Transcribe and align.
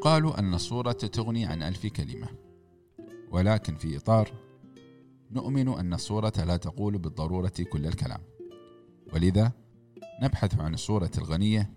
يقال 0.00 0.36
أن 0.36 0.54
الصورة 0.54 0.92
تغني 0.92 1.46
عن 1.46 1.62
ألف 1.62 1.86
كلمة. 1.86 2.28
ولكن 3.30 3.76
في 3.76 3.96
إطار 3.96 4.32
نؤمن 5.30 5.68
أن 5.68 5.94
الصورة 5.94 6.32
لا 6.36 6.56
تقول 6.56 6.98
بالضرورة 6.98 7.52
كل 7.72 7.86
الكلام. 7.86 8.20
ولذا 9.12 9.52
نبحث 10.22 10.60
عن 10.60 10.74
الصورة 10.74 11.10
الغنية 11.18 11.70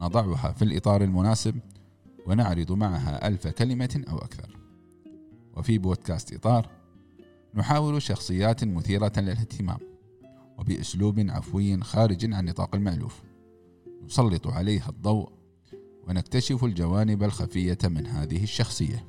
نضعها 0.00 0.52
في 0.52 0.62
الإطار 0.62 1.02
المناسب 1.02 1.58
ونعرض 2.26 2.72
معها 2.72 3.28
ألف 3.28 3.48
كلمة 3.48 4.04
أو 4.10 4.18
أكثر. 4.18 4.56
وفي 5.56 5.78
بودكاست 5.78 6.34
إطار 6.34 6.70
نحاول 7.54 8.02
شخصيات 8.02 8.64
مثيرة 8.64 9.12
للاهتمام 9.16 9.78
وبأسلوب 10.58 11.20
عفوي 11.20 11.80
خارج 11.80 12.32
عن 12.32 12.44
نطاق 12.44 12.74
المألوف. 12.74 13.22
نسلط 14.04 14.46
عليها 14.46 14.88
الضوء 14.88 15.41
ونكتشف 16.08 16.64
الجوانب 16.64 17.22
الخفية 17.22 17.78
من 17.84 18.06
هذه 18.06 18.42
الشخصية. 18.42 19.04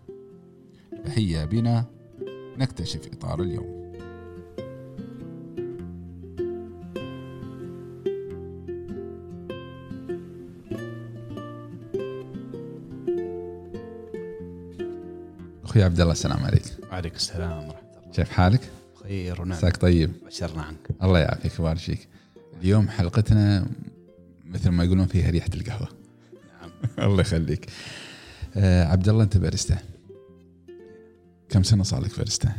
فهيا 1.05 1.45
بنا. 1.45 1.85
نكتشف 2.57 3.07
إطار 3.13 3.41
اليوم. 3.41 3.83
أخوي 15.63 15.83
عبد 15.83 15.99
الله 15.99 16.11
السلام 16.11 16.43
عليك. 16.43 16.63
وعليكم 16.91 17.15
السلام 17.15 17.67
ورحمة 17.67 17.79
الله. 18.01 18.11
كيف 18.13 18.29
حالك؟ 18.29 18.69
خير 19.03 19.41
ونعم. 19.41 19.57
عساك 19.57 19.77
طيب. 19.77 20.11
بشرنا 20.25 20.61
عنك. 20.61 20.89
الله 21.03 21.19
يعافيك 21.19 21.51
ويبارك 21.51 21.77
فيك. 21.79 22.07
اليوم 22.61 22.89
حلقتنا 22.89 23.65
مثل 24.45 24.69
ما 24.69 24.83
يقولون 24.83 25.05
فيها 25.05 25.29
ريحة 25.29 25.49
القهوة. 25.53 26.02
الله 26.99 27.21
يخليك. 27.21 27.69
آه 28.55 28.85
عبد 28.85 29.09
الله 29.09 29.23
انت 29.23 29.37
باريستا. 29.37 29.77
كم 31.49 31.63
سنة 31.63 31.83
صار 31.83 32.01
لك 32.01 32.17
باريستا؟ 32.17 32.51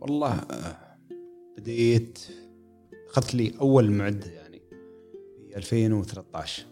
والله 0.00 0.32
آه، 0.32 0.76
بديت 1.58 2.18
أخذت 3.10 3.34
لي 3.34 3.54
أول 3.60 3.90
معدة 3.90 4.26
يعني 4.30 4.62
في 5.48 5.56
2013 5.56 6.66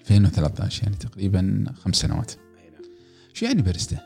2013 0.00 0.82
يعني 0.82 0.96
تقريبا 0.96 1.64
خمس 1.84 1.96
سنوات. 1.96 2.32
نعم. 2.72 2.82
شو 3.32 3.46
يعني 3.46 3.62
باريستا؟ 3.62 3.98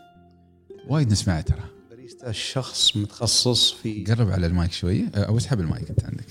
وايد 0.88 1.12
نسمعه 1.12 1.40
ترى. 1.40 1.64
باريستا 1.90 2.32
شخص 2.32 2.96
متخصص 2.96 3.72
في 3.72 4.04
قرب 4.04 4.30
على 4.30 4.46
المايك 4.46 4.72
شوي. 4.72 5.04
آه، 5.14 5.24
أو 5.24 5.36
اسحب 5.36 5.60
المايك 5.60 5.90
أنت 5.90 6.04
عندك. 6.04 6.26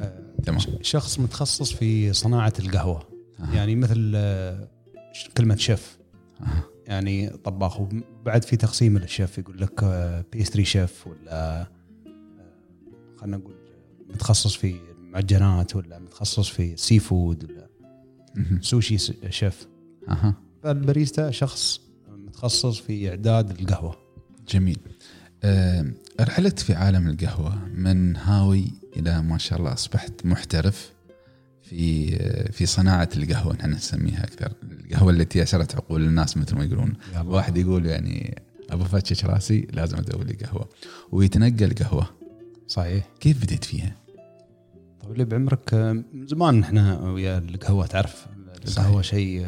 آه، 0.00 0.22
تمام. 0.46 0.60
شخص 0.82 1.18
متخصص 1.18 1.72
في 1.72 2.12
صناعة 2.12 2.52
القهوة. 2.58 3.08
آه. 3.40 3.54
يعني 3.54 3.76
مثل 3.76 4.12
آه، 4.16 4.68
كلمة 5.36 5.56
شيف. 5.56 5.98
آه. 6.40 6.46
يعني 6.86 7.28
طباخ 7.28 7.80
وبعد 7.80 8.44
في 8.44 8.56
تقسيم 8.56 8.98
للشيف 8.98 9.38
يقول 9.38 9.60
لك 9.60 9.84
pastry 10.32 10.64
chef 10.64 11.06
ولا 11.06 11.60
آه، 11.60 11.68
خلينا 13.16 13.36
نقول 13.36 13.54
متخصص 14.10 14.54
في 14.54 14.76
المعجنات 14.98 15.76
ولا 15.76 15.98
متخصص 15.98 16.48
في 16.48 16.72
ال 16.72 16.98
seafood 16.98 17.50
ولا. 17.50 17.68
sushi 18.60 18.98
chef. 19.30 19.68
أها. 20.08 20.34
فالباريستا 20.62 21.30
شخص 21.30 21.80
متخصص 22.08 22.78
في 22.78 23.10
إعداد 23.10 23.60
القهوة. 23.60 23.96
جميل. 24.48 24.78
آه، 25.44 25.92
رحلت 26.20 26.58
في 26.58 26.74
عالم 26.74 27.08
القهوة 27.08 27.64
من 27.68 28.16
هاوي 28.16 28.64
إلى 28.96 29.22
ما 29.22 29.38
شاء 29.38 29.58
الله 29.58 29.72
أصبحت 29.72 30.26
محترف. 30.26 30.93
في 31.64 32.16
في 32.52 32.66
صناعة 32.66 33.08
القهوة 33.16 33.54
نحن 33.54 33.70
نسميها 33.70 34.24
أكثر. 34.24 34.52
القهوة 34.62 35.10
التي 35.10 35.42
أسرت 35.42 35.74
عقول 35.74 36.02
الناس 36.02 36.36
مثل 36.36 36.56
ما 36.56 36.64
يقولون. 36.64 36.92
واحد 37.24 37.56
يقول 37.56 37.86
يعني 37.86 38.42
أبو 38.70 38.84
فتش 38.84 39.24
راسي 39.24 39.66
لازم 39.72 39.96
أدور 39.96 40.24
لي 40.24 40.32
قهوة. 40.32 40.68
ويتنقل 41.12 41.74
قهوة. 41.74 42.10
صحيح. 42.68 43.08
كيف 43.20 43.42
بديت 43.42 43.64
فيها؟ 43.64 43.96
طيب 45.00 45.16
لي 45.16 45.24
بعمرك 45.24 45.74
من 46.12 46.26
زمان 46.26 46.62
إحنا 46.62 47.00
ويا 47.00 47.38
القهوة 47.38 47.86
تعرف 47.86 48.26
القهوة 48.68 49.02
شيء 49.02 49.46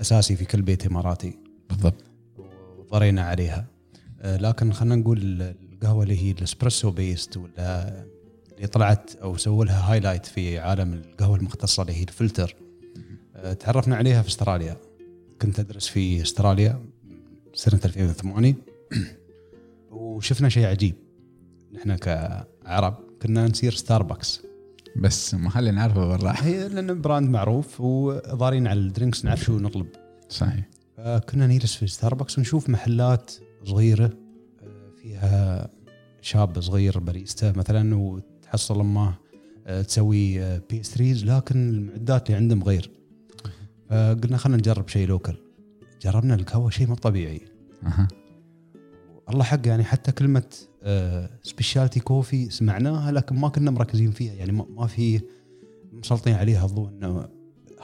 أساسي 0.00 0.36
في 0.36 0.44
كل 0.44 0.62
بيت 0.62 0.86
إماراتي. 0.86 1.38
بالضبط. 1.70 2.04
وضرينا 2.78 3.22
عليها. 3.22 3.66
لكن 4.24 4.72
خلينا 4.72 4.96
نقول 4.96 5.42
القهوة 5.72 6.02
اللي 6.02 6.22
هي 6.22 6.30
ال 6.30 6.37
espresso 6.37 6.90
based 6.90 7.36
ولا 7.36 7.92
اللي 8.56 8.66
طلعت 8.66 9.14
أو 9.16 9.36
سووا 9.36 9.64
لها 9.64 9.92
highlight 9.92 10.26
في 10.26 10.58
عالم 10.58 10.92
القهوة 10.92 11.36
المختصة 11.36 11.82
اللي 11.82 11.92
هي 11.92 12.02
الفلتر. 12.02 12.56
آه، 13.36 13.52
تعرفنا 13.52 13.96
عليها 13.96 14.22
في 14.22 14.28
أستراليا. 14.28 14.76
كنت 15.42 15.60
أدرس 15.60 15.88
في 15.88 16.22
أستراليا 16.22 16.84
سنة 17.54 17.80
2008 17.84 18.54
وشفنا 19.90 20.48
شيء 20.48 20.66
عجيب. 20.66 20.94
نحن 21.72 21.96
كعرب 21.96 22.94
كنا 23.22 23.48
نسير 23.48 23.72
ستاربكس 23.72 24.42
بس 24.96 25.34
محل 25.34 25.74
نعرفه 25.74 26.06
برا. 26.06 26.34
هي 26.36 26.68
لأن 26.68 27.00
brand 27.00 27.30
معروف 27.30 27.80
وضارين 27.80 28.66
على 28.66 28.80
ال 28.80 28.86
drinks 28.86 29.24
نعرف 29.24 29.44
شو 29.44 29.58
نطلب. 29.58 29.86
صحيح. 30.28 30.68
فكنا 30.96 31.46
نجلس 31.46 31.74
في 31.74 31.86
ستاربكس 31.86 32.38
ونشوف 32.38 32.68
محلات 32.68 33.32
صغيرة 33.64 34.10
آه، 34.62 34.90
فيها 35.02 35.68
شاب 36.20 36.60
صغير 36.60 36.98
باريستا 36.98 37.52
مثلا 37.56 37.96
وتحصل 38.46 38.80
امه 38.80 39.14
آه، 39.66 39.82
تسوي 39.82 40.40
آه، 40.42 40.62
pastries 40.70 41.24
لكن 41.24 41.68
المعدات 41.68 42.26
اللي 42.26 42.36
عندهم 42.36 42.62
غير. 42.64 42.90
فقلنا 43.90 44.36
خلينا 44.36 44.58
نجرب 44.58 44.88
شيء 44.88 45.06
local 45.08 45.36
جربنا 46.02 46.34
القهوه 46.34 46.70
شيء 46.70 46.86
مو 46.86 46.94
طبيعي. 46.94 47.40
أها. 47.82 48.08
الله 49.30 49.44
حق 49.44 49.66
يعني 49.66 49.84
حتى 49.84 50.12
كلمة 50.12 50.42
specialty 51.42 52.00
coffee 52.00 52.50
سمعناها 52.50 53.12
لكن 53.12 53.36
ما 53.36 53.48
كنا 53.48 53.70
مركزين 53.70 54.10
فيها. 54.10 54.32
يعني 54.34 54.52
ما 54.52 54.86
في 54.86 55.20
مسلطين 55.92 56.34
عليها 56.34 56.66
الضوء 56.66 56.88
إنه 56.88 57.28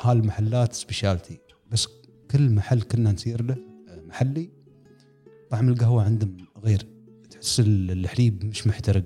هالمحلات 0.00 0.72
specialty 0.72 1.38
بس 1.70 1.88
كل 2.30 2.50
محل 2.50 2.82
كنا 2.82 3.12
نسير 3.12 3.42
له 3.42 3.56
آه، 3.88 4.00
محلي. 4.08 4.50
طعم 5.50 5.68
القهوة 5.68 6.02
عندهم 6.04 6.36
غير. 6.64 6.86
تحس 7.30 7.60
ال- 7.60 7.90
الحليب 7.90 8.44
مش 8.44 8.66
محترق. 8.66 9.04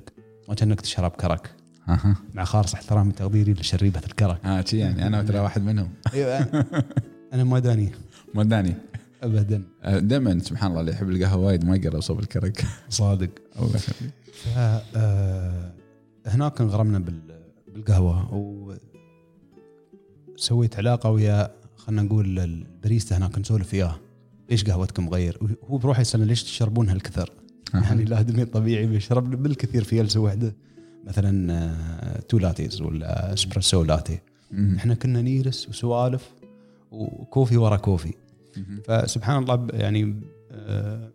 ما 0.48 0.54
كانك 0.54 0.80
تشرب 0.80 1.10
كرك. 1.10 1.50
أها. 1.88 2.16
مع 2.34 2.44
خالص 2.44 2.74
احترامي 2.74 3.08
وتقديري 3.08 3.52
لشريبة 3.52 4.00
الكرك. 4.06 4.44
آه 4.46 4.64
شي 4.64 4.78
يعني. 4.78 5.06
أنا 5.06 5.22
ترى 5.22 5.38
واحد 5.38 5.62
منهم. 5.62 5.90
أيوه 6.14 6.64
أنا 7.32 7.44
ما 7.44 7.58
داني. 7.58 7.92
ابدا. 9.22 9.62
دائما 9.84 10.38
سبحان 10.38 10.70
الله 10.70 10.80
اللي 10.80 10.92
يحب 10.92 11.10
القهوة 11.10 11.46
وايد 11.46 11.64
ما 11.64 11.76
يقرب 11.76 12.00
صوب 12.00 12.20
الكرك. 12.20 12.64
صادق. 12.88 13.30
ف 14.32 14.48
آه، 14.96 15.72
هناك 16.26 16.60
انغرمنا 16.60 16.98
بال- 16.98 17.40
بالقهوة 17.74 18.34
وسويت 20.34 20.76
علاقة 20.76 21.10
ويا 21.10 21.50
خلينا 21.76 22.02
نقول 22.02 22.38
الباريستا 22.38 23.16
هناك 23.16 23.38
نسولف 23.38 23.74
وياه 23.74 23.96
ليش 24.50 24.64
قهوتكم 24.64 25.08
غير؟ 25.08 25.56
هو 25.64 25.78
بروحه 25.78 26.00
يسألنا 26.00 26.24
ليش 26.24 26.44
تشربون 26.44 26.88
هالكثر؟ 26.88 27.30
يعني 27.74 28.04
لا 28.04 28.22
دمي 28.22 28.44
طبيعي 28.44 28.86
بيشرب 28.86 29.42
بالكثير 29.42 29.84
في 29.84 29.96
جلسة 29.96 30.20
واحدة. 30.20 30.54
مثلا 31.04 31.52
آه، 31.52 32.20
two 32.20 32.38
lattes 32.38 32.80
ولا 32.82 33.32
espresso 33.32 33.82
latte. 33.82 34.18
إحنا 34.76 34.94
كنا 34.94 35.22
نجلس 35.22 35.68
وسوالف 35.68 36.30
و 36.90 37.00
coffee 37.00 37.56
ورا 37.56 37.76
coffee. 37.76 38.14
فسبحان 38.84 39.42
الله 39.42 39.66
يعني 39.72 40.20
آه، 40.52 41.10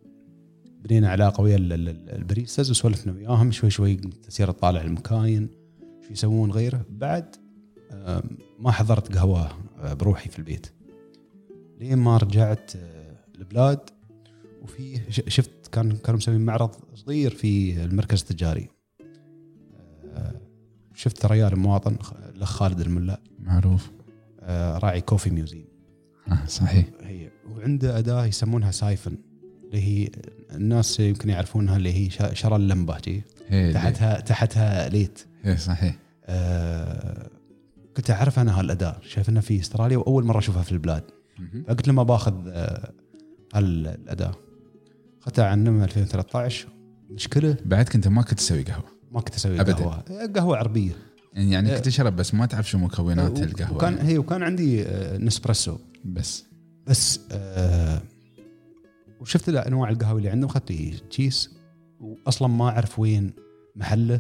بنينا 0.84 1.10
علاقة 1.10 1.42
ويا 1.42 1.56
ال- 1.56 1.74
ال- 1.74 2.10
ال 2.10 2.16
baristas 2.16 2.72
وسولفنا 2.72 3.14
وياهم. 3.14 3.52
شوي 3.52 3.70
شوي 3.70 3.96
تصير 3.96 4.52
تطالع 4.52 4.82
المكاين. 4.82 5.50
شو 6.08 6.12
يسوون 6.12 6.52
غيره؟ 6.52 6.86
بعد 6.90 7.36
آه، 7.92 8.24
ما 8.60 8.72
حضرت 8.72 9.16
قهوة 9.16 9.52
بروحي 9.84 10.30
في 10.30 10.40
البيت. 10.40 10.68
لين 11.80 11.98
ما 11.98 12.18
رجعت 12.18 12.72
البلاد 13.40 13.80
وفي 14.62 15.00
ش- 15.10 15.22
شفت 15.28 15.52
كان 15.72 15.92
كانوا 15.98 16.18
مسويين 16.18 16.42
معرض 16.42 16.72
صغير 16.96 17.32
في 17.32 17.84
المركز 17.84 18.20
التجاري. 18.22 18.70
آه، 20.14 20.34
شفت 20.96 21.26
ريال 21.26 21.60
مواطن 21.60 21.98
خ- 22.02 22.14
الاخ 22.36 22.50
خالد 22.52 22.80
الملا. 22.82 23.20
معروف. 23.40 23.92
آه، 24.40 24.78
راعي 24.78 25.02
Coffee 25.02 25.30
Museum 25.30 25.66
آه 26.28 26.46
صحيح. 26.46 26.86
هي. 27.02 27.30
وعنده 27.52 27.98
أداة 28.00 28.26
يسمونها 28.26 28.72
siphon 28.72 29.18
اللي 29.64 29.82
هي 29.82 30.10
الناس 30.56 31.00
يمكن 31.00 31.30
يعرفونها 31.30 31.78
اللي 31.78 31.94
هي 31.94 32.10
شرا 32.36 32.56
اللمبة 32.56 32.98
جي 33.00 33.24
تحتها 33.74 34.20
تحتها 34.20 34.90
light. 34.90 35.20
هي 35.44 35.58
صحيح. 35.58 35.96
آه 36.26 37.30
كنت 37.98 38.12
أعرف 38.12 38.40
أنا 38.40 38.60
هالأداة. 38.60 39.00
شايفنها 39.02 39.42
في 39.42 39.60
إستراليا 39.60 39.98
وأول 39.98 40.24
مرة 40.26 40.40
أشوفها 40.40 40.62
في 40.64 40.72
البلاد. 40.72 41.04
فقلت 41.68 41.88
له 41.88 41.94
ما 41.94 42.04
باخذ 42.04 42.34
آه 42.48 42.92
هالأداة. 43.54 44.32
اخذتها 45.22 45.46
عنه 45.46 45.72
من 45.72 45.84
2013 45.84 46.68
مشكلة؟ 47.10 47.56
بعد 47.66 47.90
كنت 47.90 48.08
ما 48.08 48.22
كنت 48.22 48.34
تسوي 48.40 48.64
قهوة. 48.64 48.84
ما 49.12 49.22
كنت 49.22 49.36
أسوي 49.36 49.62
أبداً. 49.62 49.74
قهوة. 49.74 50.04
قهوة 50.36 50.58
عربية. 50.58 50.92
يعني 51.34 51.52
يعني 51.52 51.70
إيه. 51.70 51.76
كنت 51.76 51.86
تشرب 51.86 52.16
بس 52.16 52.34
ما 52.34 52.46
تعرف 52.46 52.70
شو 52.70 52.78
مكونات 52.78 53.40
القهوة. 53.40 53.76
وكان 53.78 53.98
هي 53.98 54.18
وكان 54.18 54.44
عندي 54.44 54.84
آه، 54.84 55.18
نسبريسو 55.18 55.78
بس. 56.06 56.46
بس 56.88 57.20
آه 57.32 58.02
وشفت 59.22 59.50
أنواع 59.50 59.90
القهوة 59.90 60.18
اللي 60.18 60.30
عندهم. 60.30 60.50
اخذت 60.50 60.72
لي 60.72 60.94
كيس 61.10 61.50
واصلا 62.00 62.48
ما 62.48 62.70
أعرف 62.70 63.00
وين 63.00 63.34
محله. 63.76 64.20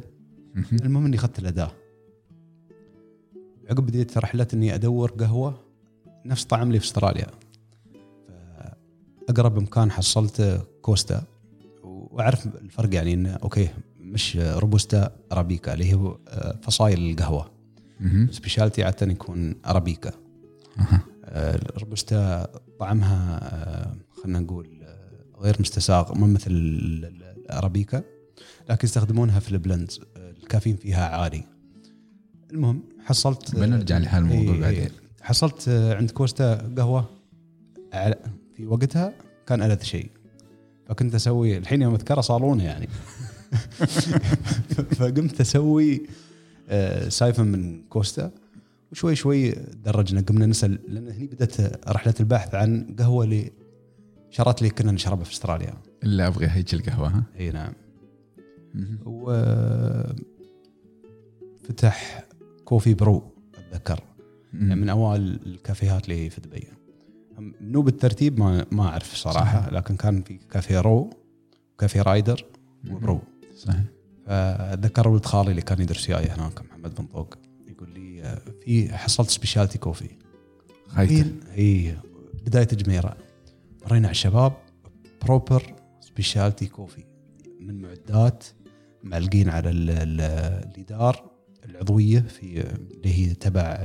مهم. 0.55 0.65
المهم 0.83 1.05
إني 1.05 1.15
اخذت 1.15 1.39
الأداة. 1.39 1.71
عقب 3.69 3.85
بديت 3.85 4.17
رحلة 4.17 4.47
إني 4.53 4.75
أدور 4.75 5.11
قهوة 5.11 5.59
نفس 6.25 6.43
طعم 6.43 6.67
اللي 6.67 6.79
في 6.79 6.85
أستراليا. 6.85 7.27
أقرب 9.29 9.59
مكان 9.59 9.91
حصلت 9.91 10.61
كوستا 10.81 11.23
وأعرف 11.83 12.45
الفرق 12.45 12.95
يعني 12.95 13.13
إنه 13.13 13.29
okay 13.43 13.69
مش 13.99 14.37
robusta 14.37 15.11
arabica 15.31 15.73
اللي 15.73 15.93
هو 15.93 16.17
آه، 16.27 16.59
فصائل 16.63 17.11
القهوة. 17.11 17.51
specialty 18.31 18.83
عادة 18.83 19.11
يكون 19.11 19.55
arabica. 19.65 20.11
آه، 21.25 21.55
ال 21.55 21.67
robusta 21.67 22.47
طعمها 22.79 23.39
آه، 23.43 23.95
خلينا 24.23 24.39
نقول 24.39 24.81
غير 25.39 25.55
مستساغ 25.59 26.17
مو 26.17 26.27
مثل 26.27 26.51
ال- 26.51 27.05
ال- 27.05 27.23
ال 27.37 27.45
arabica 27.46 28.03
لكن 28.69 28.87
يستخدمونها 28.87 29.39
في 29.39 29.51
ال 29.51 29.58
blends 29.58 29.99
الكافيين 30.17 30.75
فيها 30.75 31.07
عالي 31.07 31.43
المهم 32.53 32.83
حصلت 33.05 33.55
بنرجع 33.55 33.97
لهالموضوع 33.97 34.55
إيه، 34.55 34.61
بعدين. 34.61 34.79
إيه. 34.79 34.91
حصلت 35.21 35.69
عند 35.69 36.11
كوستا 36.11 36.73
قهوة 36.77 37.09
في 38.61 38.67
وقتها 38.67 39.13
كان 39.47 39.61
ألذ 39.61 39.81
شيء. 39.83 40.09
فكنت 40.87 41.15
أسوي 41.15 41.57
الحين 41.57 41.81
يوم 41.81 41.93
أذكره 41.93 42.21
صالونه 42.21 42.63
يعني. 42.63 42.87
فقمت 44.99 45.41
أسوي 45.41 46.01
آه، 46.69 47.09
siphon 47.09 47.47
من 47.47 47.83
كوستا. 47.83 48.31
وشوي 48.91 49.15
شوي 49.15 49.51
درجنا 49.85 50.21
قمنا 50.21 50.45
نسأل 50.45 50.79
لأن 50.87 51.07
هني 51.07 51.27
بدأت 51.27 51.87
رحلة 51.89 52.13
البحث 52.19 52.55
عن 52.55 52.95
قهوة 52.99 53.23
اللي 53.23 53.51
شرات 54.29 54.61
لي 54.61 54.69
كنا 54.69 54.91
نشربها 54.91 55.23
في 55.23 55.31
أستراليا. 55.31 55.73
إلا 56.03 56.27
أبغى 56.27 56.47
هيك 56.47 56.73
القهوة 56.73 57.07
ها؟ 57.07 57.23
إي 57.39 57.51
نعم. 57.51 57.73
و 59.05 59.33
فتح 61.63 62.25
coffee 62.65 62.93
Brew 62.93 63.31
أتذكر. 63.57 64.03
يعني 64.53 64.75
من 64.75 64.89
أوائل 64.89 65.39
الكافيهات 65.45 66.03
اللي 66.03 66.29
في 66.29 66.41
دبي. 66.41 66.80
منو 67.61 67.81
بالترتيب 67.81 68.39
ما 68.39 68.65
ما 68.71 68.83
أعرف 68.87 69.15
صراحة 69.15 69.61
صحيح. 69.61 69.73
لكن 69.73 69.95
كان 69.95 70.21
في 70.21 70.37
كافيه 70.51 70.79
Raw 70.81 71.09
Coffee 71.79 72.01
رايدر 72.01 72.45
و 72.91 72.96
Brew. 72.96 73.21
صحيح. 73.57 73.81
فأتذكر 74.25 75.07
ولد 75.07 75.25
خالي 75.25 75.51
اللي 75.51 75.61
كان 75.61 75.81
يدرس 75.81 76.09
وياي 76.09 76.25
هناك 76.29 76.61
محمد 76.61 76.95
بن 76.95 77.05
طوق 77.05 77.35
يقول 77.67 77.89
لي 77.89 78.37
في 78.65 78.93
حصلت 78.97 79.29
specialty 79.29 79.77
coffee 79.77 80.09
خايته 80.87 81.31
إي 81.57 81.95
بداية 82.45 82.65
جميره 82.67 83.17
مرينا 83.85 84.07
على 84.07 84.11
الشباب 84.11 84.53
proper 85.25 85.75
specialty 85.99 86.65
coffee 86.65 87.03
من 87.59 87.81
معدات 87.81 88.43
معلقين 89.03 89.49
على 89.49 89.69
ال- 89.69 89.89
ال- 89.89 90.21
الإدار 90.75 91.31
العضوية 91.65 92.19
في 92.19 92.61
اللي 92.95 93.13
هي 93.19 93.33
تبع 93.33 93.77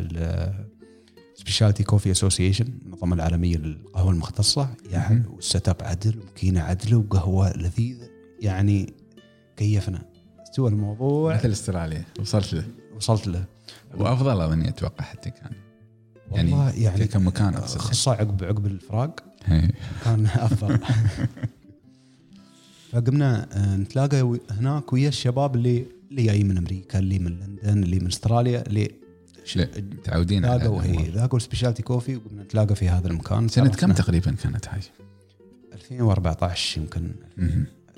Specialty 1.37 1.85
Coffee 1.85 2.11
Association 2.11 2.67
المنظمه 2.83 3.15
العالميه 3.15 3.57
للقهوة 3.57 4.13
المختصة 4.13 4.69
يعني 4.91 5.15
مهم. 5.15 5.35
وال 5.35 5.69
setup 5.69 5.77
عدل 5.81 6.19
ومكينة 6.21 6.61
عدل 6.61 6.95
وقهوة 6.95 7.57
لذيذة. 7.57 8.09
يعني 8.41 8.95
كيفنا؟ 9.57 10.03
استوى 10.43 10.71
الموضوع. 10.71 11.35
مثل 11.37 11.51
استراليا. 11.51 12.05
وصلت 12.21 12.53
له. 12.55 12.65
وصلت 12.97 13.27
له. 13.27 13.45
وأفضل 13.95 14.41
اظني 14.41 14.69
أتوقع 14.69 15.05
حتى 15.05 15.31
كان. 15.31 15.51
يعني 16.33 16.53
والله 16.53 16.71
يعني 16.71 17.07
كمكان 17.07 17.55
أقصد. 17.55 17.79
خاصه 17.79 18.13
عقب 18.13 18.45
عقب 18.45 18.67
الفراق. 18.67 19.21
كان 20.05 20.27
أفضل. 20.27 20.79
فقمنا 22.93 23.49
آه، 23.53 23.77
نتلاقى 23.77 24.39
هناك 24.51 24.93
ويا 24.93 25.09
الشباب 25.09 25.55
اللي 25.57 25.87
اللي 26.11 26.23
جاي 26.23 26.45
من 26.45 26.59
أمريكا 26.59 26.99
اللي 26.99 27.19
من 27.19 27.41
لندن 27.41 27.83
اللي 27.83 27.99
من 27.99 28.07
أستراليا 28.07 28.67
اللي 28.67 28.91
متعودين 29.57 30.45
على 30.45 30.65
لاقوا 30.65 30.83
هي 30.83 31.37
ال 31.37 31.41
specialty 31.41 31.83
coffee 31.83 32.17
وقمنا 32.17 32.43
نتلاقى 32.43 32.75
في 32.75 32.89
هذا 32.89 33.09
المكان 33.09 33.49
سنة 33.49 33.69
كم. 33.69 33.93
تقريبا 33.93 34.31
كانت 34.31 34.69
هاي؟ 34.69 34.81
2014 35.73 36.81
يمكن. 36.81 37.15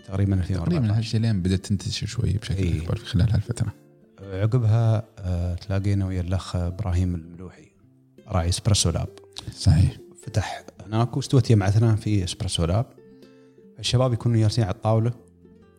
تقريبا 0.07 0.37
تقريبا 0.37 0.37
2014 0.41 0.99
هالشيء 0.99 1.21
لين 1.21 1.43
بدأت 1.43 1.67
تنتشر 1.67 2.07
شوي 2.07 2.33
بشكل 2.33 2.55
إيه. 2.55 2.83
أكبر 2.83 2.97
في 2.97 3.07
خلال 3.07 3.31
هالفترة. 3.31 3.75
عقبها 4.23 5.05
آه، 5.19 5.55
تلاقينا 5.55 6.07
ويا 6.07 6.21
الأخ 6.21 6.57
إبراهيم 6.57 7.15
الملوحي 7.15 7.69
راعي 8.29 8.49
اسبريسو 8.49 8.91
لاب 8.91 9.09
صحيح 9.53 9.97
فتح 10.23 10.65
هناك 10.87 11.17
واستوت 11.17 11.51
يمعتنا 11.51 11.97
في 11.97 12.25
اسبريسو 12.25 12.65
لاب 12.65 12.87
الشباب 13.79 14.13
يكونوا 14.13 14.41
جالسين 14.41 14.65
على 14.65 14.75
الطاولة 14.75 15.11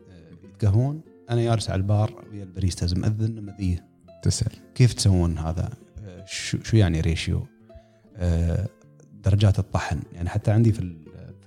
آه، 0.10 0.48
يتقهون 0.56 1.01
أنا 1.30 1.44
جالس 1.44 1.69
على 1.69 1.77
البار 1.77 2.25
ويا 2.31 2.44
الباريستاز 2.44 2.94
مأذن 2.94 3.44
مذيه 3.44 3.88
تسأل 4.24 4.51
كيف 4.75 4.94
تسوون 4.94 5.38
هذا؟ 5.38 5.69
آه، 6.04 6.25
شو 6.25 6.57
شو 6.63 6.77
يعني 6.77 7.01
ratio؟ 7.01 7.48
آه، 8.16 8.69
درجات 9.13 9.60
الطحن 9.60 10.00
يعني 10.13 10.30
حتى 10.30 10.51
عندي 10.51 10.71
في, 10.71 10.81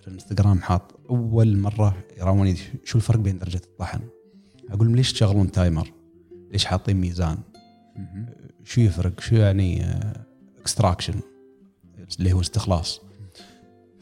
في 0.00 0.08
الانستغرام 0.08 0.62
حاط 0.62 1.00
أول 1.10 1.56
مرة 1.56 1.96
يراوني 2.18 2.56
شو 2.84 2.98
الفرق 2.98 3.18
بين 3.18 3.38
درجة 3.38 3.60
الطحن؟ 3.64 4.00
أقول 4.70 4.86
لهم 4.86 4.96
ليش 4.96 5.12
تشغلون 5.12 5.50
timer؟ 5.50 5.92
ليش 6.52 6.64
حاطين 6.64 6.96
ميزان؟ 6.96 7.38
شو 8.64 8.80
يفرق؟ 8.80 9.20
شو 9.20 9.36
يعني 9.36 9.84
extraction 10.60 11.14
اللي 12.18 12.32
هو 12.32 12.40
استخلاص 12.40 13.00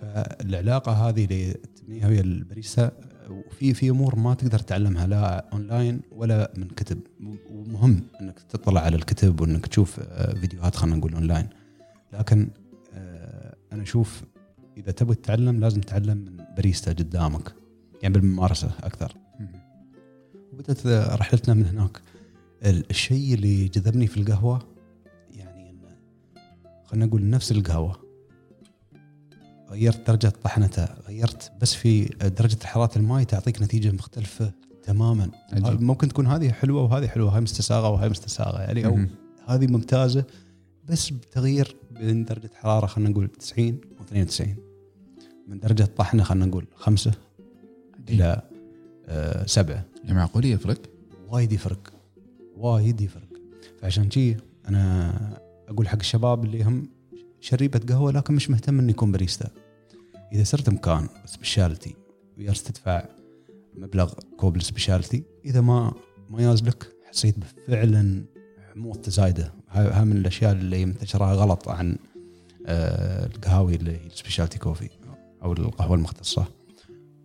فالعلاقة 0.01 0.93
هذه 0.93 1.25
اللي 1.25 1.53
تبنيها 1.53 2.09
ويا 2.09 2.21
الباريستا 2.21 2.93
وفي 3.31 3.75
في 3.75 3.91
أمور 3.91 4.17
ما 4.19 4.35
تقدر 4.35 4.59
تتعلمها 4.59 5.07
لا 5.07 5.49
أونلاين 5.53 6.01
ولا 6.13 6.53
من 6.57 6.69
كتب. 6.69 7.01
ومهم 7.51 8.03
إنك 8.21 8.39
تطلع 8.49 8.81
على 8.81 8.97
الكتب 8.97 9.41
وإنك 9.41 9.67
تشوف 9.67 10.01
آه، 10.01 10.35
فيديوهات 10.35 10.75
خلينا 10.77 10.97
نقول 10.97 11.15
أونلاين. 11.15 11.49
لكن 12.13 12.49
آه، 12.95 13.55
أنا 13.73 13.83
أشوف 13.83 14.23
إذا 14.77 14.93
تبغى 14.93 15.15
تتعلم 15.15 15.61
لازم 15.61 15.81
تتعلم 15.81 16.17
من 16.19 16.37
باريستا 16.57 16.93
قدامك. 16.93 17.55
يعني 18.03 18.15
بالممارسة 18.15 18.71
أكثر. 18.83 19.15
وبدت 20.53 20.87
رحلتنا 20.87 21.55
من 21.55 21.65
هناك 21.65 22.01
ال- 22.65 22.91
الشيء 22.91 23.35
اللي 23.35 23.69
جذبني 23.69 24.07
في 24.07 24.17
القهوة 24.17 24.63
يعني 25.35 25.75
خلينا 26.85 27.07
نقول 27.07 27.31
نفس 27.31 27.53
القهوة. 27.53 28.00
غيرت 29.71 30.07
درجة 30.07 30.29
طحنتها 30.29 30.97
غيرت 31.09 31.53
بس 31.61 31.75
في 31.75 32.05
درجة 32.39 32.67
حراره 32.67 32.99
الماء 32.99 33.23
تعطيك 33.23 33.63
نتيجة 33.63 33.91
مختلفة 33.91 34.53
تماما 34.83 35.31
عجيب. 35.53 35.81
ممكن 35.81 36.09
تكون 36.09 36.27
هذه 36.27 36.53
حلوة 36.53 36.83
وهذه 36.83 37.07
حلوة 37.07 37.35
هاي 37.35 37.41
مستساغة 37.41 37.89
وهاي 37.89 38.09
مستساغة 38.09 38.61
يعني 38.61 38.83
مهم. 38.83 39.11
هذه 39.47 39.67
ممتازة 39.67 40.25
بس 40.89 41.11
بتغيير 41.11 41.77
بين 41.91 42.25
درجة 42.25 42.51
حرارة 42.55 42.87
خلينا 42.87 43.11
نقول 43.11 43.29
90 43.29 43.69
و 44.01 44.03
92 44.03 44.57
من 45.49 45.59
درجة 45.59 45.85
طحنة 45.85 46.23
خلينا 46.23 46.47
نقول 46.47 46.67
خمسة 46.75 47.13
إلى 48.09 48.43
آه 49.07 49.47
سبعة 49.47 49.85
يا 50.05 50.13
معقول 50.15 50.45
يفرق؟ 50.45 50.79
وايد 51.29 51.53
يفرق 51.53 51.93
وايد 52.57 53.01
يفرق 53.01 53.29
فعشان 53.83 54.11
شي 54.11 54.37
أنا 54.69 55.13
أقول 55.69 55.89
حق 55.89 55.99
الشباب 55.99 56.45
اللي 56.45 56.63
هم 56.63 56.89
شريبة 57.41 57.81
قهوة 57.89 58.13
لكن 58.13 58.35
مش 58.35 58.51
مهتم 58.51 58.79
انه 58.79 58.91
يكون 58.91 59.13
باريستا 59.13 59.51
إذا 60.33 60.45
صرت 60.45 60.71
مكان 60.71 61.09
specialty 61.25 61.95
وياي 62.39 62.63
تدفع 62.63 63.05
مبلغ 63.75 64.13
كوب 64.37 64.57
ال 64.57 64.64
specialty 64.64 65.23
إذا 65.45 65.61
ما 65.61 65.95
ما 66.31 66.43
ياز 66.43 66.68
لك 66.68 66.93
حسيت 67.09 67.35
فعلا 67.67 68.25
حموضة 68.73 69.11
زايدة 69.11 69.53
هاي 69.71 69.87
هاي 69.87 70.05
من 70.05 70.17
الأشياء 70.17 70.53
اللي 70.53 70.85
منتشره 70.85 71.33
غلط 71.33 71.69
عن 71.69 71.97
آه، 72.67 73.27
القهاوي 73.27 73.75
اللي 73.75 73.93
هي 73.93 74.07
ال 74.07 74.12
specialty 74.12 74.59
coffee 74.59 74.91
أو 75.43 75.53
القهوة 75.53 75.95
المختصة 75.95 76.45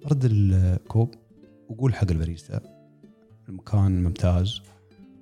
رد 0.06 0.26
الكوب 0.26 1.14
وقول 1.70 1.96
حق 1.96 2.12
الباريستا 2.12 2.62
المكان 3.50 4.04
ممتاز 4.04 4.62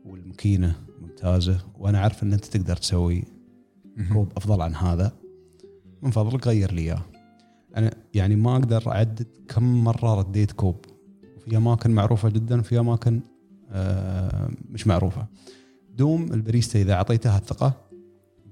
والمكينه 0.06 0.76
ممتازة 1.02 1.60
وأنا 1.80 2.00
عارف 2.00 2.24
إن 2.24 2.34
أنت 2.34 2.46
تقدر 2.46 2.76
تسوي. 2.76 3.24
كوب 4.14 4.32
أفضل 4.38 4.62
عن 4.62 4.76
هذا. 4.76 5.12
من 6.02 6.12
فضلك 6.12 6.48
غير 6.48 6.72
لي 6.72 6.82
إياه. 6.82 7.02
أنا 7.78 7.94
يعني 8.14 8.36
ما 8.36 8.54
أقدر 8.54 8.92
أعدد 8.92 9.28
كم 9.48 9.84
مرة 9.84 10.16
رديت 10.16 10.52
كوب. 10.52 10.86
في 11.46 11.58
أماكن 11.58 11.92
معروفة 11.92 12.30
جدا 12.30 12.60
وفي 12.60 12.80
أماكن 12.80 13.22
آه 13.72 14.50
مش 14.70 14.88
معروفة. 14.88 15.28
دوم 15.96 16.34
الباريستا 16.34 16.82
إذا 16.82 16.94
اعطيته 16.94 17.38
الثقة 17.38 17.74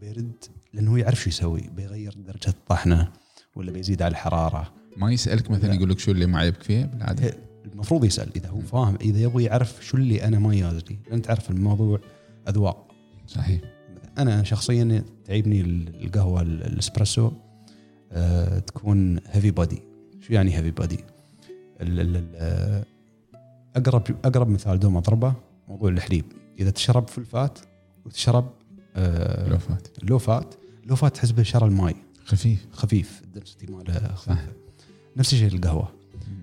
بيرد 0.02 0.44
لأنه 0.74 0.92
هو 0.92 0.98
يعرف 0.98 1.22
شو 1.22 1.30
يسوي. 1.30 1.70
بيغير 1.76 2.14
درجة 2.28 2.50
الطحنه 2.50 3.12
ولا 3.56 3.72
بيزيد 3.72 4.02
على 4.02 4.12
الحرارة. 4.12 4.74
ما 4.98 5.12
يسألك 5.12 5.52
مثلا 5.52 5.68
لا. 5.68 5.74
يقول 5.74 5.90
لك 5.90 6.00
شو 6.00 6.12
اللي 6.12 6.26
ما 6.26 6.40
عجبك 6.40 6.64
فيه؟ 6.64 6.86
بالعادة. 6.86 7.38
المفروض 7.66 8.06
يسأل. 8.06 8.30
إذا 8.36 8.50
هو 8.50 8.60
فاهم 8.60 8.96
إذا 9.02 9.20
يبغى 9.20 9.44
يعرف 9.44 9.86
شو 9.86 9.98
اللي 9.98 10.24
أنا 10.24 10.40
ما 10.40 10.56
ياز 10.56 10.78
لي 10.78 11.00
لأن 11.10 11.22
تعرف 11.22 11.52
الموضوع 11.52 12.00
أذواق. 12.50 12.92
صحيح. 13.28 13.62
أنا 14.18 14.44
شخصيا 14.44 15.04
تعيبني 15.26 15.62
القهوة 16.04 16.42
الإسبريسو 16.42 17.32
أه 18.12 18.60
تكون 18.60 19.20
heavy 19.28 19.52
body 19.52 19.82
شو 20.22 20.34
يعني 20.34 20.58
heavy 20.58 20.72
body 20.72 21.00
ال- 21.82 22.16
ال- 22.18 22.86
اقرب 23.76 24.04
أقرب 24.26 24.50
مثال 24.50 24.80
دوم 24.80 24.98
أضربه 24.98 25.34
موضوع 25.68 25.90
الحليب. 25.90 26.26
إذا 26.60 26.70
تشرب 26.70 27.08
full 27.08 27.26
fat 27.26 27.60
وتشرب 28.06 28.50
آه 28.96 29.50
low 29.50 29.58
fat. 29.58 29.88
low 30.04 30.18
fat 30.20 30.56
low 30.86 30.96
fat 30.96 31.16
تحس 31.16 31.32
به 31.32 31.44
شرات 31.44 31.66
الماي. 31.66 31.96
خفيف. 32.26 32.68
خفيف 32.72 33.22
ال 33.24 33.30
density 33.30 33.72
ماله 33.72 33.94
صح. 33.94 34.16
خفيفة. 34.16 34.54
نفس 35.18 35.34
الشيء 35.34 35.48
القهوة. 35.48 35.90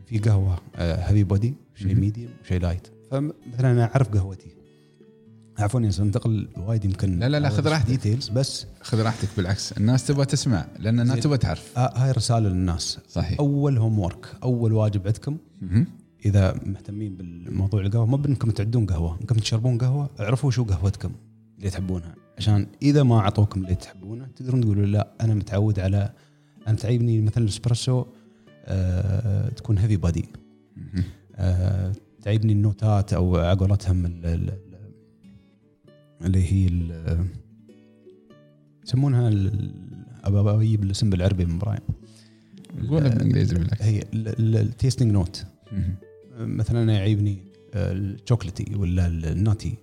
في 0.06 0.18
قهوة 0.18 0.58
heavy 0.76 1.24
body 1.24 1.54
شيء. 1.74 1.94
medium 1.94 2.30
وشيء 2.44 2.60
light 2.60 2.86
فمثلا 3.10 3.32
أنا 3.72 3.84
أعرف 3.84 4.08
قهوتي. 4.08 4.50
عفوا 5.58 5.90
سننتقل 5.90 6.48
وايد 6.56 6.84
يمكن 6.84 7.18
لا، 7.18 7.28
لا، 7.28 7.40
لا، 7.40 7.48
خذ 7.48 7.68
راحتك. 7.68 7.90
details 7.90 8.28
بس 8.28 8.66
خذ 8.82 9.02
راحتك 9.02 9.28
بالعكس 9.36 9.72
الناس 9.72 10.06
تبغى 10.06 10.24
تسمع 10.24 10.66
لأن 10.78 11.00
الناس. 11.00 11.20
تبغى 11.20 11.38
تعرف 11.38 11.78
ها- 11.78 12.04
هاي 12.04 12.12
رسالة 12.12 12.48
للناس 12.48 12.98
صحيح 13.08 13.38
أول 13.40 13.78
homework 13.78 14.26
أول 14.42 14.72
واجب 14.72 15.06
عندكم. 15.06 15.36
إذا 16.26 16.60
مهتمين 16.66 17.16
بالموضوع 17.16 17.80
القهوة 17.80 18.06
مو 18.06 18.16
بانكم 18.16 18.50
تعدون 18.50 18.86
قهوة 18.86 19.18
انكم 19.20 19.34
تشربون 19.36 19.78
قهوة 19.78 20.10
اعرفوا 20.20 20.50
شو 20.50 20.64
قهوتكم 20.64 21.12
اللي 21.58 21.70
تحبونها 21.70 22.14
عشان 22.38 22.66
إذا 22.82 23.02
ما 23.02 23.18
أعطوكم 23.18 23.62
اللي 23.64 23.74
تحبونه 23.74 24.26
تقدرون 24.36 24.60
تقولوا 24.60 24.86
لا 24.86 25.08
أنا 25.20 25.34
متعود 25.34 25.80
على 25.80 26.12
أنا 26.66 26.76
تعيبني 26.76 27.20
مثلا 27.20 27.44
الإسبريسو 27.44 28.04
آه 28.64 29.48
تكون 29.48 29.78
heavy 29.78 29.96
body. 29.96 30.24
آه 31.36 31.92
تعيبني 32.22 32.52
ال 32.52 32.62
notes 32.62 33.12
أو 33.12 33.36
على 33.36 33.58
قولتهم 33.58 34.06
اللي 36.24 36.52
هي 36.52 36.68
يسمونها 38.84 39.28
ابى 40.24 40.50
أجيب 40.50 40.82
الاسم 40.84 41.10
بالعربي 41.10 41.44
من 41.44 41.58
برايم. 41.58 41.80
قولها 42.88 43.08
بالإنجليزي 43.08 43.54
بالعكس. 43.54 43.82
هي 43.82 44.02
ال 44.14 44.26
tasting 44.26 45.12
note. 45.12 45.46
مثلا 46.38 46.82
أنا 46.82 46.92
يعيبني 46.92 47.38
آه، 47.74 47.92
ال 47.92 48.00
chocolaty 48.00 48.74
ولا 48.74 49.06
ال 49.06 49.17
nutty 49.17 49.74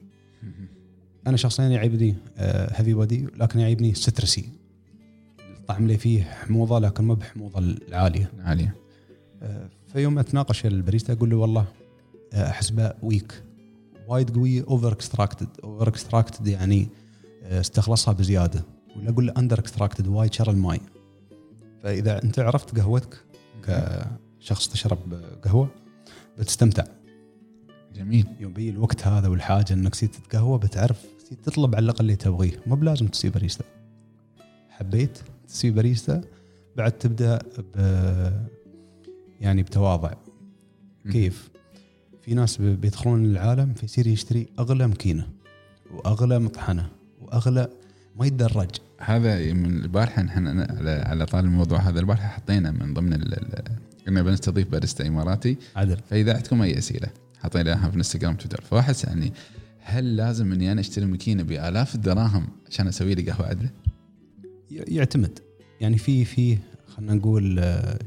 مهم. 0.44 0.68
أنا 1.28 1.38
شخصيا 1.38 1.64
يعيبني 1.68 2.16
heavy 2.38 2.94
body 2.94 3.28
لكن 3.40 3.60
يعيبني 3.60 3.94
citrusy 3.94 4.50
الطعم 5.58 5.84
اللي 5.84 5.98
فيه 5.98 6.24
حموضة 6.24 6.80
لكن 6.80 7.04
ما 7.04 7.14
بحموضة 7.14 7.60
العالية. 7.60 8.32
عالية. 8.40 8.76
آه، 9.44 9.70
فيوم 9.94 10.20
أتناقش 10.20 10.66
الباريستا 10.66 11.14
أقول 11.14 11.30
له 11.30 11.36
والله 11.36 11.66
آه، 12.34 12.50
احسبه 12.50 12.94
weak 13.02 13.44
وايد 14.08 14.36
قوي 14.36 14.62
over 14.62 14.92
extracted 14.92 15.48
over 15.64 15.88
extracted 15.88 16.48
يعني 16.48 16.88
آه، 17.44 17.60
استخلصها 17.60 18.14
بزيادة. 18.14 18.66
ولا 18.96 19.10
أقول 19.10 19.28
له 19.28 19.34
under 19.38 19.60
extracted 19.60 20.08
وايد 20.08 20.34
شر 20.34 20.52
الماي. 20.52 20.80
فإذا 21.84 22.24
أنت 22.24 22.40
عرفت 22.40 22.80
قهوتك 22.80 23.26
كشخص 23.64 24.68
تشرب 24.68 25.14
قهوة 25.44 25.70
بتستمتع. 26.40 26.84
جميل. 27.94 28.28
يوم 28.40 28.54
بيجي 28.54 28.70
الوقت 28.70 29.08
هذا 29.08 29.28
والحاجة 29.28 29.74
إنك 29.74 29.92
تصير 29.92 30.10
تتقهوى 30.10 30.60
بتعرف 30.60 31.06
تطلب 31.44 31.76
على 31.76 31.84
الأقل 31.84 32.02
اللي 32.02 32.16
تبغيه. 32.16 32.62
مو 32.68 32.76
بلازم 32.76 33.08
تصير 33.08 33.32
باريستا 33.32 33.64
حبيت 34.70 35.20
تصير 35.48 35.74
باريستا 35.74 36.22
بعد 36.76 36.92
تبدأ 36.92 37.40
ب 37.58 37.80
يعني 39.40 39.64
بتواضع. 39.64 40.14
كيف؟ 41.12 41.50
في 42.26 42.34
ناس 42.34 42.58
بيدخلون 42.58 43.26
العالم 43.26 43.74
فيصير 43.74 44.08
يشتري 44.08 44.48
أغلى 44.60 44.88
ماكينة 44.88 45.28
وأغلى 45.94 46.40
مطحنة 46.40 46.90
وأغلى 47.22 47.70
ما 48.20 48.26
يتدرج 48.26 48.70
هذا 49.00 49.54
من 49.54 49.84
البارحة 49.84 50.22
نحن 50.22 50.48
على 50.48 50.92
على 50.92 51.26
طال 51.26 51.46
الموضوع 51.46 51.80
هذا 51.80 52.00
البارحة 52.00 52.28
حطينا 52.28 52.72
من 52.72 52.94
ضمن 52.94 53.24
قلنا 54.08 54.22
بنستضيف 54.22 54.68
باريستا 54.68 55.08
إماراتي. 55.08 55.58
عدل. 55.76 55.98
فإذا 56.10 56.36
عندكم 56.36 56.62
أي 56.62 56.78
أسئلة 56.78 57.08
حطيناها 57.40 57.88
في 57.88 57.94
الانستغرام 57.94 58.36
تويتر. 58.36 58.62
فواحد 58.62 58.94
سألني 58.94 59.34
هل 59.80 60.16
لازم 60.16 60.52
إني 60.52 60.72
أنا 60.72 60.82
أشتري 60.82 61.06
ماكينة 61.06 61.44
بآلاف 61.44 61.96
الدراهم 61.96 62.48
عشان 62.70 62.88
أسوي 62.88 63.16
لي 63.16 63.32
قهوة؟ 63.32 63.48
عدله؟ 63.48 63.70
يعتمد. 64.72 65.40
يعني 65.82 65.98
في 65.98 66.26
في 66.26 66.58
خلينا 66.96 67.14
نقول 67.14 67.56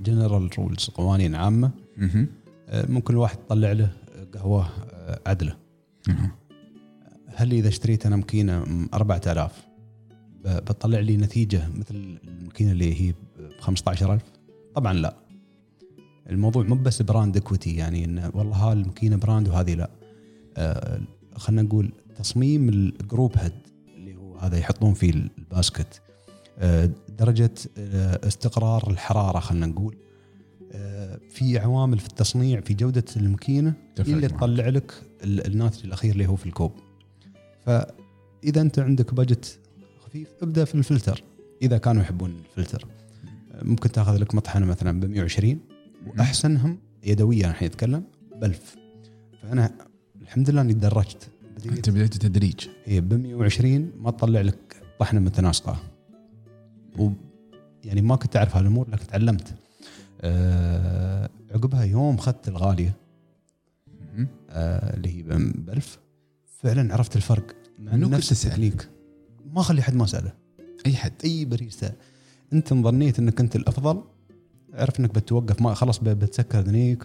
general 0.04 0.58
rules 0.58 0.90
قوانين 0.94 1.34
عامة. 1.34 1.70
آه، 2.68 2.90
ممكن 2.90 3.14
الواحد 3.14 3.38
يطلع 3.38 3.72
له 3.72 3.90
قهوة 4.34 4.68
آه، 4.92 5.20
عدلة. 5.26 5.56
هل 7.36 7.52
إذا 7.52 7.68
اشتريت 7.68 8.06
أنا 8.06 8.16
ماكينة 8.16 8.58
م 8.64 8.88
4000 8.94 9.52
ب- 10.44 10.48
بتطلع 10.48 10.98
لي 10.98 11.16
نتيجة 11.16 11.68
مثل 11.74 12.18
الماكينة 12.24 12.72
اللي 12.72 13.00
هي 13.00 13.12
ب 13.12 13.16
15000 13.60 14.22
طبعا 14.74 14.92
لا. 14.92 15.16
الموضوع 16.30 16.62
مو 16.62 16.74
بس 16.74 17.02
brand 17.02 17.36
equity 17.36 17.76
يعني 17.76 18.04
انه 18.04 18.30
والله 18.34 18.56
هاي 18.56 18.72
الماكينة 18.72 19.16
brand 19.16 19.48
وهذه 19.48 19.74
لا. 19.74 19.90
آه، 20.56 21.00
خلينا 21.36 21.62
نقول 21.62 21.92
تصميم 22.18 22.68
ال 22.68 22.79
group 22.79 23.32
head 23.38 23.52
اللي 23.96 24.16
هو 24.16 24.36
هذا 24.38 24.58
يحطون 24.58 24.94
فيه 24.94 25.10
ال 25.10 25.22
basket. 25.22 26.02
آه، 26.58 26.90
درجة 27.18 27.50
استقرار 28.26 28.90
الحرارة 28.90 29.38
خلينا 29.40 29.66
نقول. 29.66 29.96
في 31.30 31.58
عوامل 31.58 31.98
في 31.98 32.06
التصنيع 32.08 32.60
في 32.60 32.74
جودة 32.74 33.04
الماكينة 33.16 33.74
اللي. 34.14 34.28
تطلع 34.28 34.68
لك 34.68 34.92
ال- 35.24 35.46
الناتج 35.46 35.84
الأخير 35.84 36.12
اللي 36.12 36.26
هو 36.26 36.36
في 36.36 36.46
الكوب. 36.46 36.72
فإذا 37.66 38.60
أنت 38.60 38.78
عندك 38.78 39.14
بجت 39.14 39.58
خفيف 40.06 40.28
ابدأ 40.42 40.64
في 40.64 40.74
الفلتر 40.74 41.22
إذا 41.62 41.78
كانوا 41.78 42.02
يحبون 42.02 42.30
الفلتر. 42.50 42.86
ممكن 43.62 43.92
تأخذ 43.92 44.16
لك 44.16 44.34
مطحنة 44.34 44.66
مثلا 44.66 45.00
ب 45.00 45.04
120 45.04 45.58
وأحسنهم 46.06 46.78
يدويه 47.04 47.50
الحين 47.50 47.68
نتكلم 47.68 48.04
ب 48.40 48.44
1000 48.44 48.76
فأنا 49.42 49.70
الحمد 50.22 50.50
لله 50.50 50.60
أني 50.60 50.74
تدرجت 50.74 51.28
أنت 51.66 51.90
بديت 51.90 52.16
تدريج. 52.16 52.68
هي 52.84 53.00
ب 53.00 53.14
120 53.14 53.92
ما 53.96 54.10
تطلع 54.10 54.40
لك 54.40 54.76
طحنة 55.00 55.20
متناسقة. 55.20 55.82
و 56.98 57.10
يعني 57.84 58.00
ما 58.02 58.16
كنت 58.16 58.36
أعرف 58.36 58.56
هالأمور 58.56 58.90
لكن 58.90 59.06
تعلمت. 59.06 59.54
أه 60.20 61.28
عقبها 61.50 61.84
يوم 61.84 62.14
اخذت 62.14 62.48
الغالية. 62.48 62.96
آه، 64.50 64.96
اللي 64.96 65.16
هي 65.16 65.22
ب 65.22 65.70
1000 65.70 65.98
فعلا 66.62 66.94
عرفت 66.94 67.16
الفرق. 67.16 67.56
نفس؟ 67.78 68.46
التكنيك 68.46 68.88
ما 69.54 69.60
أخلي 69.60 69.82
حد 69.82 69.94
ما 69.94 70.04
اساله 70.04 70.32
أي 70.86 70.96
حد؟ 70.96 71.12
أي 71.24 71.44
باريستا 71.44 71.92
أنت 72.52 72.74
ظنيت 72.74 73.18
إنك 73.18 73.40
أنت 73.40 73.56
الأفضل. 73.56 74.02
اعرف 74.74 75.00
إنك 75.00 75.14
بتوقف 75.14 75.62
ما 75.62 75.74
خلاص 75.74 75.98
بتسكر 75.98 76.60
ذنيك 76.60 77.04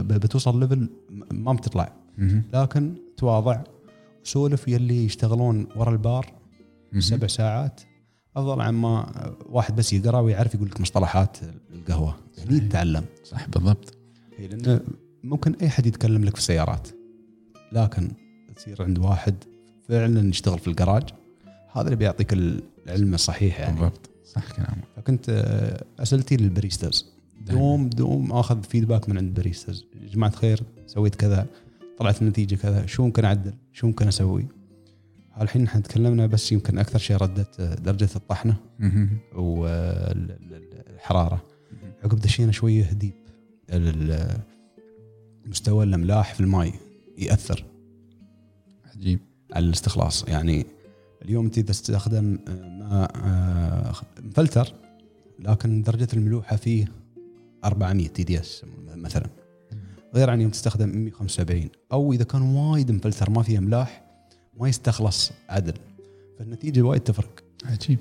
بتوصل 0.00 0.60
level 0.60 0.88
ما 1.30 1.52
بتطلع. 1.52 1.92
لكن 2.54 2.94
تواضع. 3.16 3.62
سولف 4.24 4.68
يلي 4.68 5.04
يشتغلون 5.04 5.66
ورا 5.76 5.90
البار. 5.92 6.32
سبع 6.98 7.26
ساعات. 7.26 7.80
أفضل 8.36 8.60
عن 8.60 8.74
ما 8.74 9.12
واحد 9.46 9.76
بس 9.76 9.92
يقرأ 9.92 10.20
ويعرف 10.20 10.54
يقول 10.54 10.68
لك 10.68 10.80
مصطلحات 10.80 11.36
القهوة. 11.72 12.16
هني 12.38 12.56
صحيح. 12.56 12.68
تتعلم 12.68 13.04
صح 13.24 13.48
بالضبط. 13.48 13.94
هي 14.38 14.48
لأنه 14.48 14.80
ممكن 15.24 15.54
أي 15.62 15.68
حد 15.68 15.86
يتكلم 15.86 16.24
لك 16.24 16.32
في 16.34 16.40
السيارات 16.40 16.88
لكن 17.72 18.10
تصير 18.56 18.82
عند 18.82 18.98
واحد 18.98 19.34
فعلا 19.88 20.28
يشتغل 20.28 20.58
في 20.58 20.68
الجراج 20.68 21.02
هذا 21.72 21.84
اللي 21.84 21.96
بيعطيك 21.96 22.32
العلم 22.32 23.14
الصحيح 23.14 23.60
يعني. 23.60 23.80
بالضبط. 23.80 24.10
صح 24.24 24.52
كلامك. 24.52 24.84
فكنت 24.96 25.26
آه، 25.28 25.84
أسئلتي 26.02 26.36
لل 26.36 26.50
baristas 26.50 27.06
دوم 27.40 27.88
دوم 27.88 28.32
آخذ 28.32 28.62
feedback 28.62 29.08
من 29.08 29.18
عند 29.18 29.26
ال 29.26 29.32
baristas 29.32 29.84
يا 30.02 30.08
جماعة 30.08 30.30
الخير 30.30 30.62
سويت 30.86 31.14
كذا 31.14 31.46
طلعت 31.98 32.22
النتيجة 32.22 32.54
كذا 32.54 32.86
شو 32.86 33.04
ممكن 33.04 33.24
أعدل؟ 33.24 33.52
شو 33.72 33.86
ممكن 33.86 34.08
أسوي؟ 34.08 34.46
الحين 35.40 35.64
إحنا 35.64 35.80
تكلمنا 35.80 36.26
بس 36.26 36.52
يمكن 36.52 36.78
أكثر 36.78 36.98
شيء 36.98 37.16
ردت 37.16 37.60
آه، 37.60 37.74
درجة 37.74 38.08
الطحنة. 38.16 38.56
والحرارة. 39.34 41.44
عقب 42.04 42.20
دشينا 42.20 42.52
شوية 42.52 42.90
ديب. 42.92 43.12
مستوى 45.46 45.84
الأملاح 45.84 46.34
في 46.34 46.40
الماء 46.40 46.72
يأثر. 47.18 47.64
عجيب. 48.96 49.20
على 49.52 49.66
الاستخلاص. 49.66 50.24
يعني 50.28 50.66
اليوم 51.22 51.44
انت 51.44 51.58
اذا 51.58 51.66
تستخدم 51.66 52.38
آه، 52.48 52.68
ماء 52.68 53.10
آه، 53.16 53.92
مفلتر 54.22 54.72
لكن 55.38 55.82
درجة 55.82 56.08
الملوحة 56.14 56.56
فيه 56.56 56.84
400 57.64 58.08
TDS 58.08 58.64
مثلا. 58.94 59.26
غير 60.14 60.30
عن 60.30 60.40
يوم 60.40 60.50
تستخدم 60.50 60.88
175 60.88 61.68
أو 61.92 62.12
إذا 62.12 62.24
كان 62.24 62.42
وايد 62.42 62.92
مفلتر 62.92 63.30
ما 63.30 63.42
فيه 63.42 63.58
أملاح 63.58 64.09
ما 64.60 64.68
يستخلص 64.68 65.32
عدل. 65.48 65.74
فالنتيجة 66.38 66.82
وايد 66.82 67.00
تفرق. 67.00 67.44
عجيب. 67.64 67.98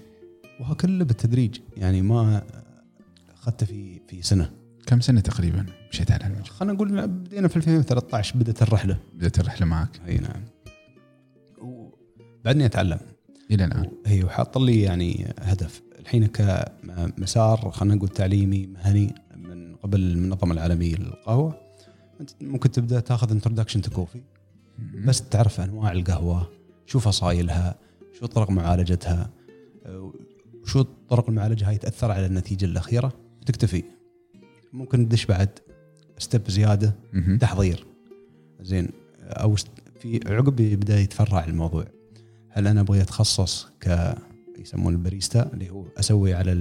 وها 0.59 0.73
كله 0.73 1.05
بالتدريج. 1.05 1.59
يعني 1.77 2.01
ما 2.01 2.43
أخذته 3.33 3.65
في 3.65 4.01
في 4.07 4.21
سنة. 4.21 4.51
كم 4.85 5.01
سنة 5.01 5.21
تقريبا؟ 5.21 5.65
مشيت 5.91 6.11
على 6.11 6.25
المجال. 6.25 6.45
خلينا 6.45 6.73
نقول 6.73 7.07
بدينا 7.07 7.47
في 7.47 7.57
2013 7.57 8.37
بدأت 8.37 8.61
الرحلة. 8.61 8.97
بدأت 9.13 9.39
الرحلة 9.39 9.67
معك. 9.67 10.01
أي 10.07 10.17
نعم. 10.17 10.43
وبعدني 11.61 12.65
أتعلم. 12.65 12.99
إلى 13.51 13.65
الآن. 13.65 13.91
هي 14.05 14.23
وحاط 14.23 14.57
لي 14.57 14.81
يعني 14.81 15.33
هدف. 15.39 15.81
الحين 15.99 16.25
كمسار 16.25 17.71
خلينا 17.71 17.95
نقول 17.95 18.09
تعليمي 18.09 18.67
مهني 18.67 19.15
من 19.35 19.75
قبل 19.75 19.99
المنظمه 19.99 20.53
العالميه 20.53 20.95
للقهوة. 20.95 21.61
أنت 22.21 22.29
ممكن 22.41 22.71
تبدأ 22.71 22.99
تاخذ 22.99 23.31
introduction 23.31 23.81
to 23.81 23.91
coffee 23.91 24.21
بس 25.05 25.29
تعرف 25.29 25.61
أنواع 25.61 25.91
القهوة 25.91 26.49
شو 26.85 26.99
فصايلها 26.99 27.75
شو 28.19 28.25
طرق 28.25 28.49
معالجتها 28.49 29.29
شو 30.65 30.81
طرق 31.09 31.29
المعالجة 31.29 31.69
هاي 31.69 31.77
تأثر 31.77 32.11
على 32.11 32.25
النتيجة 32.25 32.65
الأخيرة؟ 32.65 33.13
وتكتفي 33.41 33.83
ممكن 34.73 35.09
تدش 35.09 35.25
بعد 35.25 35.49
step 36.17 36.49
زيادة. 36.49 36.95
تحضير. 37.37 37.85
زين. 38.61 38.89
أو 39.21 39.55
في 39.99 40.19
عقب 40.27 40.59
يبدأ 40.59 40.99
يتفرع 40.99 41.45
الموضوع. 41.45 41.85
هل 42.49 42.67
أنا 42.67 42.81
أبغى 42.81 43.01
أتخصص 43.01 43.67
ك 43.81 44.15
يسمونه 44.59 44.89
الباريستا 44.97 45.53
اللي 45.53 45.69
هو 45.69 45.85
أسوي 45.99 46.33
على 46.33 46.51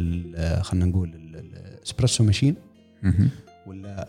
خلينا 0.62 0.86
نقول 0.86 1.08
ال- 1.08 1.36
ال- 1.36 1.56
ال 1.56 1.64
espresso 1.64 2.24
machine. 2.24 2.54
ولا 3.66 4.08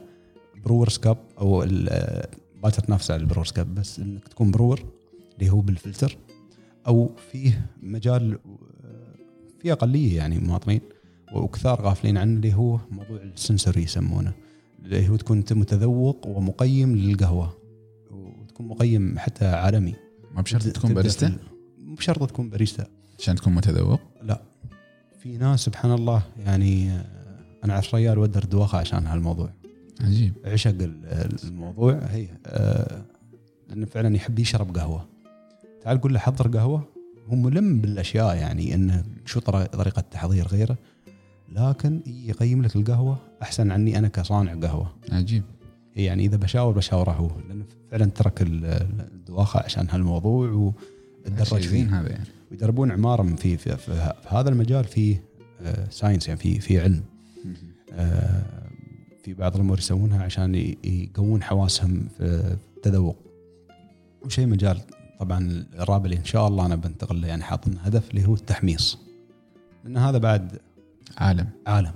Brewers 0.65 0.98
Cup 0.98 1.17
أو 1.39 1.63
ما 2.63 2.70
تتنافس 2.70 3.12
على 3.12 3.22
ال 3.22 3.25
Brewers 3.25 3.51
Cup 3.51 3.75
بس 3.75 4.00
إنك 4.00 4.28
تكون 4.28 4.51
brewer 4.51 4.84
اللي 5.39 5.50
هو 5.50 5.62
بالفلتر 5.62 6.18
أو 6.88 7.12
فيه 7.32 7.70
مجال 7.82 8.39
في 9.60 9.72
أقلية 9.72 10.18
يعني 10.18 10.39
مواطنين 10.39 10.82
وكثار 11.34 11.82
غافلين 11.82 12.18
عنه 12.18 12.38
اللي 12.38 12.54
هو 12.54 12.80
موضوع 12.92 13.22
ال 13.22 13.29
sensory 13.29 13.84
يسمونه 13.84 14.34
اللي 14.86 15.10
هو 15.10 15.16
تكون 15.16 15.38
أنت 15.38 15.54
متذوق 15.54 16.28
ومقيم 16.28 16.96
للقهوة 16.96 17.58
وتكون 18.12 18.68
مقيم 18.68 19.20
حتى 19.20 19.46
عالمي. 19.46 19.96
ما 20.36 20.42
بشرط 20.42 20.68
تكون 20.68 20.94
باريستا؟ 20.94 21.38
مو 21.78 21.96
بشرط 21.96 22.30
تكون 22.30 22.50
باريستا. 22.50 22.88
عشان 23.20 23.36
تكون 23.36 23.56
متذوق؟ 23.56 24.01
لا. 24.22 24.42
في 25.20 25.38
ناس 25.38 25.60
سبحان 25.60 25.92
الله 25.92 26.24
يعني 26.38 26.92
أنا 27.63 27.74
اعرف 27.74 27.96
ريال 27.96 28.18
ودر 28.18 28.44
دوخه 28.44 28.78
عشان 28.78 29.08
هالموضوع. 29.08 29.54
عجيب. 30.01 30.34
عشق 30.46 30.70
ال- 30.82 31.29
الموضوع. 31.44 32.00
هي 32.10 32.27
آه، 32.46 33.01
لأنه 33.70 33.86
فعلا 33.86 34.15
يحب 34.15 34.39
يشرب 34.39 34.77
قهوة. 34.77 35.06
تعال 35.84 36.01
قول 36.01 36.13
له 36.13 36.20
حضر 36.20 36.48
قهوة. 36.58 36.84
هو 37.29 37.36
ملم 37.36 37.82
بالأشياء 37.82 38.36
يعني 38.36 38.74
إنه 38.75 39.03
شو 39.25 39.39
طر- 39.39 39.65
طريقة 39.65 40.01
تحضير 40.12 40.48
غيره. 40.48 40.77
لكن 41.51 42.01
يقيم 42.08 42.62
لك 42.63 42.75
القهوة 42.75 43.18
أحسن 43.41 43.72
عني 43.72 43.98
أنا 43.98 44.08
كصانع 44.08 44.53
قهوة. 44.68 44.91
عجيب. 45.12 45.44
هي 45.94 46.03
يعني 46.03 46.25
إذا 46.25 46.38
بشاور 46.38 46.74
بشاوره 46.74 47.12
هو. 47.12 47.29
لأنه 47.50 47.65
فعلا 47.91 48.06
ترك 48.06 48.41
ال- 48.41 48.65
الدواخه 49.13 49.60
عشان 49.60 49.88
هالموضوع 49.89 50.50
وتدرج 50.51 51.48
شيء 51.48 51.70
فيه. 51.70 52.00
هذا 52.01 52.10
يعني. 52.10 52.24
ويدربون 52.51 52.91
عماره 52.91 53.22
من 53.24 53.36
في, 53.36 53.58
في, 53.58 53.77
في, 53.77 53.96
في 54.22 54.27
هذا 54.27 54.50
المجال 54.50 54.84
في 54.84 55.18
ساينس 55.89 56.27
يعني 56.27 56.39
في 56.39 56.60
في 56.60 56.79
علم. 56.79 57.03
آه، 57.94 58.68
في 59.29 59.36
بعض 59.36 59.55
الأمور 59.55 59.77
يسوونها 59.77 60.24
عشان 60.24 60.55
يقوون 60.83 61.43
حواسهم 61.43 62.07
في 62.17 62.57
التذوق. 62.77 63.17
وشيء 64.25 64.48
مجال 64.48 64.81
طبعا 65.19 65.65
الرابع 65.74 66.05
اللي 66.05 66.17
إن 66.17 66.25
شاء 66.25 66.48
الله 66.48 66.65
أنا 66.65 66.75
بنتقل 66.75 67.21
له 67.21 67.27
يعني 67.27 67.43
حاطين 67.43 67.77
هدف 67.81 68.09
اللي 68.12 68.27
هو 68.27 68.33
التحميص. 68.33 68.98
لأن 69.83 69.98
هذا 69.98 70.17
بعد 70.17 70.59
عالم. 71.17 71.48
عالم. 71.67 71.91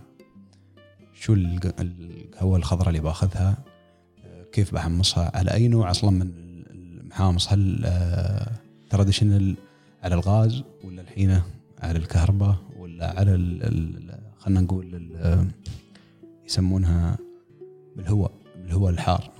شو 1.14 1.34
الق- 1.34 1.80
القهوة 1.80 2.58
الخضراء 2.58 2.90
اللي 2.90 3.00
بأخذها؟ 3.00 3.58
آه، 4.26 4.44
كيف 4.52 4.74
بحمصها؟ 4.74 5.38
على 5.38 5.54
أي 5.54 5.68
نوع؟ 5.68 5.92
أصلا 5.92 6.10
من 6.12 6.32
المحامص؟ 6.72 7.54
هل 7.54 7.86
تراديشنال 8.90 9.56
على 10.04 10.16
الغاز 10.16 10.64
ولا 10.84 11.02
الحين 11.02 11.42
على 11.82 12.00
الكهرباء 12.00 12.56
ولا 12.78 13.20
على 13.20 13.32
خلينا 14.40 14.62
نقول 14.62 15.10
يسمونها 16.46 17.18
بالهواء 17.96 18.32
بالهواء 18.64 18.92
الحار. 18.94 19.32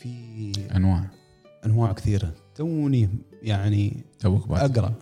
في 0.00 0.52
أنواع. 0.76 1.04
أنواع 1.66 1.92
كثيرة. 1.92 2.32
توني 2.54 3.08
يعني 3.42 4.04
توك 4.18 4.48
بعد 4.48 4.70
اقرا 4.78 4.94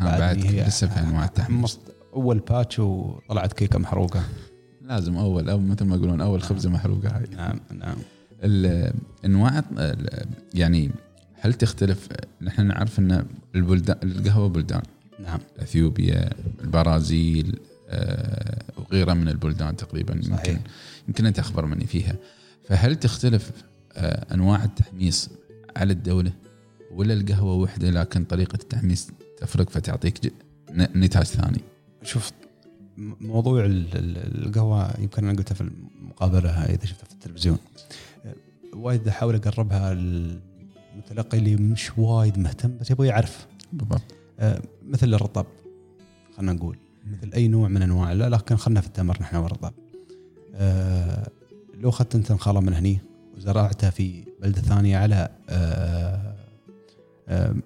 بعد 0.00 0.38
لسه 0.38 0.86
في 0.88 1.00
أنواع 1.00 1.30
حمصت 1.38 1.80
أول 2.14 2.38
باتش 2.38 2.78
وطلعت 2.78 3.52
كيكة 3.52 3.78
محروقة. 3.78 4.22
لازم 4.82 5.16
أول 5.16 5.50
أو 5.50 5.58
مثل 5.58 5.84
ما 5.84 5.96
يقولون 5.96 6.20
أول 6.20 6.42
خبزة 6.42 6.70
محروقة 6.70 7.08
هاي. 7.08 7.26
نعم 7.36 7.60
نعم. 7.78 7.96
الانواع 8.44 9.62
ال- 9.78 10.26
يعني 10.54 10.90
هل 11.34 11.54
تختلف؟ 11.54 12.08
نحن 12.42 12.66
نعرف 12.66 12.98
إن 12.98 13.26
البلدان 13.54 13.96
القهوة 14.02 14.48
بلدان. 14.48 14.82
نعم. 15.22 15.38
إثيوبيا 15.62 16.30
البرازيل 16.60 17.58
وغيرها 18.76 19.14
من 19.14 19.28
البلدان 19.28 19.76
تقريبا 19.76 20.14
يمكن 20.14 20.36
صحيح. 20.36 20.60
يمكن 21.08 21.26
أنت 21.26 21.38
أخبر 21.38 21.66
مني 21.66 21.86
فيها. 21.86 22.16
فهل 22.68 22.96
تختلف 22.96 23.50
آه، 23.92 24.34
أنواع 24.34 24.64
التحميص 24.64 25.28
على 25.76 25.92
الدولة 25.92 26.32
ولا 26.92 27.14
القهوة 27.14 27.54
وحدة؟ 27.54 27.90
لكن 27.90 28.24
طريقة 28.24 28.54
التحميص 28.62 29.08
تفرق 29.38 29.70
فتعطيك 29.70 30.32
نتاج 30.72 31.24
ثاني. 31.24 31.60
شوف 32.02 32.30
موضوع 33.20 33.64
ال- 33.64 33.96
ال- 33.96 34.46
القهوة 34.46 35.00
يمكن 35.00 35.24
أنا 35.28 35.38
قلتها 35.38 35.54
في 35.54 35.60
المقابلة 35.60 36.50
إذا 36.50 36.86
شفتها 36.86 37.06
في 37.06 37.12
التلفزيون. 37.12 37.58
أه، 38.26 38.34
وايد 38.74 39.08
أحاول 39.08 39.34
أقربها 39.34 39.94
للمتلقي 39.94 41.38
اللي 41.38 41.56
مش 41.56 41.98
وايد 41.98 42.38
مهتم 42.38 42.78
بس 42.78 42.90
يبغى 42.90 43.08
يعرف. 43.08 43.46
بالضبط. 43.72 44.02
مثل 44.86 45.14
الرطب 45.14 45.46
خلينا 46.36 46.52
نقول. 46.52 46.76
مثل 47.06 47.32
أي 47.34 47.48
نوع 47.48 47.68
من 47.68 47.82
أنواع. 47.82 48.12
لا 48.12 48.28
لكن 48.28 48.56
خلنا 48.56 48.80
في 48.80 48.86
التمر 48.86 49.16
نحن 49.20 49.36
والرطب 49.36 49.72
أه، 50.54 51.28
لو 51.74 51.88
أخذت 51.88 52.14
أنت 52.14 52.32
نخاله 52.32 52.60
من 52.60 52.72
هني 52.74 52.98
وزرعتها 53.36 53.90
في 53.90 54.24
بلدة 54.42 54.60
ثانية 54.60 54.96
على 54.98 55.28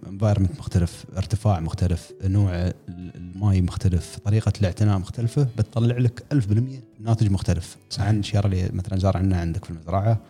environment 0.07 0.59
مختلف 0.59 1.05
ارتفاع 1.17 1.61
مختلف 1.61 2.13
نوع 2.25 2.55
ال- 2.55 2.75
الماي 3.17 3.63
مختلف 3.63 4.19
طريقة 4.25 4.53
الاعتناء 4.61 4.99
مختلفة 4.99 5.43
بتطلع 5.59 5.99
لك 5.99 6.25
1000% 6.33 6.83
ناتج 7.01 7.31
مختلف. 7.31 7.77
صحيح. 7.91 8.07
عن 8.09 8.19
الشيرة 8.19 8.47
اللي 8.47 8.69
مثلا 8.73 8.99
زارعنا 8.99 9.41
عندك 9.41 9.65
في 9.65 9.71
المزرعة 9.71 10.21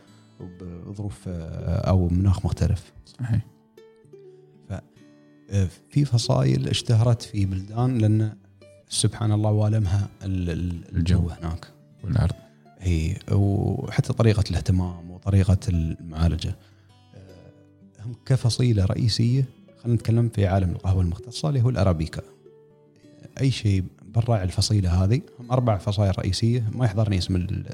وبظروف 0.40 1.18
آه، 1.28 1.88
أو 1.88 2.08
مناخ 2.08 2.44
مختلف. 2.46 2.92
صحيح. 3.06 3.46
آه، 5.50 5.68
في 5.90 6.04
فصائل 6.04 6.68
اشتهرت 6.68 7.22
في 7.22 7.46
بلدان 7.46 7.98
لأن 7.98 8.32
سبحان 8.94 9.32
الله 9.32 9.50
والمها 9.50 10.08
ال- 10.22 10.50
ال- 10.50 10.96
الجو. 10.96 11.28
هناك. 11.28 11.66
والارض 12.04 12.34
هي 12.78 13.16
وحتى 13.32 14.12
طريقة 14.12 14.44
الاهتمام 14.50 15.10
وطريقة 15.10 15.58
المعالجة. 15.68 16.56
آه، 17.14 18.04
هم 18.06 18.14
كفصيلة 18.26 18.84
رئيسية 18.84 19.44
خلينا 19.82 19.96
نتكلم 19.96 20.28
في 20.28 20.46
عالم 20.46 20.70
القهوة 20.70 21.02
المختصة 21.02 21.48
اللي 21.48 21.62
هو 21.62 21.68
الأرابيكا. 21.68 22.22
أي 23.40 23.50
شيء 23.50 23.84
برا 24.14 24.42
الفصيلة 24.42 25.04
هذه 25.04 25.20
هم 25.40 25.52
أربع 25.52 25.78
فصائل 25.78 26.18
رئيسية 26.18 26.70
ما 26.72 26.84
يحضرني 26.84 27.18
اسم 27.18 27.36
ال 27.36 27.66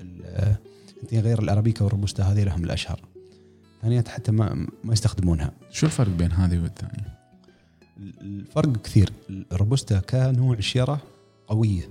ال- 0.00 0.56
انتين 1.02 1.20
غير 1.20 1.42
الأرابيكا 1.42 1.84
والروبوستا 1.84 2.22
هذه 2.22 2.44
لهم 2.44 2.64
الأشهر. 2.64 3.00
ثانيات 3.82 4.08
حتى 4.08 4.32
ما 4.32 4.66
ما 4.84 4.92
يستخدمونها. 4.92 5.52
شو 5.70 5.86
الفرق 5.86 6.08
بين 6.08 6.32
هذه 6.32 6.62
والثانية؟ 6.62 7.18
الفرق 8.20 8.82
كثير. 8.82 9.12
الروبوستا 9.52 9.98
كنوع 9.98 10.60
شيره 10.60 11.00
قوية 11.48 11.88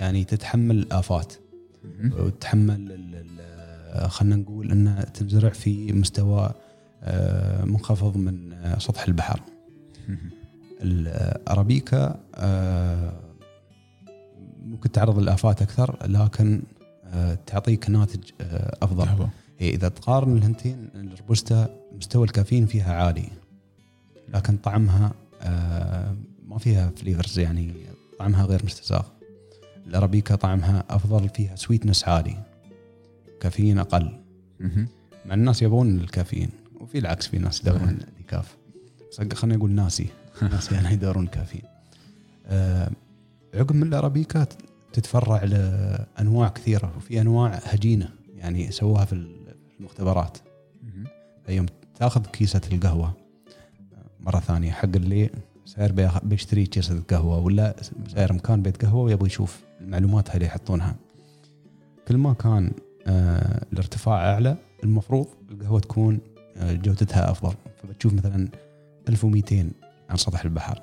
يعني 0.00 0.24
تتحمل 0.24 0.78
الآفات. 0.78 1.32
وتتحمل 2.18 2.98
خلينا 4.06 4.36
نقول 4.36 4.70
إنها 4.70 5.02
تنزرع 5.04 5.48
في 5.50 5.92
مستوى 5.92 6.50
آه، 7.02 7.64
منخفض 7.64 8.16
من 8.16 8.56
سطح 8.78 9.06
البحر. 9.06 9.40
الارابيكا 10.82 12.20
آه، 12.34 13.12
ممكن 14.64 14.92
تعرض 14.92 15.18
للآفات 15.18 15.62
أكثر 15.62 15.96
لكن 16.06 16.62
آه، 17.04 17.38
تعطيك 17.46 17.90
ناتج 17.90 18.20
أفضل. 18.82 19.28
إذا 19.60 19.88
تقارن 19.88 20.36
الهنتين 20.36 20.88
الروبوستا 20.94 21.68
مستوى 21.92 22.24
الكافيين 22.24 22.66
فيها 22.66 22.94
عالي 22.94 23.28
لكن 24.28 24.56
طعمها 24.56 25.12
ما 26.48 26.58
فيها 26.58 26.92
flavors 26.96 27.38
يعني 27.38 27.72
طعمها 28.18 28.44
غير 28.44 28.64
مستساغ. 28.64 29.02
الأرابيكا 29.86 30.34
طعمها 30.36 30.84
أفضل 30.90 31.28
فيها 31.28 31.56
sweetness 31.56 32.08
عالي 32.08 32.36
كافيين 33.40 33.78
أقل. 33.78 34.18
مع 35.26 35.34
الناس 35.34 35.62
يبون 35.62 35.96
الكافيين 36.00 36.50
وفي 36.80 36.98
العكس 36.98 37.26
في 37.26 37.38
ناس 37.38 37.60
يدورون 37.60 37.98
الكاف 38.20 38.56
بس 39.10 39.34
خلينا 39.34 39.56
نقول 39.56 39.70
ناسي. 39.70 40.06
ناس 40.52 40.72
يعني 40.72 40.92
يدورون 40.92 41.26
كافيين. 41.26 41.64
آه، 42.46 42.90
عقب 43.54 43.74
من 43.76 43.82
الأرابيكا 43.82 44.46
تتفرع 44.92 45.44
لأنواع 45.44 46.48
كثيرة 46.48 46.92
وفي 46.96 47.20
أنواع 47.20 47.60
هجينة 47.64 48.08
يعني 48.36 48.70
سووها 48.70 49.04
في 49.04 49.26
المختبرات. 49.80 50.38
يوم 51.48 51.66
تاخذ 51.98 52.26
كيسة 52.26 52.60
القهوة 52.72 53.12
مرة 54.20 54.40
ثانية 54.40 54.70
حق 54.70 54.96
اللي 54.96 55.30
ساير 55.64 55.92
بيشتري 56.22 56.66
كيسه 56.66 57.02
قهوه 57.10 57.38
ولا 57.38 57.76
ساير 58.14 58.32
مكان 58.32 58.62
بيت 58.62 58.84
قهوة 58.84 59.02
ويبغى 59.02 59.26
يشوف 59.26 59.60
المعلومات 59.80 60.28
هاي 60.28 60.34
اللي 60.34 60.46
يحطونها. 60.46 60.96
كل 62.08 62.16
ما 62.16 62.32
كان 62.32 62.72
آه 63.06 63.66
الارتفاع 63.72 64.32
أعلى 64.32 64.56
المفروض 64.84 65.26
القهوة 65.50 65.80
تكون 65.80 66.18
آه 66.56 66.72
جودتها 66.72 67.30
أفضل. 67.30 67.54
فبتشوف 67.82 68.12
مثلا 68.12 68.48
1200 69.08 69.70
عن 70.10 70.16
سطح 70.16 70.44
البحر. 70.44 70.82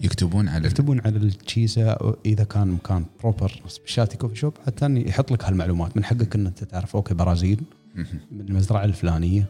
يكتبون 0.00 0.48
على 0.48 0.66
يكتبون 0.66 1.00
على 1.00 1.16
التشيسه 1.16 1.96
إذا 2.26 2.44
كان 2.44 2.68
مكان 2.68 3.04
proper 3.20 3.62
specialty 3.68 4.16
coffee 4.16 4.36
shop 4.36 4.54
حتى 4.66 5.02
يحط 5.06 5.32
لك 5.32 5.44
هالمعلومات. 5.44 5.96
من 5.96 6.04
حقك 6.04 6.34
ان 6.34 6.46
انت 6.46 6.64
تعرف 6.64 6.96
okay 6.96 7.14
برازيل. 7.14 7.62
من 8.32 8.40
المزرعة 8.40 8.84
الفلانية. 8.84 9.46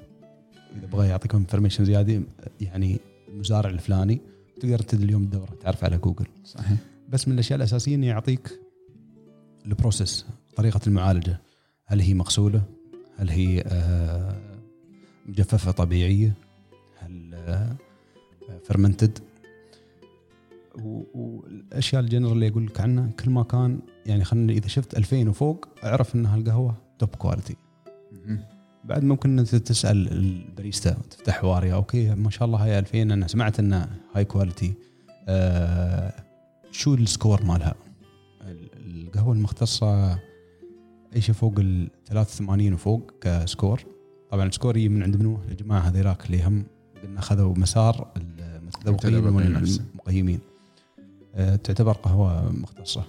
اذا 0.78 0.86
بغى 0.86 1.08
يعطيكم 1.08 1.38
information 1.38 1.85
زيادة 1.84 2.22
يعني 2.60 3.00
المزارع 3.28 3.70
الفلاني 3.70 4.20
تقدر 4.60 4.78
تد 4.78 5.02
اليوم 5.02 5.22
الدورة 5.22 5.50
تعرف 5.60 5.84
على 5.84 5.98
جوجل 5.98 6.26
صحيح 6.44 6.78
بس 7.08 7.28
من 7.28 7.34
الأشياء 7.34 7.56
الأساسية 7.56 7.94
إنه 7.94 8.06
يعطيك 8.06 8.60
ال 9.66 9.74
process 9.74 10.26
طريقة 10.56 10.80
المعالجة 10.86 11.40
هل 11.86 12.00
هي 12.00 12.14
مغسولة؟ 12.14 12.62
هل 13.16 13.30
هي 13.30 13.60
آه، 13.66 14.36
مجففة 15.26 15.70
طبيعية؟ 15.70 16.34
هل 16.98 17.34
fermented؟ 18.64 19.18
والأشياء 21.14 22.02
الجنرال 22.02 22.32
اللي 22.32 22.46
يقول 22.46 22.66
لك 22.66 22.80
عنها 22.80 23.10
كل 23.10 23.30
ما 23.30 23.42
كان 23.42 23.80
يعني 24.06 24.24
خلينا 24.24 24.52
إذا 24.52 24.68
شفت 24.68 24.96
2000 24.96 25.28
وفوق 25.28 25.68
اعرف 25.84 26.14
إن 26.14 26.26
هالقهوة 26.26 26.74
top 26.98 27.09
quality. 27.09 27.57
بعد 28.88 29.05
ممكن 29.05 29.38
إنت 29.38 29.55
تسأل 29.55 30.12
الباريستا 30.12 30.96
تفتح 31.11 31.35
حواري 31.35 31.72
okay 31.72 32.14
ما 32.14 32.31
شاء 32.31 32.44
الله 32.46 32.64
هاي 32.64 32.79
2000 32.79 33.03
أنا 33.03 33.27
سمعت 33.27 33.59
إنها 33.61 33.88
هاي 34.14 34.25
quality 34.24 34.74
آه 35.29 36.12
شو 36.70 36.94
ال 36.94 37.02
score 37.02 37.42
مالها؟ 37.44 37.75
ال- 38.42 39.07
القهوة 39.07 39.33
المختصة 39.33 40.12
اي 41.16 41.20
شيء 41.20 41.35
فوق 41.35 41.55
ال 41.59 41.88
83 42.09 42.72
وفوق 42.72 43.11
ك 43.20 43.31
score 43.31 43.81
طبعا 44.31 44.46
ال 44.46 44.51
score 44.51 44.76
يجي 44.77 44.88
من 44.88 45.03
عند 45.03 45.16
منو؟ 45.16 45.38
الجماعه 45.49 45.81
هذيلاك 45.81 46.27
اللي 46.27 46.42
هم 46.44 46.64
قلنا 47.03 47.18
أخذوا 47.20 47.55
مسار 47.59 48.12
المتذوقين. 48.16 49.14
والمقيمين 49.94 50.38
آه 51.35 51.57
تعتبر 51.57 51.92
قهوة 51.92 52.53
مختصة 52.53 53.05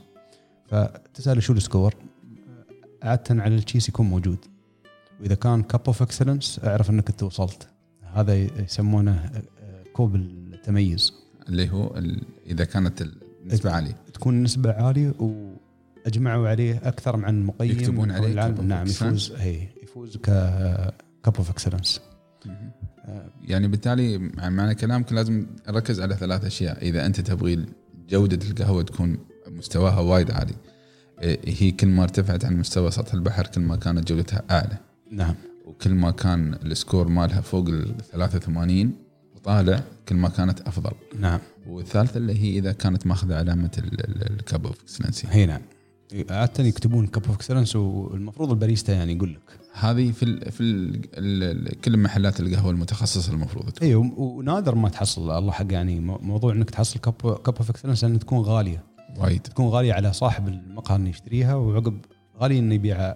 فتساله 0.68 1.40
شو 1.40 1.54
ال 1.54 1.60
score؟ 1.60 1.94
عادة 3.04 3.44
على 3.44 3.56
التشيس 3.56 3.90
يكون 3.90 4.06
موجود 4.06 4.38
وإذا 5.22 5.36
كان 5.36 5.64
Cup 5.64 5.82
of 5.88 6.02
Excellence 6.02 6.60
اعرف 6.64 6.90
إنك 6.90 7.10
أنت 7.10 7.24
وصلت 7.24 7.68
هذا 8.14 8.36
يسمونه 8.36 9.12
آه، 9.12 9.84
كوب 9.94 10.16
التميز 10.16 11.14
اللي 11.50 11.70
هو 11.72 11.98
ال- 11.98 12.24
إذا 12.46 12.66
كانت 12.66 13.02
النسبة 13.44 13.72
عالية 13.72 13.96
تكون 14.14 14.44
نسبة 14.44 14.72
عالية 14.74 15.14
وأجمعوا 15.20 16.50
عليه 16.50 16.82
أكثر 16.84 17.26
عن 17.26 17.44
مقيم 17.46 17.72
يكتبون 17.72 18.12
عليه 18.12 18.32
العالم. 18.34 18.68
نعم. 18.68 18.88
يفوز 18.88 19.32
هي 19.38 19.68
يفوز 19.84 20.18
ك 20.18 20.26
Cup 21.24 21.36
of 21.38 21.50
Excellence. 21.50 22.02
يعني 23.44 23.68
بالتالي 23.68 24.18
مع- 24.18 24.50
معنى 24.50 24.76
كلامك 24.76 25.14
لازم 25.14 25.46
نركز 25.70 26.02
على 26.02 26.16
ثلاث 26.16 26.46
أشياء 26.46 26.82
إذا 26.82 27.06
أنت 27.06 27.22
تبغي 27.22 27.66
جودة 28.10 28.48
القهوة 28.50 28.84
تكون 28.84 29.18
مستواها 29.48 30.00
وايد 30.00 30.32
عالي 30.32 30.54
إيه، 31.22 31.40
هي 31.46 31.72
كل 31.72 31.88
ما 31.88 32.04
ارتفعت 32.04 32.46
عن 32.46 32.58
مستوى 32.58 32.92
سطح 32.92 33.14
البحر 33.14 33.48
كل 33.48 33.62
ما 33.62 33.76
كانت 33.76 34.08
جودتها 34.08 34.44
أعلى 34.52 34.78
نعم. 35.12 35.36
وكل 35.66 35.90
ما 35.94 36.12
كان 36.12 36.54
ال 36.54 36.63
score 36.63 37.08
مالها 37.08 37.42
فوق 37.42 37.68
ال 37.70 37.96
83 38.12 38.92
وطالع 39.36 39.84
كل 40.10 40.16
ما 40.16 40.30
كانت 40.30 40.62
أفضل. 40.62 40.92
نعم. 41.20 41.40
والثالثة 41.68 42.18
اللي 42.18 42.40
هي 42.40 42.58
إذا 42.60 42.72
كانت 42.72 43.08
ماخذة 43.08 43.36
علامة 43.36 43.72
ال 43.78 44.00
Cup 44.00 44.66
of 44.66 44.82
Excellence 44.82 45.28
هي 45.32 45.46
نعم. 45.46 45.62
عادة 46.30 46.64
يكتبون 46.64 47.08
Cup 47.08 47.26
of 47.26 47.36
Excellence 47.36 47.76
والمفروض 47.76 48.50
الباريستا 48.52 48.94
يعني 48.94 49.14
يقول 49.14 49.34
لك. 49.34 49.60
هذه 49.74 50.12
في 50.12 50.24
ال 50.24 50.52
في 50.52 50.62
ال 50.64 51.02
ال 51.70 51.82
كل 51.82 51.98
محلات 51.98 52.40
القهوة 52.40 52.72
المتخصصة 52.72 53.34
المفروض. 53.34 53.70
تكون 53.70 53.88
اي 53.88 53.96
و- 53.96 54.14
ونادر 54.18 54.76
ما 54.76 54.90
تحصل 54.90 55.38
الله 55.38 55.52
حق 55.52 55.66
يعني 55.74 56.00
مو- 56.00 56.18
موضوع 56.22 56.54
إنك 56.54 56.70
تحصل 56.70 57.00
Cup 57.00 57.16
of 57.48 57.70
Excellence 57.70 58.04
لأن 58.04 58.20
تكون 58.20 58.40
غالية. 58.40 58.84
وايد. 59.18 59.42
تكون 59.42 59.66
غالية 59.68 59.94
على 59.94 60.14
صاحب 60.14 60.48
المقهى 60.48 60.96
إنه 60.96 61.10
يشتريها 61.10 61.56
وعقب 61.56 61.98
غالي 62.40 62.60
إنه 62.60 62.76
يبيعها. 62.76 63.16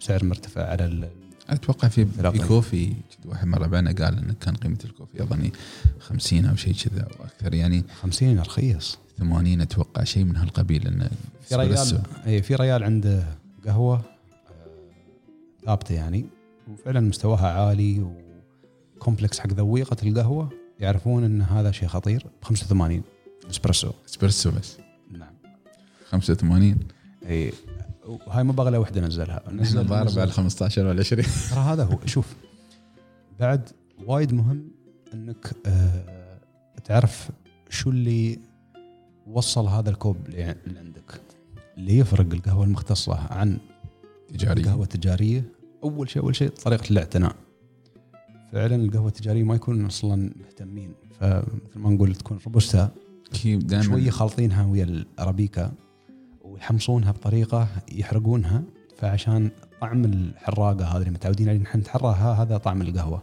بسعر 0.00 0.24
مرتفع 0.24 0.66
على 0.70 0.84
ال- 0.84 1.10
أتوقع 1.48 1.88
في. 1.88 2.06
coffee 2.48 2.92
واحد 3.24 3.46
مرة 3.46 3.66
بعنا 3.66 3.92
قال 3.92 4.18
انه 4.18 4.34
كان 4.40 4.54
قيمة 4.54 4.78
ال 4.84 4.89
coffee 4.89 5.22
أظني 5.22 5.52
50 6.00 6.44
أو 6.44 6.56
شيء 6.56 6.74
كذا 6.74 7.02
أو 7.02 7.24
أكثر 7.24 7.54
يعني 7.54 7.84
50 8.02 8.38
رخيص 8.40 8.98
80 9.18 9.60
أتوقع 9.60 10.04
شيء 10.04 10.24
من 10.24 10.36
هالقبيل 10.36 10.86
إنه 10.86 11.10
في 11.42 11.54
ريال. 11.56 12.02
اي 12.26 12.42
في 12.42 12.54
ريال 12.54 12.82
عنده 12.84 13.24
قهوة 13.66 13.96
آه، 13.96 15.64
ثابتة 15.66 15.94
يعني 15.94 16.24
وفعلا 16.72 17.00
مستواها 17.00 17.46
عالي 17.52 18.06
و 18.96 19.01
complex 19.01 19.38
حق 19.40 19.52
ذويقة 19.52 19.96
القهوة 20.08 20.48
يعرفون 20.80 21.24
إن 21.24 21.42
هذا 21.42 21.70
شيء 21.70 21.88
خطير 21.88 22.26
ب 22.42 22.44
85 22.44 23.02
اسبريسو 23.50 23.90
اسبريسو 24.08 24.50
بس. 24.50 24.76
نعم. 25.18 25.32
85 26.10 26.78
اي 27.28 27.52
وهاي 28.10 28.44
ما 28.44 28.52
باغي 28.52 28.78
وحدة 28.78 29.00
نزلها. 29.00 29.42
نزل 29.52 29.80
نزل- 29.80 30.16
بعد 30.18 30.28
15 30.30 30.86
ولا 30.86 31.00
20 31.00 31.24
ترى 31.50 31.58
هذا 31.60 31.84
هو 31.84 31.98
شوف 32.06 32.34
بعد 33.40 33.68
وايد 34.06 34.32
مهم 34.34 34.68
إنك 35.14 35.52
آه 35.66 36.38
تعرف 36.84 37.30
شو 37.70 37.90
اللي 37.90 38.38
وصل 39.26 39.66
هذا 39.66 39.90
الكوب 39.90 40.16
اللي 40.28 40.42
عندك 40.78 41.20
اللي 41.78 41.98
يفرق 41.98 42.32
القهوة 42.34 42.64
المختصة 42.64 43.32
عن 43.32 43.58
تجاري 44.28 44.60
القهوة 44.60 44.82
التجارية. 44.82 45.44
أول 45.84 46.10
شيء 46.10 46.22
أول 46.22 46.36
شيء 46.36 46.48
طريقة 46.48 46.90
الاعتناء. 46.90 47.36
فعلا 48.52 48.76
القهوة 48.76 49.08
التجارية 49.08 49.42
ما 49.42 49.54
يكون 49.54 49.86
أصلا 49.86 50.32
مهتمين. 50.40 50.94
فمثل 51.20 51.78
ما 51.78 51.90
نقول 51.90 52.14
تكون 52.14 52.38
روبوستا 52.46 52.90
دائما 53.44 53.82
شوية 53.82 54.10
خالطينها 54.10 54.66
ويا 54.66 54.84
الأرابيكا. 54.84 55.72
ويحمصونها 56.60 57.10
بطريقة 57.12 57.68
يحرقونها 57.92 58.62
فعشان 58.96 59.50
طعم 59.80 60.04
الحراقة 60.04 60.84
هذه 60.84 60.96
اللي 61.00 61.10
متعودين 61.10 61.48
عليه 61.48 61.58
نحن 61.58 61.78
نتحرها 61.78 62.42
هذا 62.42 62.56
طعم 62.56 62.82
القهوة. 62.82 63.22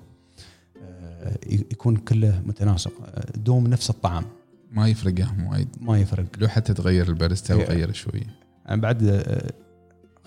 آه، 0.83 1.37
يكون 1.45 1.95
كله 1.97 2.41
متناسق. 2.45 2.91
آه، 3.05 3.37
دوم 3.37 3.67
نفس 3.67 3.89
الطعم. 3.89 4.23
ما 4.71 4.87
يفرقهم 4.87 5.47
وايد. 5.47 5.67
ما 5.81 5.99
يفرق. 5.99 6.25
لو 6.37 6.47
حتى 6.47 6.73
تغير 6.73 7.09
الباريستا 7.09 7.53
إيه. 7.53 7.59
وغير 7.63 7.93
شوية 7.93 8.35
يعني 8.65 8.81
بعد 8.81 9.03
آه، 9.03 9.51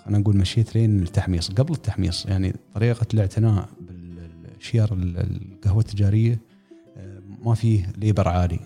خلينا 0.05 0.19
نقول 0.19 0.37
مشيت 0.37 0.75
لين 0.75 1.01
التحميص 1.03 1.51
قبل 1.51 1.73
التحميص 1.73 2.25
يعني 2.25 2.53
طريقة 2.75 3.07
الاعتناء 3.13 3.69
بالشيار 3.81 4.93
ال- 4.93 5.17
القهوة 5.17 5.79
التجارية 5.79 6.39
ما 7.45 7.53
فيه 7.55 7.91
ليبر 7.97 8.27
عالي. 8.27 8.59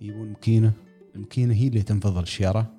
يجيبون 0.00 0.28
مكينة. 0.30 0.72
المكينة 1.16 1.54
هي 1.54 1.68
اللي 1.68 1.82
تنفض 1.82 2.18
الشيارة. 2.18 2.70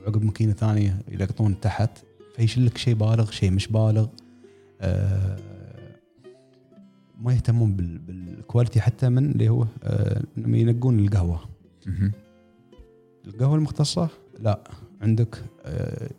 وعقب 0.00 0.24
مكينه 0.24 0.52
ثانية 0.52 0.98
يلقطون 1.08 1.60
تحت 1.60 1.90
فيشيل 2.36 2.66
لك 2.66 2.78
شيء 2.78 2.94
بالغ 2.94 3.30
شيء 3.30 3.50
مش 3.50 3.66
بالغ. 3.68 4.06
آه، 4.80 5.36
ما 7.20 7.32
يهتمون 7.34 7.72
بال- 7.76 7.98
بال 7.98 8.16
quality 8.16 8.80
حتى 8.80 9.08
من 9.08 9.30
اللي 9.30 9.48
هو 9.48 9.66
آه، 9.84 10.22
ينقون 10.36 10.98
القهوة. 10.98 11.40
القهوة 13.26 13.54
المختصة؟ 13.56 14.08
لا. 14.38 14.60
عندك 15.00 15.44
آه، 15.64 16.10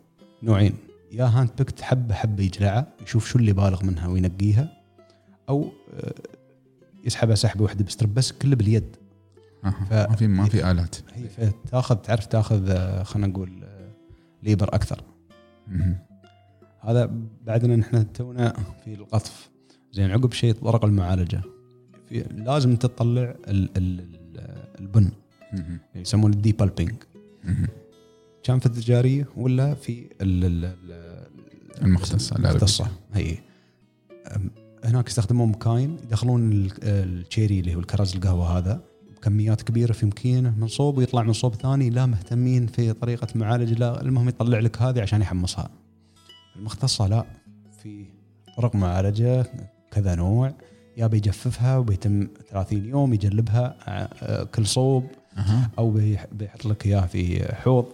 نوعين. 0.42 0.74
يا 1.12 1.24
hand 1.24 1.50
picked 1.58 1.80
حبة 1.80 2.14
حبة 2.14 2.42
يجلعها 2.44 2.86
يشوف 3.02 3.28
شو 3.28 3.38
اللي 3.38 3.52
بالغ 3.52 3.84
منها 3.84 4.08
وينقيها 4.08 4.82
أو 5.48 5.72
آه، 5.94 6.14
يسحبها 7.04 7.34
سحبة 7.34 7.62
واحدة 7.62 7.84
ب 7.84 7.89
strip 7.89 8.14
بس 8.14 8.32
كله 8.32 8.56
باليد. 8.56 8.96
أها. 9.64 9.70
ف- 9.90 10.10
ما 10.10 10.16
في 10.16 10.26
ما 10.26 10.44
في 10.48 10.70
آلات. 10.70 10.96
هي 11.14 11.28
فتاخذ 11.28 11.96
تعرف 11.96 12.26
تاخذ 12.26 12.70
آه، 12.70 13.02
خلينا 13.02 13.26
نقول 13.26 13.61
labor 14.42 14.74
أكثر. 14.74 15.02
هذا 16.80 17.10
بعدنا 17.46 17.76
نحن 17.76 18.12
تونا 18.12 18.52
في 18.84 18.94
القطف. 18.94 19.50
زين 19.92 20.10
عقب 20.10 20.32
شيء 20.32 20.52
طرق 20.54 20.84
المعالجة. 20.84 21.40
في 22.08 22.24
لازم 22.34 22.76
تطلع 22.76 23.22
ال 23.22 23.36
ال 23.48 24.00
ال 24.00 24.40
البن. 24.80 25.10
يسمونه 25.94 26.34
ال 26.34 26.52
depulping. 26.52 26.94
كان 28.42 28.58
في 28.58 28.66
التجاريه 28.66 29.28
ولا 29.36 29.74
في 29.74 30.06
ال 30.20 30.44
ال 30.44 30.64
ال 30.64 31.26
المختصة 31.82 32.36
المختصة. 32.36 32.88
هي. 33.14 33.36
هناك 34.84 35.08
يستخدمون 35.08 35.48
مكاين 35.48 35.96
يدخلون 36.04 36.52
ال- 36.52 36.72
ال 36.82 36.93
cherry 36.93 37.60
اللي 37.60 37.74
هو 37.74 37.80
الكرز 37.80 38.14
القهوة 38.14 38.58
هذا. 38.58 38.80
بكميات 39.22 39.62
كبيرة 39.62 39.92
في 39.92 40.06
مكينة 40.06 40.54
من 40.58 40.68
صوب 40.68 40.98
ويطلع 40.98 41.22
من 41.22 41.32
صوب 41.32 41.54
ثاني 41.54 41.90
لا 41.90 42.06
مهتمين 42.06 42.66
في 42.66 42.92
طريقة 42.92 43.26
معالجه 43.34 43.74
لا 43.74 44.00
المهم 44.00 44.28
يطلع 44.28 44.58
لك 44.58 44.82
هذه 44.82 45.00
عشان 45.02 45.20
يحمصها. 45.22 45.68
المختصة 46.56 47.06
لا 47.06 47.24
في 47.82 48.04
طرق 48.56 48.74
معالجة 48.74 49.46
كذا 49.90 50.14
نوع 50.14 50.52
يا 50.96 51.06
بيجففها 51.06 51.78
وبيتم 51.78 52.28
30 52.50 52.84
يوم 52.88 53.14
يجلبها 53.14 53.76
ع- 53.86 54.44
كل 54.44 54.66
صوب 54.66 55.06
أو 55.78 55.90
بيح- 55.90 56.26
بيحط 56.32 56.66
لك 56.66 56.86
اياها 56.86 57.06
في 57.06 57.52
حوض 57.54 57.86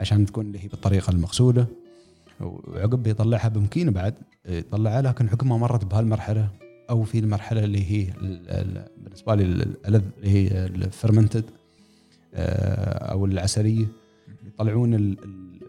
عشان 0.00 0.26
تكون 0.26 0.46
اللي 0.46 0.64
هي 0.64 0.68
بالطريقة 0.68 1.10
المقصودة. 1.10 1.66
وعقب 2.40 3.02
بيطلعها 3.02 3.48
بمكينة 3.48 3.90
بعد 3.90 4.14
يطلعها 4.48 5.02
لكن 5.02 5.30
حكم 5.30 5.48
ما 5.48 5.56
مرت 5.56 5.84
بهالمرحلة. 5.84 6.48
أو 6.90 7.02
في 7.04 7.18
المرحله 7.18 7.64
اللي 7.64 7.84
هي 7.90 8.02
ال- 8.10 8.48
ال- 8.50 8.88
بالنسبة 9.04 9.34
لي 9.34 9.42
الألذ 9.42 10.02
اللي 10.18 10.30
هي 10.30 10.66
الفرمنتد 10.66 11.44
أو 12.34 13.26
العسلية. 13.26 13.86
يطلعون 14.46 14.94
ال- 14.94 15.24
ال- 15.24 15.60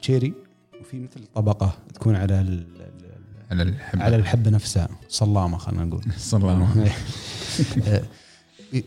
ال 0.00 0.05
cherry 0.05 0.34
وفي 0.80 0.98
مثل 1.00 1.26
طبقة 1.34 1.78
تكون 1.94 2.14
على 2.16 2.40
ال- 2.40 2.66
على 3.50 3.62
الحبة. 3.62 4.02
على 4.04 4.16
الحبة 4.16 4.50
نفسها 4.50 4.88
صلامة 5.08 5.58
خلينا 5.58 5.84
نقول. 5.84 6.02
عليه 6.34 6.90
آه، 7.88 8.02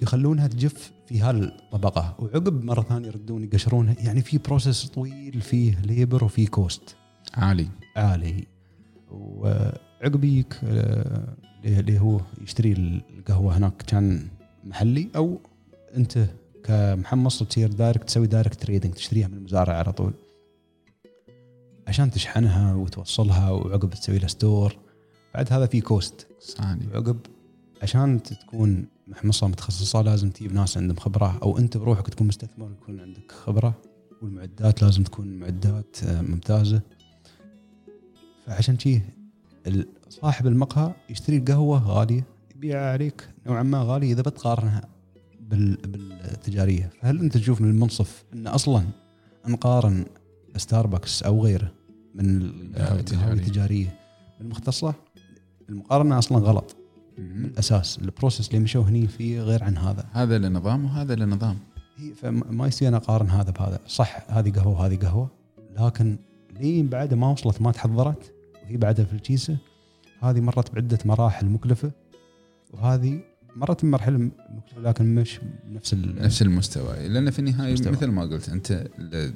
يخلونها 0.01 0.47
تجف 0.47 0.91
في 1.07 1.19
هالطبقة. 1.21 2.15
وعقب 2.19 2.63
مرة 2.63 2.81
ثانية 2.81 3.07
يردون 3.07 3.43
يقشرونها. 3.43 3.95
يعني 3.99 4.21
في 4.21 4.37
process 4.37 4.85
طويل 4.85 5.41
فيه 5.41 5.79
labor 5.85 6.23
وفيه 6.23 6.47
cost 6.47 6.95
عالي. 7.33 7.67
عالي. 7.95 8.47
وعقب 9.11 10.23
يجيك 10.23 10.59
آه، 10.63 11.33
اللي 11.65 11.99
هو 11.99 12.19
يشتري 12.41 12.71
القهوة 13.17 13.57
هناك؟ 13.57 13.81
كان 13.81 14.27
محلي 14.63 15.09
أو 15.15 15.39
أنت 15.97 16.25
كمحمص 16.63 17.43
تصير 17.43 17.71
direct 17.71 18.03
تسوي 18.07 18.27
direct 18.27 18.61
trading 18.61 18.93
تشتريها 18.93 19.27
من 19.27 19.37
المزارع 19.37 19.73
على 19.73 19.93
طول. 19.93 20.13
عشان 21.87 22.11
تشحنها 22.11 22.75
وتوصلها 22.75 23.49
وعقب 23.51 23.89
تسوي 23.89 24.17
لها 24.19 24.27
store 24.27 24.75
بعد 25.35 25.53
هذا 25.53 25.65
في 25.65 25.81
cost 25.81 26.27
ثاني 26.39 26.87
وعقب 26.87 27.17
عشان 27.81 28.23
تكون 28.23 28.85
محمصة 29.07 29.47
متخصصة 29.47 30.01
لازم 30.01 30.29
تجيب 30.29 30.53
ناس 30.53 30.77
عندهم 30.77 30.97
خبرة 30.97 31.39
أو 31.43 31.57
أنت 31.57 31.77
بروحك 31.77 32.07
تكون 32.09 32.27
مستثمر 32.27 32.71
يكون 32.71 32.99
عندك 32.99 33.31
خبرة 33.31 33.73
والمعدات 34.21 34.81
لازم 34.83 35.03
تكون 35.03 35.27
معدات 35.39 35.97
آه، 36.03 36.21
ممتازة. 36.21 36.81
فعشان 38.45 38.79
شي 38.79 39.01
ال- 39.67 39.87
صاحب 40.09 40.47
المقهى 40.47 40.93
يشتري 41.09 41.37
القهوة 41.37 41.83
غالية 41.87 42.23
يبيعها 42.55 42.91
عليك 42.91 43.29
نوعا 43.47 43.63
ما 43.63 43.83
غالية 43.83 44.13
إذا 44.13 44.21
بتقارنها 44.21 44.87
بال- 45.41 45.77
بالتجارية. 45.87 46.89
فهل 47.01 47.19
أنت 47.19 47.37
تشوف 47.37 47.61
من 47.61 47.69
المنصف 47.69 48.23
أن 48.33 48.47
أصلا 48.47 48.83
نقارن 49.47 50.05
ستاربكس 50.57 51.23
أو 51.23 51.43
غيره 51.43 51.71
من 52.15 52.41
القهوة 52.41 52.99
القهوه 52.99 52.99
التجارية. 52.99 53.33
التجاريه 53.33 53.99
بالمختصة؟ 54.39 54.93
المقارنة 55.69 56.17
أصلا 56.17 56.37
غلط. 56.37 56.75
من 57.17 57.45
الأساس 57.45 57.99
البروسيس 57.99 58.47
اللي 58.49 58.59
مشوا 58.59 58.83
هني 58.83 59.07
فيه 59.07 59.41
غير 59.41 59.63
عن 59.63 59.77
هذا. 59.77 60.05
هذا 60.11 60.37
لنظام 60.37 60.85
وهذا 60.85 61.15
لنظام. 61.15 61.57
فما 62.15 62.67
يصير 62.67 62.87
أنا 62.87 62.97
أقارن 62.97 63.29
هذا 63.29 63.51
بهذا. 63.51 63.79
صح 63.87 64.25
هذه 64.31 64.51
قهوة 64.51 64.79
وهذه 64.79 64.95
قهوة 64.95 65.29
لكن 65.79 66.17
لين 66.59 66.87
بعد 66.87 67.13
ما 67.13 67.31
وصلت 67.31 67.61
ما 67.61 67.71
تحضرت 67.71 68.33
وهي 68.63 68.77
بعدها 68.77 69.05
في 69.05 69.13
الكيسه 69.13 69.57
هذه 70.21 70.39
مرت 70.39 70.73
بعدة 70.73 70.99
مراحل 71.05 71.45
مكلفة 71.45 71.91
وهذه 72.73 73.19
مرت 73.55 73.85
بمرحلة 73.85 74.17
مكلفة 74.17 74.81
لكن 74.81 75.15
مش 75.15 75.39
بنفس 75.69 75.93
ال- 75.93 76.21
نفس 76.21 76.41
المستوى 76.41 77.07
لأن 77.07 77.29
في 77.31 77.39
النهاية 77.39 77.73
مستوى. 77.73 77.91
مثل 77.93 78.07
ما 78.07 78.21
قلت 78.21 78.49
أنت 78.49 78.71
ال- 78.99 79.33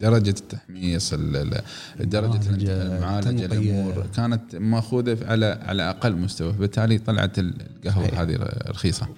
درجه 0.00 0.30
التحميص 0.30 1.12
ال- 1.12 1.36
ال- 1.36 2.08
درجة 2.08 2.50
المعالجة،. 2.50 3.44
الأمور 3.46 4.06
كانت 4.16 4.56
مأخوذة 4.56 5.26
على 5.26 5.46
على 5.46 5.90
أقل 5.90 6.16
مستوى 6.16 6.52
فبالتالي 6.52 6.98
طلعت 6.98 7.38
القهوة 7.38 8.06
صحيح. 8.06 8.20
هذه 8.20 8.36
رخيصة 8.68 9.08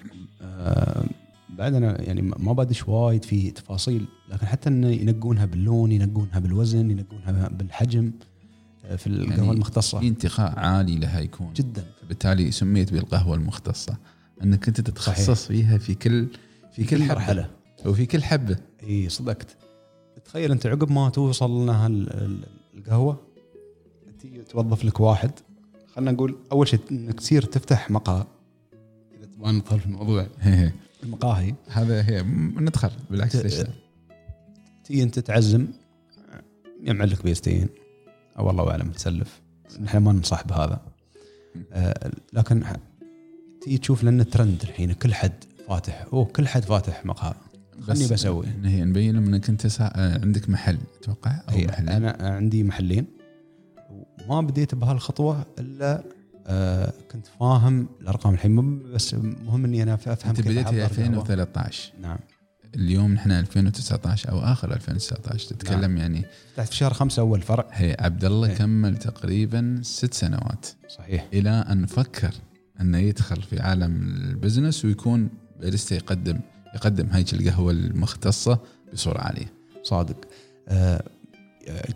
آه 0.41 1.03
بعد 1.57 1.73
أنا 1.73 2.01
يعني 2.01 2.21
ما 2.21 2.53
بدش 2.53 2.87
وايد 2.87 3.25
في 3.25 3.51
تفاصيل 3.51 4.05
لكن 4.29 4.45
حتى 4.47 4.69
انه 4.69 4.87
ينقونها 4.87 5.45
باللون 5.45 5.91
ينقونها 5.91 6.39
بالوزن 6.39 6.91
ينقونها 6.91 7.47
بالحجم 7.49 8.05
آه، 8.05 8.34
في 8.97 9.07
القهوه 9.07 9.37
يعني 9.37 9.51
المختصة. 9.51 9.99
في 9.99 10.07
انتقاء 10.07 10.59
عالي 10.59 10.95
لها 10.95 11.19
يكون. 11.19 11.53
جدا. 11.53 11.85
فبالتالي 12.01 12.51
سميت 12.51 12.93
بالقهوة 12.93 13.35
المختصة. 13.35 13.97
أنك 14.43 14.67
أنت 14.67 14.81
تتخصص 14.81 15.45
صحيح. 15.45 15.47
فيها 15.47 15.77
في 15.77 15.93
كل 15.95 16.27
في 16.71 16.83
كل 16.83 17.07
مرحلة. 17.07 17.49
وفي 17.85 18.05
كل 18.05 18.23
حبة. 18.23 18.57
إي 18.83 19.09
صدقت. 19.09 19.57
تخيل 20.25 20.51
أنت 20.51 20.65
عقب 20.65 20.91
ما 20.91 21.09
توصل 21.09 21.63
لنا 21.63 21.87
القهوة 22.77 23.19
توظف 24.49 24.85
لك 24.85 24.99
واحد. 24.99 25.31
خلينا 25.87 26.11
نقول 26.11 26.37
أول 26.51 26.67
شيء 26.67 26.79
إنك 26.91 27.19
تصير 27.19 27.41
تفتح 27.41 27.91
مقهى. 27.91 28.25
إذا 29.17 29.25
تبغى 29.25 29.51
ندخل 29.51 29.79
في 29.79 29.85
الموضوع. 29.85 30.27
المقاهي. 31.03 31.53
هذا 31.67 32.01
هي 32.09 32.23
ندخل 32.57 32.89
بالعكس 33.09 33.35
ليش؟ 33.35 33.53
تيجي 34.83 35.03
أنت 35.03 35.19
تعزم 35.19 35.67
يجمع 36.81 37.05
لك 37.05 37.23
بيستين. 37.23 37.67
أو 38.39 38.47
والله 38.47 38.71
أعلم 38.71 38.89
تسلف. 38.89 39.41
نحن 39.81 39.97
ما 39.97 40.11
ننصح 40.11 40.47
بهذا. 40.47 40.81
آه 41.73 42.11
لكن 42.33 42.63
تيجي 43.61 43.77
تشوف 43.77 44.03
لأن 44.03 44.29
ترند 44.29 44.61
الحين 44.63 44.93
كل 44.93 45.13
حد 45.13 45.43
فاتح. 45.67 46.05
أوه 46.13 46.25
كل 46.25 46.47
حد 46.47 46.63
فاتح 46.63 47.05
مقهى. 47.05 47.33
خلني 47.81 48.07
بسوي. 48.07 48.45
هي 48.63 48.83
نبين 48.83 49.15
إنك 49.15 49.49
أنت 49.49 49.67
سا... 49.67 49.91
آه، 49.95 50.21
عندك 50.21 50.49
محل 50.49 50.77
أتوقع؟ 51.01 51.31
أو 51.49 51.55
هي 51.55 51.67
محل. 51.67 51.89
أنا 51.89 52.17
عندي 52.21 52.63
محلين. 52.63 53.05
وما 54.27 54.41
بديت 54.41 54.75
بهالخطوة 54.75 55.45
إلا 55.59 56.03
آه 56.47 56.93
كنت 57.11 57.27
فاهم 57.39 57.87
الأرقام 58.01 58.33
الحين. 58.33 58.79
بس 58.93 59.13
مهم 59.13 59.65
إني 59.65 59.83
أنا 59.83 59.93
أفهم 59.93 60.15
أنت 60.25 60.41
بديت 60.41 60.67
في 60.67 60.85
أحضر 60.85 61.03
قهوة. 61.03 61.21
2013 61.21 61.93
نعم. 62.01 62.17
اليوم 62.75 63.13
نحن 63.13 63.31
2019 63.31 64.31
أو 64.31 64.39
آخر 64.39 64.73
2019 64.73 65.49
تتكلم 65.49 65.81
نعم. 65.81 65.97
يعني 65.97 66.25
فتحت 66.53 66.69
في 66.69 66.75
شهر 66.75 66.93
خمسة 66.93 67.19
أول 67.19 67.41
فرع 67.41 67.67
هي 67.71 67.97
عبد 67.99 68.25
الله 68.25 68.49
إيه. 68.49 68.55
كمل 68.55 68.97
تقريبا 68.97 69.79
ست 69.83 70.13
سنوات. 70.13 70.65
صحيح. 70.89 71.27
إلى 71.33 71.49
أن 71.49 71.85
فكر 71.85 72.31
أنه 72.81 72.97
يدخل 72.97 73.41
في 73.41 73.59
عالم 73.59 74.01
البزنس 74.01 74.85
ويكون 74.85 75.29
باريستا 75.61 75.95
يقدم 75.95 76.39
يقدم 76.75 77.07
هيك 77.11 77.33
القهوة 77.33 77.71
المختصة 77.71 78.59
بصورة 78.93 79.19
عالية. 79.19 79.53
صادق. 79.83 80.17
آه 80.67 81.03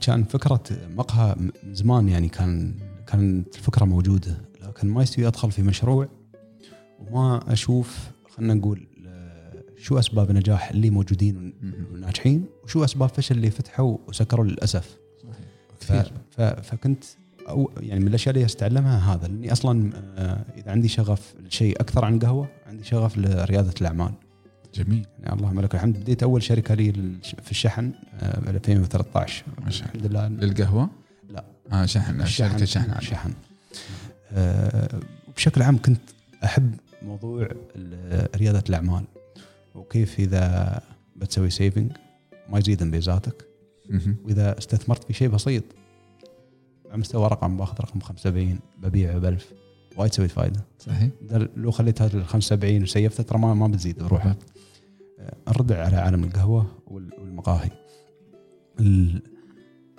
كان 0.02 0.24
فكرة 0.24 0.64
مقهى 0.96 1.36
من 1.38 1.52
زمان 1.74 2.10
يعني 2.10 2.30
كان 2.30 2.76
كانت 3.08 3.56
الفكرة 3.56 3.86
موجودة 3.86 4.38
لكن 4.68 4.88
ما 4.88 5.04
يستوي 5.04 5.28
أدخل 5.28 5.52
في 5.52 5.62
مشروع 5.62 6.10
وما 7.00 7.54
أشوف 7.54 7.98
خلينا 8.30 8.54
نقول 8.54 8.88
شو 9.82 10.00
أسباب 10.00 10.32
نجاح 10.32 10.70
اللي 10.70 10.90
موجودين 10.90 11.38
ون- 11.38 11.54
وناجحين؟ 11.94 12.46
وشو 12.64 12.84
أسباب 12.84 13.10
فشل 13.10 13.36
اللي 13.36 13.52
فتحوا 13.52 13.98
وسكروا 14.08 14.46
للأسف. 14.46 14.98
كثير. 15.82 16.12
ف... 16.32 16.42
فكنت 16.42 17.04
أو 17.50 17.72
يعني 17.80 18.00
من 18.00 18.08
الأشياء 18.08 18.36
اللي 18.36 18.46
أستعلمها 18.46 19.14
هذا 19.16 19.28
لأني 19.28 19.52
أصلا 19.52 19.92
آه، 20.18 20.46
إذا 20.58 20.72
عندي 20.72 20.88
شغف 20.88 21.34
لشيء 21.48 21.82
أكثر 21.82 22.06
عن 22.06 22.20
قهوة 22.20 22.48
عندي 22.68 22.84
شغف 22.84 23.18
لرياده 23.18 23.74
الأعمال. 23.82 24.12
جميل. 24.76 25.06
يعني 25.24 25.40
اللهم 25.40 25.60
لك 25.62 25.76
الحمد 25.76 26.00
بديت 26.00 26.24
أول 26.24 26.44
شركة 26.44 26.74
لي 26.76 26.92
في 27.44 27.52
الشحن 27.52 27.92
آه، 28.20 28.40
ب 28.40 28.48
2013 28.48 29.44
ما 29.66 29.70
شاء 29.70 29.88
الحمد 29.88 30.06
لله. 30.06 30.28
للقهوة؟ 30.28 30.90
لا. 31.30 31.44
آه 31.72 31.86
شحن 31.86 32.26
شركة 32.26 32.66
شحن. 32.66 32.92
الشحن. 32.92 33.34
آه، 34.32 35.00
بشكل 35.36 35.62
عام 35.62 35.78
كنت 35.82 36.02
أحب 36.44 36.74
موضوع 37.02 37.48
رياده 38.36 38.64
الأعمال. 38.70 39.04
وكيف 39.80 40.20
إذا 40.20 40.82
بتسوي 41.16 41.50
saving 41.50 41.92
ما 42.50 42.60
يزيد 42.60 42.82
انجازاتك 42.82 43.46
مهم. 43.90 44.16
وإذا 44.26 44.58
استثمرت 44.58 45.04
في 45.04 45.14
شيء 45.14 45.28
بسيط. 45.30 45.64
على 46.90 46.98
مستوى 46.98 47.28
رقم 47.28 47.58
باخذ 47.58 47.76
رقم 47.82 48.00
75 48.00 48.60
ببيعه 48.78 49.18
ب 49.18 49.26
1000 49.26 49.54
وايد 49.98 50.14
سويت 50.14 50.32
فائده 50.32 50.66
صحيح. 50.80 51.10
لو 51.56 51.72
خليت 51.72 52.02
هذا 52.02 52.18
ال 52.18 52.26
75 52.26 52.84
وسيفته 52.84 53.24
ترى 53.24 53.40
ما 53.40 53.54
ما 53.54 53.68
بتزيد 53.68 54.04
بروحها 54.04 54.36
آه، 55.20 55.36
نرد 55.48 55.72
على 55.72 55.96
عالم 55.96 56.24
القهوة 56.24 56.66
وال- 56.88 57.14
والمقاهي. 57.20 57.70
ال- 58.80 59.22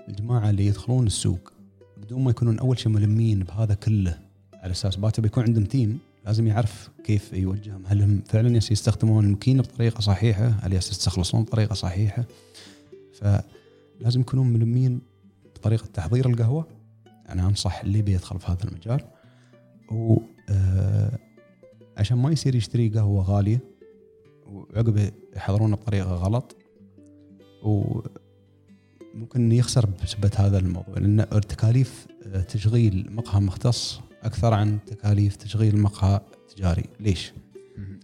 الجماعة 0.09 0.51
اللي 0.51 0.67
يدخلون 0.67 1.07
السوق 1.07 1.53
بدون 1.97 2.25
ما 2.25 2.31
يكونون 2.31 2.59
أول 2.59 2.79
شيء 2.79 2.93
ملمين 2.93 3.39
بهذا 3.45 3.75
كله 3.75 4.19
على 4.55 4.71
أساس 4.71 4.97
باكر 4.97 5.23
بيكون 5.23 5.45
عندهم 5.45 5.65
team 5.65 5.99
لازم 6.27 6.47
يعرف 6.47 6.91
كيف 7.05 7.33
يوجههم 7.33 7.83
هل 7.87 8.03
هم 8.03 8.23
فعلا 8.27 8.57
يس- 8.57 8.71
يستخدمون 8.71 9.25
الماكينه 9.25 9.63
بطريقة 9.63 10.01
صحيحة؟ 10.01 10.47
هل 10.47 10.73
يس 10.73 10.91
يستخلصون 10.91 11.43
بطريقة 11.43 11.75
صحيحة؟ 11.75 12.25
فلازم 13.15 14.21
يكونون 14.21 14.47
ملمين 14.47 15.01
بطريقة 15.55 15.87
تحضير 15.87 16.29
القهوة. 16.29 16.67
أنا 17.29 17.47
أنصح 17.47 17.81
اللي 17.81 18.03
بيدخل 18.03 18.39
في 18.41 18.47
هذا 18.53 18.65
المجال. 18.65 19.01
و 19.93 20.19
آه، 20.51 21.19
عشان 21.97 22.19
ما 22.19 22.31
يصير 22.33 22.55
يشتري 22.55 22.89
قهوة 22.89 23.23
غالية 23.25 23.61
وعقب 24.47 25.11
يحضرونها 25.37 25.77
بطريقة 25.77 26.15
غلط 26.15 26.57
وممكن 27.63 29.53
يخسر 29.53 29.87
بسبب 30.03 30.31
هذا 30.37 30.59
الموضوع. 30.59 30.99
لأن 30.99 31.27
تكاليف 31.41 32.07
آه، 32.27 32.41
تشغيل 32.43 33.07
مقهى 33.13 33.41
مختص 33.41 34.01
أكثر 34.23 34.55
عن 34.55 34.79
تكاليف 34.87 35.37
تشغيل 35.37 35.79
مقهى 35.79 36.21
تجاري. 36.57 36.85
ليش؟ 37.01 37.33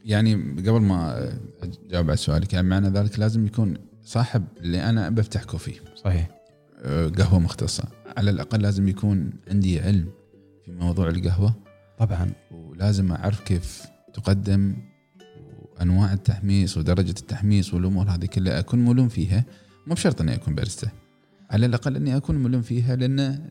يعني 0.05 0.35
قبل 0.59 0.81
ما 0.81 1.29
اجاوب 1.63 2.07
على 2.07 2.17
سؤالك 2.17 2.53
يعني 2.53 2.69
معنى 2.69 2.89
ذلك 2.89 3.19
لازم 3.19 3.47
يكون 3.47 3.75
صاحب 4.03 4.45
اللي 4.61 4.83
أنا 4.83 5.09
بفتح 5.09 5.45
كوفي. 5.45 5.81
صحيح. 5.97 6.29
آه، 6.79 7.09
قهوة 7.09 7.39
مختصة. 7.39 7.85
على 8.17 8.31
الأقل 8.31 8.63
لازم 8.63 8.89
يكون 8.89 9.31
عندي 9.51 9.81
علم 9.81 10.09
في 10.65 10.73
موضوع 10.73 11.09
القهوة. 11.09 11.55
طبعا. 11.99 12.31
ولازم 12.51 13.13
أعرف 13.13 13.41
كيف 13.41 13.87
تقدم 14.15 14.77
وأنواع 15.63 16.13
التحميص 16.13 16.77
ودرجة 16.77 17.11
التحميص 17.11 17.75
والأمور 17.75 18.09
هذه 18.09 18.27
كلها 18.27 18.59
أكون 18.59 18.85
ملم 18.85 19.09
فيها. 19.09 19.45
مو 19.87 19.95
بشرط 19.95 20.21
إني 20.21 20.35
أكون 20.35 20.55
باريستا. 20.55 20.89
على 21.51 21.67
الأقل 21.67 21.97
أني 21.97 22.17
أكون 22.17 22.37
ملم 22.37 22.63
فيها 22.63 22.97
لأن 22.97 23.49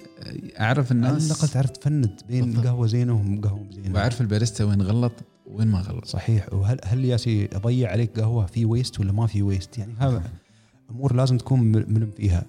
أعرف 0.60 0.92
على 0.92 0.98
الناس 1.00 1.26
الأقل 1.32 1.48
تعرف 1.48 1.70
تفند 1.70 2.22
بين 2.28 2.46
بالضبط. 2.46 2.66
قهوة 2.66 2.88
زينة 2.88 3.14
وقهوه 3.14 3.64
مو 3.64 3.72
زينة. 3.72 3.94
وأعرف 3.96 4.22
الباريستا 4.22 4.64
وين 4.64 4.82
غلط 4.82 5.12
وين 5.48 5.68
ما 5.68 5.80
غلط. 5.82 6.06
صحيح. 6.06 6.54
وهل 6.54 6.80
هل 6.86 7.06
ياسي 7.06 7.50
أضيع 7.54 7.92
عليك 7.92 8.20
قهوة 8.20 8.46
في 8.46 8.66
ويست 8.66 9.00
ولا 9.00 9.12
ما 9.12 9.28
في 9.28 9.42
ويست 9.42 9.78
يعني 9.78 9.94
هذا 10.00 10.24
أمور 10.92 11.16
لازم 11.16 11.38
تكون 11.38 11.60
ملم 11.72 12.12
فيها. 12.18 12.44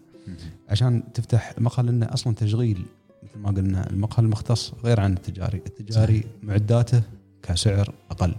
عشان 0.69 1.03
تفتح 1.15 1.55
مقهى 1.59 1.85
لأنه 1.87 2.07
أصلا 2.07 2.35
تشغيل 2.35 2.87
مثل 3.23 3.39
ما 3.39 3.51
قلنا 3.51 3.91
المقهى 3.91 4.23
المختص 4.25 4.73
غير 4.85 5.01
عن 5.01 5.13
التجاري، 5.13 5.59
التجاري 5.67 6.21
صحيح. 6.21 6.33
معداته 6.43 7.03
كسعر 7.43 7.95
أقل. 8.11 8.35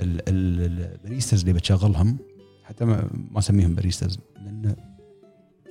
ال- 0.00 0.28
ال- 0.28 0.90
ال 0.94 0.99
baristas 0.99 1.40
اللي 1.40 1.52
بتشغلهم 1.52 2.16
حتى 2.64 2.84
ما, 2.84 3.08
ما 3.30 3.38
أسميهم 3.38 3.74
baristas 3.74 4.18
لأن 4.44 4.74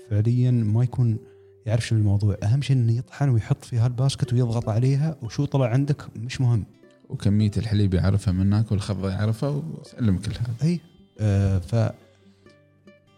فعليا 0.10 0.52
ما 0.52 0.84
يكون 0.84 1.18
يعرف 1.66 1.88
شو 1.88 1.96
الموضوع، 1.96 2.38
أهم 2.44 2.62
شيء 2.62 2.76
إنه 2.76 2.98
يطحن 2.98 3.30
ويحط 3.30 3.66
في 3.66 3.78
هال 3.78 3.92
basket 3.92 4.34
ويضغط 4.34 4.70
عليها 4.70 5.18
وشو 5.22 5.46
طلع 5.46 5.68
عندك 5.68 6.02
مش 6.16 6.42
مهم. 6.42 6.66
وكمية 7.10 7.52
الحليب 7.58 7.94
يعرفها 7.94 8.32
منك 8.32 8.72
والحبة 8.72 9.10
يعرفها 9.10 9.50
وسلم 9.50 10.18
كل 10.18 10.32
هذا 10.32 10.54
أي 10.64 10.80
آه 11.20 11.60
ف 11.60 11.76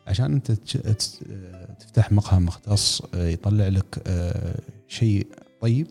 عشان 0.07 0.33
أنت 0.33 0.51
تفتح 1.79 2.11
مقهى 2.11 2.39
مختص 2.39 3.01
آه، 3.13 3.27
يطلع 3.27 3.67
لك 3.67 4.01
آه، 4.07 4.59
شيء 4.87 5.27
طيب 5.61 5.87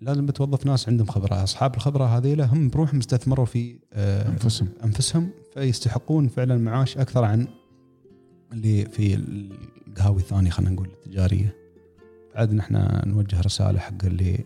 لازم 0.00 0.26
بتوظف 0.26 0.66
ناس 0.66 0.88
عندهم 0.88 1.06
خبرة، 1.06 1.42
أصحاب 1.42 1.74
الخبرة 1.74 2.04
هذيلا 2.04 2.44
هم 2.44 2.68
بروحهم 2.68 2.98
استثمروا 2.98 3.46
في 3.46 3.78
آه، 3.92 4.28
أنفسهم. 4.28 4.68
أنفسهم 4.84 5.30
فيستحقون 5.54 6.28
فعلا 6.28 6.56
معاش 6.56 6.98
أكثر 6.98 7.24
عن 7.24 7.46
اللي 8.52 8.84
في 8.84 9.14
القهاوي 9.94 10.20
الثانية 10.20 10.50
خلينا 10.50 10.70
نقول 10.70 10.86
التجارية. 10.86 11.56
بعد 12.34 12.52
نحن 12.52 13.00
نوجه 13.06 13.40
رسالة 13.40 13.78
حق 13.78 14.04
اللي 14.04 14.44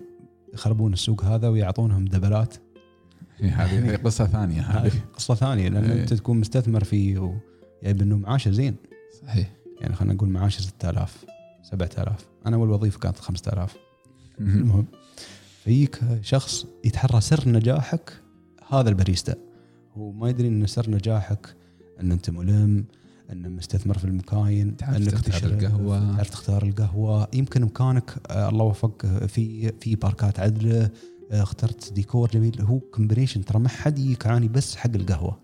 يخربون 0.55 0.93
السوق 0.93 1.25
هذا 1.25 1.49
ويعطونهم 1.49 2.05
دبلات. 2.05 2.55
هذه 3.41 3.91
هي 3.91 3.97
قصة 3.97 4.27
ثانية 4.27 4.61
هذه. 4.61 4.87
هذه 4.87 5.01
قصة 5.15 5.35
ثانية 5.35 5.69
لأن 5.69 5.85
إيه. 5.85 6.03
أنت 6.03 6.15
تكون 6.15 6.41
مستثمر 6.41 6.85
فيه 6.85 7.19
وجايب 7.19 8.03
انه 8.03 8.17
معاشه 8.17 8.51
زين. 8.51 8.77
صحيح. 9.23 9.53
يعني 9.81 9.95
خلينا 9.95 10.15
نقول 10.15 10.29
معاشه 10.29 10.61
6000 10.61 11.25
7000 11.63 12.27
أنا 12.47 12.57
اول 12.57 12.71
وظيفه 12.71 12.99
كانت 12.99 13.19
5000 13.19 13.77
المهم 14.41 14.87
فيك 15.65 16.01
شخص 16.23 16.67
يتحرى 16.85 17.21
سر 17.21 17.49
نجاحك 17.49 18.13
هذا 18.69 18.89
الباريستا 18.89 19.35
هو 19.97 20.13
ما 20.13 20.29
يدري 20.29 20.49
إن 20.49 20.67
سر 20.67 20.91
نجاحك 20.91 21.57
إن 22.01 22.13
أنت 22.13 22.31
ملم 22.31 22.85
ان 23.33 23.57
مستثمر 23.57 23.99
في 23.99 24.05
المكاين 24.05 24.77
إنك 24.89 25.11
تختار 25.11 25.33
تشرب، 25.33 25.53
القهوة. 25.53 26.17
تعرف 26.17 26.31
تختار 26.31 26.63
القهوة. 26.63 27.29
يمكن 27.35 27.63
مكانك 27.63 28.15
آه، 28.31 28.49
الله 28.49 28.65
وفقك 28.65 29.05
آه، 29.05 29.27
في 29.27 29.73
في 29.81 29.97
parkات 29.97 30.41
عدله 30.41 30.91
آه، 31.31 31.43
اخترت 31.43 31.93
ديكور 31.93 32.31
جميل. 32.31 32.63
هو 32.63 32.81
combination 32.81 33.45
ترى 33.45 33.59
ما 33.59 33.69
حد 33.69 33.99
يجيك 33.99 34.27
عاني 34.27 34.49
بس 34.49 34.77
حق 34.77 34.91
القهوة. 34.95 35.39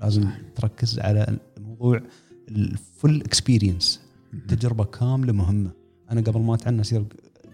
لازم 0.00 0.22
صح. 0.22 0.38
تركز 0.54 0.98
على 0.98 1.38
الموضوع 1.56 2.00
ال 2.48 2.62
full 2.62 3.20
experience 3.22 4.00
تجربة 4.48 4.84
كاملة 4.84 5.32
مهمة. 5.32 5.70
أنا 6.10 6.20
قبل 6.20 6.40
ما 6.40 6.54
أتعنى 6.54 6.80
اصير 6.80 7.04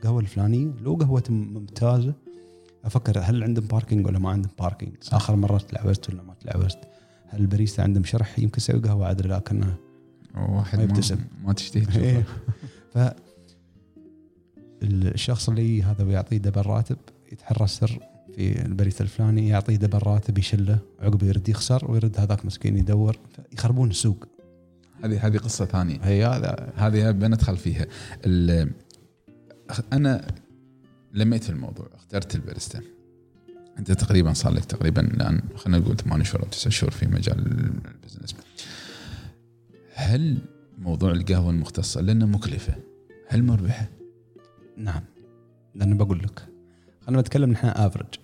قهوه 0.04 0.20
الفلانية 0.20 0.74
لو 0.80 0.94
قهوة 0.94 1.22
ممتازة 1.28 2.14
أفكر 2.84 3.18
هل 3.18 3.42
عندهم 3.42 3.66
parking 3.66 4.06
ولا 4.06 4.18
ما 4.18 4.30
عندهم 4.30 4.52
parking. 4.58 4.94
آخر 5.12 5.36
مرة 5.36 5.58
تلعبت 5.58 6.08
ولا 6.10 6.22
ما 6.22 6.34
تلعبت 6.34 6.78
الباريستا 7.36 7.82
عندهم 7.82 8.04
شرح 8.04 8.38
يمكن 8.38 8.56
يسوي 8.56 8.80
قهوة 8.80 9.06
عدله 9.06 9.36
لكنها 9.36 9.76
واحد 10.34 10.78
ما 10.78 10.84
يبتسم. 10.84 11.18
ما 11.44 11.52
تشتهي 11.52 11.84
تشوفه 11.84 12.04
إيه. 12.04 12.24
ف 12.94 12.98
الشخص 14.82 15.48
اللي 15.48 15.82
هذا 15.82 16.04
بيعطيه 16.04 16.36
double 16.36 16.62
راتب 16.62 16.96
يتحرى 17.32 17.64
السر 17.64 17.98
في 18.34 18.66
البريد 18.66 18.94
الفلاني 19.00 19.48
يعطيه 19.48 19.76
double 19.76 19.98
راتب 20.02 20.38
يشله 20.38 20.78
عقبه 21.00 21.26
يرد 21.26 21.48
يخسر 21.48 21.90
ويرد 21.90 22.20
هذاك 22.20 22.46
مسكين 22.46 22.78
يدور 22.78 23.18
يخربون 23.52 23.90
السوق. 23.90 24.26
هذه 25.04 25.26
هذه 25.26 25.36
قصة 25.36 25.64
ثانية. 25.64 25.98
هي 26.02 26.24
هذا. 26.24 26.72
هذه 26.76 27.10
بندخل 27.10 27.56
فيها. 27.56 27.86
أنا 29.92 30.26
لميت 31.12 31.44
في 31.44 31.50
الموضوع 31.50 31.88
اخترت 31.94 32.34
الباريستا 32.34 32.80
أنت 33.78 33.92
تقريبا 33.92 34.32
صار 34.32 34.52
لك 34.52 34.64
تقريبا 34.64 35.00
الآن 35.00 35.40
خلينا 35.56 35.78
نقول 35.78 35.96
ثمان 35.96 36.24
شهور 36.24 36.42
أو 36.42 36.48
تسع 36.48 36.70
شهور 36.70 36.90
في 36.90 37.06
مجال 37.06 37.38
ال 37.38 37.48
business. 37.48 38.34
هل 39.94 40.38
موضوع 40.78 41.10
القهوة 41.10 41.50
المختصة 41.50 42.00
لأنه 42.00 42.26
مكلفة؟ 42.26 42.74
هل 43.28 43.44
مربحة؟ 43.44 43.88
نعم 44.76 45.02
لأن 45.74 45.96
بقول 45.96 46.18
لك 46.18 46.42
خلينا 47.00 47.20
نتكلم 47.20 47.50
نحن 47.50 47.66
افرج 47.66 48.14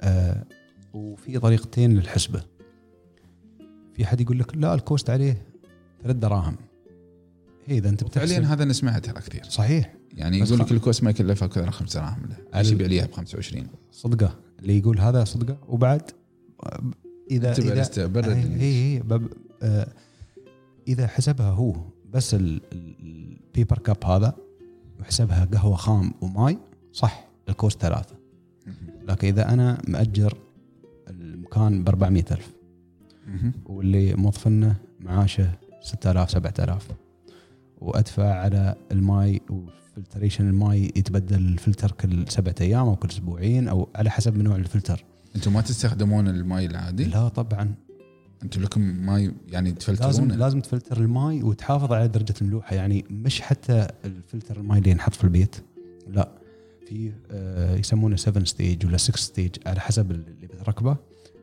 آه 0.00 0.44
وفي 0.92 1.38
طريقتين 1.38 1.94
للحسبة. 1.94 2.42
في 3.94 4.06
حد 4.06 4.20
يقول 4.20 4.38
لك 4.38 4.56
لا 4.56 4.74
الكوست 4.74 5.10
عليه 5.10 5.46
ثلاث 6.02 6.16
دراهم. 6.16 6.56
هي 7.66 7.78
إذا 7.78 7.88
أنت 7.88 8.04
فعليا 8.04 8.38
بتحسب. 8.38 8.52
هذا 8.52 8.64
نسمعها 8.64 8.98
ترى 8.98 9.20
كثير. 9.20 9.42
يعني 9.58 9.99
يعني 10.14 10.38
يقول 10.38 10.58
لك 10.58 10.72
الكوست 10.72 11.04
ما 11.04 11.10
يكلفها 11.10 11.46
أكثر 11.46 11.70
خمس 11.70 11.96
دراهم 11.96 12.22
له. 12.28 12.36
على 12.52 12.58
إيش 12.58 12.70
يبيع 12.72 12.86
لي 12.86 13.02
ب 13.06 13.12
25 13.12 13.66
صدقة؟ 13.92 14.36
اللي 14.60 14.78
يقول 14.78 14.98
هذا 15.00 15.24
صدقة؟ 15.24 15.56
وبعد؟ 15.68 16.02
إذا 17.30 17.52
إذا 17.52 18.06
برد 18.06 18.26
بب 19.04 19.28
آه 19.62 19.88
إذا 20.88 21.06
حسبها 21.06 21.50
هو 21.50 21.74
بس 22.12 22.34
ال- 22.34 22.60
ال- 22.72 22.94
ال 23.00 23.13
paper 23.13 23.78
cup 23.78 24.04
هذا 24.04 24.36
وحسبها 25.00 25.44
قهوة 25.44 25.76
خام 25.76 26.12
وماي 26.20 26.58
صح 26.92 27.28
ال 27.48 27.54
cost 27.54 27.80
ثلاثة. 27.80 28.14
لكن 29.08 29.28
إذا 29.28 29.52
أنا 29.52 29.82
مأجر 29.88 30.38
المكان 31.10 31.84
ب 31.84 31.88
400000 31.88 32.52
مهم. 33.26 33.52
واللي 33.66 34.14
موظفنه 34.14 34.76
معاشه 35.00 35.50
6000 35.82 36.30
7000 36.30 36.88
وأدفع 37.80 38.34
على 38.34 38.74
الماي 38.92 39.40
و 39.50 39.59
filtration 39.59 40.48
الماي 40.48 40.92
يتبدل 40.96 41.38
الفلتر 41.38 41.90
كل 41.90 42.24
سبعة 42.28 42.54
أيام 42.60 42.86
أو 42.86 42.96
كل 42.96 43.08
أسبوعين 43.08 43.68
أو 43.68 43.88
على 43.94 44.10
حسب 44.10 44.38
نوع 44.38 44.56
الفلتر. 44.56 45.04
أنتم 45.36 45.52
ما 45.52 45.60
تستخدمون 45.60 46.28
الماي 46.28 46.66
العادي؟ 46.66 47.04
لا 47.04 47.28
طبعا. 47.28 47.74
أنتم 48.42 48.62
لكم 48.62 48.80
ماي 48.80 49.32
يعني 49.48 49.68
لازم 49.70 49.78
تفلترونه؟ 49.78 50.34
لازم 50.34 50.60
تفلتر 50.60 50.96
الماي 51.00 51.42
وتحافظ 51.42 51.92
على 51.92 52.08
درجة 52.08 52.34
الملوحه 52.42 52.76
يعني 52.76 53.04
مش 53.10 53.40
حتى 53.40 53.86
الفلتر 54.04 54.56
الماي 54.56 54.78
اللي 54.78 54.90
ينحط 54.90 55.14
في 55.14 55.24
البيت. 55.24 55.56
لا 56.08 56.28
في 56.86 57.12
آه، 57.30 57.76
يسمونه 57.76 58.16
7 58.16 58.44
stage 58.44 58.86
ولا 58.86 58.96
6 58.96 59.16
stage 59.16 59.50
على 59.66 59.80
حسب 59.80 60.10
اللي 60.10 60.46
بتركبه. 60.46 60.96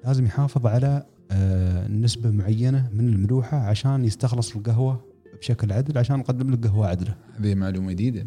لازم 0.06 0.26
يحافظ 0.26 0.66
على 0.68 1.06
آه، 1.32 1.88
نسبة 1.88 2.32
معينة 2.32 2.90
من 2.94 3.10
الملوحة 3.10 3.58
عشان 3.58 4.06
يستخلص 4.06 4.56
القهوة 4.56 5.02
بشكل 5.40 5.72
عدل 5.72 5.98
عشان 5.98 6.20
نقدم 6.20 6.52
لك 6.52 6.68
قهوة 6.68 6.88
عدلة. 6.88 7.16
هذه 7.40 7.56
معلومة 7.56 7.92
جديدة. 7.92 8.26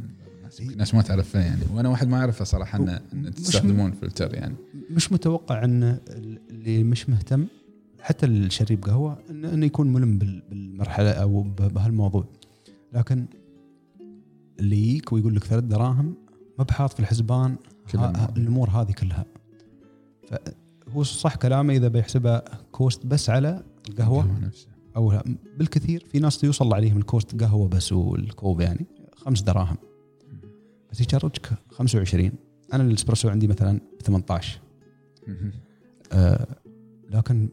الناس 0.61 0.95
ما 0.95 1.03
تعرفها 1.03 1.41
يعني. 1.43 1.61
وأنا 1.75 1.89
واحد 1.89 2.09
ما 2.09 2.17
أعرفها 2.21 2.45
صراحة 2.45 2.79
إن 2.79 3.35
تستخدمون 3.35 3.93
فلتر 3.93 4.35
يعني. 4.35 4.55
مش 4.91 5.13
متوقع 5.13 5.65
إن 5.65 5.99
اللي 6.51 6.85
مش 6.85 7.09
مهتم 7.09 7.47
حتى 8.01 8.27
الشريب 8.27 8.85
قهوة 8.85 9.17
إن- 9.29 9.31
إنه 9.31 9.67
يكون 9.67 9.93
ملم 9.93 10.19
بال- 10.19 10.43
بالمرحلة 10.51 11.11
أو 11.11 11.43
بهالموضوع. 11.43 12.25
لكن 12.93 13.27
اللي 14.61 14.77
يجيك 14.77 15.13
ويقول 15.13 15.37
لك 15.37 15.45
ثلاث 15.45 15.65
دراهم 15.65 16.15
ما 16.59 16.65
بحاط 16.65 16.93
في 16.93 17.01
الحسبان 17.01 17.57
ها-. 17.95 18.33
الأمور 18.37 18.71
هذه 18.71 18.93
كلها. 18.93 19.25
فهو 20.89 21.03
صح 21.03 21.35
كلامه 21.37 21.75
إذا 21.77 21.89
بيحسبها 21.89 22.43
cost 22.73 23.07
بس 23.07 23.31
على 23.31 23.63
القهوة 23.89 24.39
نفسها. 24.41 24.71
أو 24.97 25.21
بالكثير 25.59 26.07
في 26.13 26.19
ناس 26.19 26.45
يوصل 26.45 26.75
عليهم 26.75 26.97
ال 26.99 27.07
cost 27.07 27.41
قهوة 27.43 27.69
بس 27.69 27.93
والكوب 27.93 28.61
يعني. 28.61 28.87
خمس 29.17 29.43
دراهم. 29.43 29.77
بس 30.93 31.01
يشارجك 31.01 31.51
25 31.71 32.33
أنا 32.73 32.83
الإسبريسو 32.83 33.29
عندي 33.29 33.47
مثلا 33.49 33.81
ب 33.99 34.03
18 34.03 34.61
مهم. 35.29 35.53
آه 36.13 36.47
لكن 37.11 37.49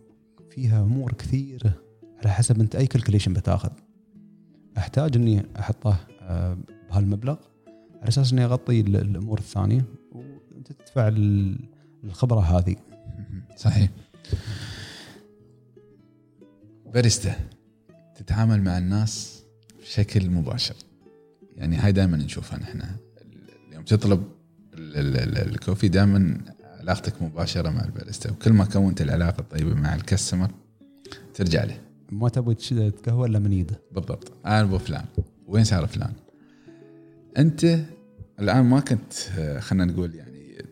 فيها 0.49 0.81
أمور 0.83 1.13
كثيره 1.13 1.73
على 2.19 2.29
حسب 2.33 2.61
أنت 2.61 2.75
أي 2.75 2.87
كالكوليشن 2.87 3.33
بتاخذ. 3.33 3.69
أحتاج 4.77 5.15
إني 5.15 5.45
أحطه 5.59 5.97
آه 6.21 6.57
بهالمبلغ 6.89 7.35
على 8.01 8.07
أساس 8.07 8.33
إني 8.33 8.43
أغطي 8.45 8.81
ال- 8.81 8.95
الأمور 8.95 9.39
الثانية. 9.39 9.85
وأنت 10.11 10.71
تدفع 10.71 11.07
ال- 11.07 11.59
الخبرة 12.03 12.39
هذه. 12.39 12.75
صحيح. 13.55 13.89
باريستا 16.93 17.35
تتعامل 18.15 18.63
مع 18.63 18.77
الناس 18.77 19.43
بشكل 19.81 20.29
مباشر. 20.29 20.75
يعني 21.55 21.77
هاي 21.77 21.91
دائما 21.91 22.17
نشوفها 22.17 22.59
نحن. 22.59 22.81
اليوم 23.69 23.83
تطلب 23.83 24.23
ال- 24.73 24.97
ال- 24.97 25.17
ال- 25.17 25.49
ال 25.53 25.58
coffee 25.58 25.87
دائما 25.87 26.37
علاقتك 26.63 27.21
مباشرة 27.21 27.69
مع 27.69 27.83
الباريستا. 27.85 28.31
وكل 28.31 28.53
ما 28.53 28.65
كونت 28.65 29.01
العلاقة 29.01 29.41
الطيبه 29.41 29.73
مع 29.73 29.95
ال 29.95 30.01
customer 30.01 30.51
ترجع 31.33 31.63
له 31.63 31.79
ما 32.11 32.29
تبغى 32.29 32.55
تقهوى 32.91 33.27
إلا 33.27 33.39
من 33.39 33.51
إيده. 33.51 33.79
بالضبط. 33.91 34.31
أنا 34.45 34.61
ابو 34.61 34.77
فلان. 34.77 35.05
وين 35.47 35.63
صار 35.63 35.87
فلان؟ 35.87 36.13
أنت 37.37 37.79
الآن 38.39 38.65
ما 38.65 38.79
كنت 38.79 39.13
خلينا 39.59 39.85
نقول 39.85 40.15
يعني 40.15 40.65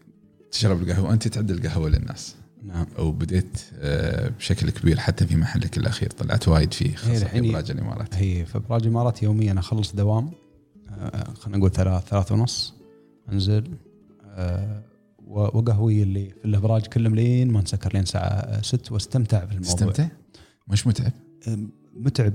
تشرب 0.52 0.84
القهوة 0.84 1.14
أنت 1.14 1.28
تعد 1.28 1.52
القهوة 1.52 1.90
للناس. 1.90 2.36
نعم. 2.66 2.86
أو 2.98 3.12
بديت 3.12 3.60
آه، 3.74 4.30
بشكل 4.30 4.70
كبير 4.70 5.00
حتى 5.00 5.28
في 5.28 5.36
محلك 5.36 5.78
الأخير 5.78 6.10
طلعت 6.10 6.48
وايد 6.48 6.74
فيه 6.74 6.96
خاصة 6.96 7.26
في 7.28 7.50
ابراج 7.50 7.72
الإمارات. 7.72 8.16
هي 8.16 8.46
في 8.46 8.58
ابراج 8.58 8.82
الإمارات 8.82 9.24
يوميا 9.24 9.60
أخلص 9.60 9.96
دوام 9.96 10.32
آه، 10.90 11.34
خلينا 11.34 11.58
نقول 11.58 11.72
ثلاث 11.72 12.04
ثلاث 12.04 12.32
ونص 12.32 12.74
أنزل 13.32 13.64
آه، 14.26 14.84
وقهوي 15.28 16.04
اللي 16.04 16.30
في 16.30 16.46
الأبراج 16.46 16.88
كلهم 16.88 17.16
لين 17.16 17.52
ما 17.52 17.62
نسكر 17.62 17.94
لين 17.94 18.04
الساعة 18.04 18.62
6 18.62 18.94
واستمتع 18.94 19.44
بالموضوع 19.44 19.74
تستمتع 19.74 20.08
مش 20.68 20.88
متعب؟ 20.88 21.12
متعب 21.96 22.34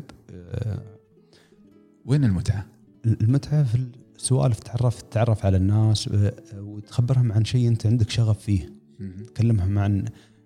وين 2.05 2.25
المتعة؟ 2.25 2.67
المتعة 3.07 3.65
في 3.65 3.87
السوالف 4.17 4.61
تعرف 4.61 5.03
تتعرف 5.03 5.47
على 5.47 5.57
الناس 5.57 6.11
وتخبرهم 6.57 7.33
عن 7.33 7.45
شيء 7.45 7.69
أنت 7.69 7.87
عندك 7.87 8.11
شغف 8.11 8.39
فيه. 8.39 8.80
تكلمهم 9.35 9.79
عن 9.79 10.05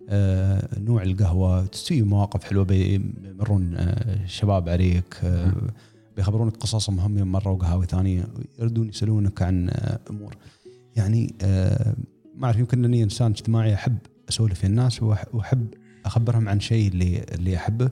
آه، 0.09 0.79
نوع 0.79 1.03
القهوة. 1.03 1.67
تسوي 1.67 2.03
مواقف 2.03 2.45
حلوة 2.45 2.65
بيمرون 2.65 3.75
آه، 3.77 4.27
شباب 4.27 4.69
عليك 4.69 5.17
آه، 5.25 5.53
بيخبرونك 6.17 6.57
قصصهم 6.57 7.01
هم 7.01 7.19
يوم 7.19 7.33
مروا 7.33 7.59
قهاوي 7.59 7.87
ثانية 7.87 8.25
يردون 8.59 8.89
يسألونك 8.89 9.43
عن 9.43 9.69
آه، 9.71 9.99
أمور. 10.11 10.37
يعني 10.97 11.35
آه، 11.43 11.95
ما 12.37 12.47
أعرف 12.47 12.59
يمكن 12.59 12.85
أني 12.85 13.03
إنسان 13.03 13.31
اجتماعي 13.31 13.75
أحب 13.75 13.99
أسولف 14.29 14.59
في 14.59 14.67
الناس 14.67 15.03
وأحب 15.03 15.67
أخبرهم 16.05 16.49
عن 16.49 16.61
شيء 16.61 16.89
اللي 16.89 17.25
اللي 17.35 17.57
أحبه. 17.57 17.91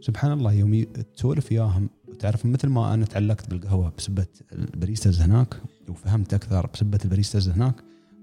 سبحان 0.00 0.32
الله 0.32 0.52
يوم 0.52 0.82
تسولف 1.16 1.52
وياهم 1.52 1.88
وتعرف 2.08 2.46
مثل 2.46 2.68
ما 2.68 2.94
أنا 2.94 3.04
تعلقت 3.04 3.50
بالقهوة 3.50 3.92
بسبة 3.98 4.26
ال 4.52 4.60
baristas 4.60 5.20
هناك 5.20 5.54
وفهمت 5.88 6.34
أكثر 6.34 6.66
بسبة 6.74 6.98
ال 7.04 7.09
baristas 7.09 7.48
هناك 7.48 7.74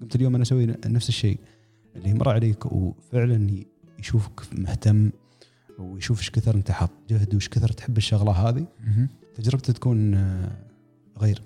قمت 0.01 0.15
اليوم 0.15 0.36
أنا 0.36 0.41
أسوي 0.43 0.65
نفس 0.86 1.09
الشيء. 1.09 1.39
اللي 1.96 2.10
يمر 2.10 2.30
عليك 2.30 2.66
وفعلا 2.66 3.64
يشوفك 4.00 4.41
مهتم 4.54 5.12
ويشوف 5.80 6.20
إيش 6.20 6.30
كثر 6.30 6.56
أنت 6.56 6.72
حاط 6.72 6.89
جهد 7.10 7.34
وإيش 7.34 7.50
كثر 7.50 7.72
تحب 7.72 7.98
الشغلة 7.98 8.32
هذه. 8.32 8.68
تجربته 9.36 9.74
تكون 9.74 10.16
غير. 11.18 11.41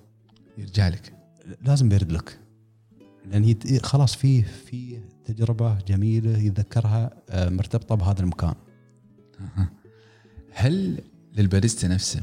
يرجع 0.58 0.88
لك. 0.88 1.14
لازم 1.62 1.90
بيرد 1.90 2.12
لك. 2.12 2.40
لأن 3.32 3.46
يت- 3.46 3.86
خلاص 3.86 4.16
فيه 4.16 4.44
في 4.44 5.00
تجربة 5.26 5.78
جميلة 5.88 6.38
يتذكرها 6.38 7.12
آه، 7.30 7.50
مرتبطة 7.50 7.96
بهذا 7.96 8.20
المكان. 8.22 8.54
هل 10.54 11.02
للباريستا 11.38 11.88
نفسه 11.88 12.22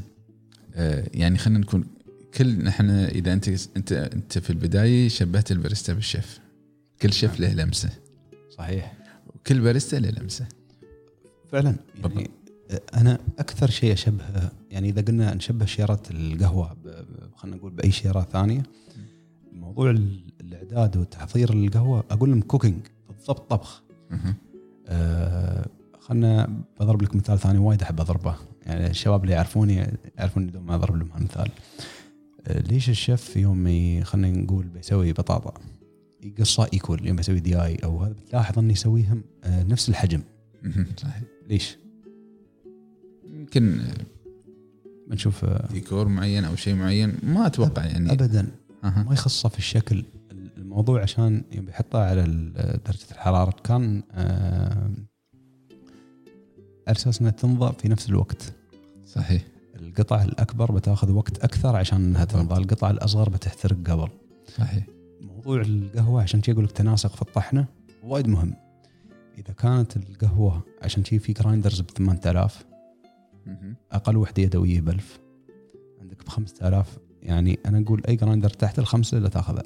آه، 0.75 1.07
يعني 1.13 1.37
خلينا 1.37 1.59
نكون 1.59 1.85
كل 2.33 2.63
نحن 2.63 2.89
إذا 2.89 3.33
أنت 3.33 3.49
أنت 3.77 3.91
أنت 3.91 4.37
في 4.37 4.49
البداية 4.49 5.07
شبهت 5.07 5.51
الباريستا 5.51 5.93
بالشيف. 5.93 6.39
كل 7.01 7.13
شيف 7.13 7.39
له 7.39 7.53
لمسة. 7.53 7.89
صحيح. 8.57 8.93
وكل 9.35 9.61
باريستا 9.61 9.95
له 9.95 10.09
لمسة. 10.09 10.45
فعلا. 11.51 11.75
يعني 12.03 12.29
آه، 12.71 12.81
أنا 12.93 13.19
أكثر 13.39 13.69
شيء 13.69 13.93
أشبه 13.93 14.23
يعني 14.71 14.89
إذا 14.89 15.01
قلنا 15.01 15.33
نشبه 15.33 15.65
شيره 15.65 16.01
القهوة 16.11 16.77
خلينا 17.35 17.57
نقول 17.57 17.71
بأي 17.71 17.91
شيره 17.91 18.21
ثانية 18.31 18.63
موضوع 19.53 19.89
ال- 19.91 20.23
الإعداد 20.41 20.97
وتحضير 20.97 21.53
القهوة 21.53 22.03
أقول 22.11 22.29
لهم 22.29 22.41
cooking 22.41 22.87
بالضبط 23.09 23.49
طبخ. 23.49 23.83
آه، 24.87 25.65
خلنا 25.99 26.49
بضرب 26.79 27.01
لك 27.01 27.15
مثال 27.15 27.39
ثاني 27.39 27.57
وايد 27.59 27.81
أحب 27.81 27.99
أضربه. 28.01 28.35
يعني 28.65 28.87
الشباب 28.89 29.23
اللي 29.23 29.33
يعرفوني 29.35 29.87
يعرفوني 30.17 30.51
دوم 30.51 30.71
أضرب 30.71 30.95
لهم 30.95 31.11
هالمثال 31.11 31.49
آه، 32.47 32.59
ليش 32.59 32.89
الشيف 32.89 33.35
يوم 33.35 33.63
خلينا 34.03 34.37
نقول 34.41 34.65
بيسوي 34.65 35.13
بطاطا؟ 35.13 35.53
يقصها 36.27 36.67
equal 36.73 37.07
يوم 37.07 37.19
يسوي 37.19 37.39
دياي 37.39 37.75
أو 37.75 38.03
هذا 38.03 38.13
بتلاحظ 38.13 38.59
انه 38.59 38.71
يسويهم 38.71 39.23
آه، 39.43 39.63
نفس 39.63 39.89
الحجم. 39.89 40.21
صحيح. 40.97 41.21
ليش؟ 41.49 41.77
يمكن 43.25 43.81
بنشوف 45.07 45.45
آه، 45.45 45.67
ديكور 45.73 46.07
معين 46.07 46.45
أو 46.45 46.55
شيء 46.55 46.75
معين 46.75 47.17
ما 47.23 47.47
أتوقع 47.47 47.85
يعني. 47.85 48.11
ابدا. 48.11 48.47
أها. 48.83 49.03
ما 49.03 49.13
يخصه 49.13 49.49
في 49.49 49.57
الشكل 49.57 50.03
الموضوع 50.57 51.01
عشان 51.01 51.43
يوم 51.51 51.65
بيحطها 51.65 52.05
على 52.05 52.21
درجة 52.85 53.11
الحرارة 53.11 53.55
كان 53.63 54.03
أساس 56.87 57.21
إنها 57.21 57.31
تنضى 57.31 57.73
في 57.79 57.87
نفس 57.87 58.09
الوقت. 58.09 58.53
صحيح. 59.05 59.43
القطع 59.75 60.23
الأكبر 60.23 60.71
بتاخذ 60.71 61.11
وقت 61.11 61.43
أكثر 61.43 61.75
عشان 61.75 62.05
إنها 62.05 62.25
تنضى 62.25 62.61
القطع 62.61 62.89
الأصغر 62.89 63.29
بتحترق 63.29 63.77
قبل. 63.85 64.07
صحيح. 64.57 64.83
موضوع 65.47 65.61
القهوة 65.61 66.21
عشان 66.21 66.43
شي 66.43 66.51
أقول 66.51 66.63
لك 66.65 66.71
تناسق 66.71 67.15
في 67.15 67.21
الطحنة 67.21 67.65
وايد 68.03 68.27
مهم. 68.27 68.53
إذا 69.37 69.53
كانت 69.53 69.97
القهوة 69.97 70.63
عشان 70.81 71.03
شي 71.05 71.19
في 71.19 71.33
جرايندرز 71.33 71.81
ب 71.81 71.89
8000 71.89 72.65
مهم. 73.45 73.75
أقل 73.91 74.17
وحدة 74.17 74.43
يدوية 74.43 74.81
ب 74.81 74.89
1000 74.89 75.19
عندك 76.01 76.25
ب 76.25 76.29
5000 76.29 76.97
يعني 77.21 77.59
أنا 77.65 77.79
أقول 77.79 78.01
أي 78.07 78.15
grinder 78.15 78.49
تحت 78.49 78.79
الخمسة 78.79 79.19
لا 79.19 79.29
تاخذها 79.29 79.63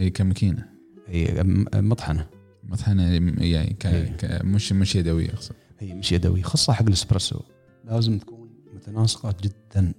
أي 0.00 0.10
كماكينه 0.10 0.68
هي 1.06 1.42
م- 1.42 1.66
مطحنة. 1.74 2.26
مطحنة 2.64 3.02
يعني 3.44 3.72
ك... 3.74 3.86
إي. 3.86 4.06
ك... 4.08 4.44
مش 4.44 4.72
مش 4.72 4.96
يدوية 4.96 5.30
أقصد. 5.30 5.54
هي 5.78 5.94
مش 5.94 6.12
يدوي 6.12 6.42
خاصه 6.42 6.72
حق 6.72 6.82
الإسبريسو. 6.86 7.40
لازم 7.84 8.18
تكون 8.18 8.50
متناسقة 8.74 9.34
جدا. 9.42 9.92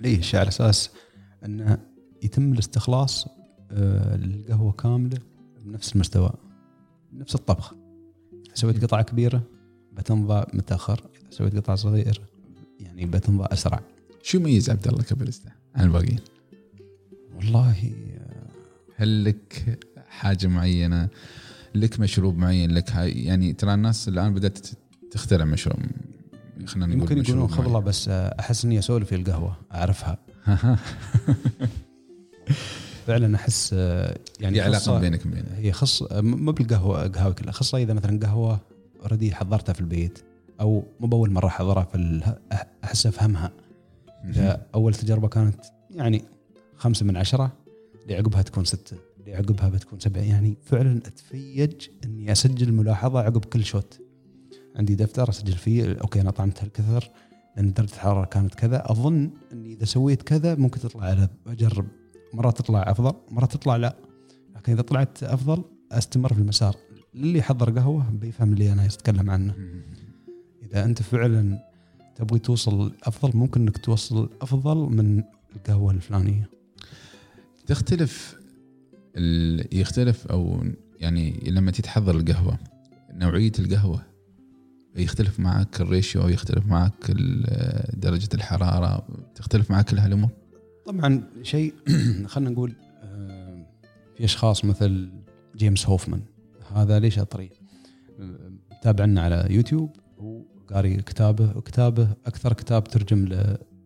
ليش؟ 0.00 0.34
على 0.34 0.48
أساس 0.48 0.90
إنه 1.44 1.78
يتم 2.22 2.52
الاستخلاص 2.52 3.26
آه، 3.70 4.16
للقهوة 4.16 4.72
كاملة 4.72 5.18
بنفس 5.64 5.94
المستوى 5.94 6.32
نفس 7.12 7.34
الطبخ. 7.34 7.74
سويت 8.54 8.84
قطعة 8.84 9.02
كبيرة 9.02 9.42
بتنضى 9.92 10.46
متأخر 10.54 11.00
إذا 11.14 11.30
سويت 11.30 11.56
قطعة 11.56 11.76
صغيرة 11.76 12.22
يعني 12.80 13.06
بتنضى 13.06 13.44
أسرع. 13.52 13.80
شو 14.22 14.38
يميز 14.38 14.70
عبد 14.70 14.88
الله 14.88 15.02
كباريستا 15.02 15.50
عن 15.74 15.84
الباقيين؟ 15.84 16.18
والله 17.36 17.92
آه، 18.18 18.46
هل 18.96 19.24
لك 19.24 19.78
حاجة 20.08 20.46
معينة؟ 20.46 21.08
لك 21.74 22.00
مشروب 22.00 22.38
معين؟ 22.38 22.70
لك 22.70 22.94
يعني 22.96 23.52
ترى 23.52 23.74
الناس 23.74 24.08
الآن 24.08 24.34
بدأت 24.34 24.68
تخترع 25.10 25.44
مشروب 25.44 25.78
خلينا 26.66 26.86
نقول 26.86 27.00
يمكن 27.00 27.18
يقولون 27.18 27.48
خبله 27.48 27.78
بس 27.78 28.08
آه، 28.08 28.36
أحس 28.40 28.64
إني 28.64 28.78
أسولف 28.78 29.08
في 29.08 29.14
القهوة 29.14 29.56
أعرفها. 29.74 30.18
فعلا 33.06 33.36
أحس 33.36 33.70
آه، 33.74 34.18
يعني 34.40 34.54
في 34.54 34.60
علاقة 34.60 34.98
بينك 34.98 35.26
وبينه. 35.26 35.48
هي 35.56 35.72
خص 35.72 36.02
مو 36.12 36.52
بالقهوة 36.52 37.08
قهوة 37.08 37.32
كلها 37.32 37.52
خاصه 37.52 37.78
إذا 37.78 37.94
مثلا 37.94 38.20
قهوة 38.26 38.60
already 39.02 39.34
حضرتها 39.34 39.72
في 39.72 39.80
البيت 39.80 40.18
أو 40.60 40.84
مو 41.00 41.06
بأول 41.06 41.30
مرة 41.30 41.46
أحضرها 41.46 41.84
في 41.84 42.20
أحس 42.84 43.06
أفهمها. 43.06 43.52
أول 44.74 44.94
تجربة 44.94 45.28
كانت 45.28 45.64
يعني 45.90 46.24
خمسة 46.76 47.06
من 47.06 47.16
عشرة 47.16 47.52
اللي 48.02 48.16
عقبها 48.16 48.42
تكون 48.42 48.64
ستة 48.64 48.96
اللي 49.20 49.34
عقبها 49.34 49.68
بتكون 49.68 50.00
سبعة. 50.00 50.22
يعني 50.22 50.56
فعلا 50.64 50.98
أتفيج 50.98 51.88
إني 52.04 52.32
أسجل 52.32 52.72
ملاحظة 52.72 53.20
عقب 53.20 53.44
كل 53.44 53.64
shot. 53.64 54.00
عندي 54.76 54.94
دفتر 54.94 55.28
أسجل 55.28 55.52
فيه 55.52 55.96
أوكي 56.00 56.20
أنا 56.20 56.30
طعمت 56.30 56.62
هالكثر 56.62 57.10
لأن 57.56 57.72
درجة 57.72 57.94
الحرارة 57.94 58.24
كانت 58.24 58.54
كذا. 58.54 58.82
أظن 58.90 59.30
إني 59.52 59.72
إذا 59.72 59.84
سويت 59.84 60.22
كذا 60.22 60.54
ممكن 60.54 60.80
تطلع 60.80 61.02
على 61.04 61.28
أجرب 61.46 61.86
مرات 62.34 62.58
تطلع 62.58 62.82
أفضل 62.90 63.14
مرات 63.30 63.52
تطلع 63.52 63.76
لا. 63.76 63.96
لكن 64.56 64.72
إذا 64.72 64.82
طلعت 64.82 65.22
أفضل 65.22 65.64
أستمر 65.92 66.34
في 66.34 66.40
المسار. 66.40 66.76
اللي 67.14 67.42
حضر 67.42 67.70
قهوة 67.78 68.10
بيفهم 68.10 68.52
اللي 68.52 68.72
أنا 68.72 68.86
أتكلم 68.86 69.30
عنه. 69.30 69.54
إذا 70.62 70.84
أنت 70.84 71.02
فعلا 71.02 71.58
تبغي 72.16 72.38
توصل 72.38 72.92
أفضل 73.04 73.36
ممكن 73.38 73.60
إنك 73.60 73.78
توصل 73.78 74.30
أفضل 74.42 74.76
من 74.76 75.22
القهوة 75.56 75.92
الفلانية. 75.92 76.50
تختلف. 77.66 78.36
يختلف 79.72 80.26
أو 80.26 80.64
يعني 81.00 81.40
لما 81.46 81.70
تتحضر 81.70 82.16
القهوة 82.16 82.58
نوعية 83.12 83.52
القهوة 83.58 84.02
يختلف 84.96 85.40
معك 85.40 85.80
الريشيو 85.80 86.28
يختلف 86.28 86.66
معك 86.66 86.92
ال- 87.10 88.00
درجة 88.00 88.28
الحرارة 88.34 89.06
تختلف 89.34 89.70
معك 89.70 89.84
كل 89.90 89.98
هالامور 89.98 90.30
طبعا 90.90 91.22
شيء 91.42 91.74
خلينا 92.26 92.50
نقول 92.50 92.72
آه، 93.02 93.66
في 94.16 94.24
أشخاص 94.24 94.64
مثل 94.64 95.10
جيمس 95.56 95.86
هوفمان. 95.86 96.22
هذا 96.74 96.98
ليش 96.98 97.18
أطري؟ 97.18 97.50
تابعنا 98.82 99.20
على 99.22 99.46
يوتيوب 99.50 99.90
وقاري 100.18 100.96
كتابه 100.96 101.56
وكتابه 101.56 102.08
أكثر 102.26 102.52
كتاب 102.52 102.84
ترجم 102.84 103.28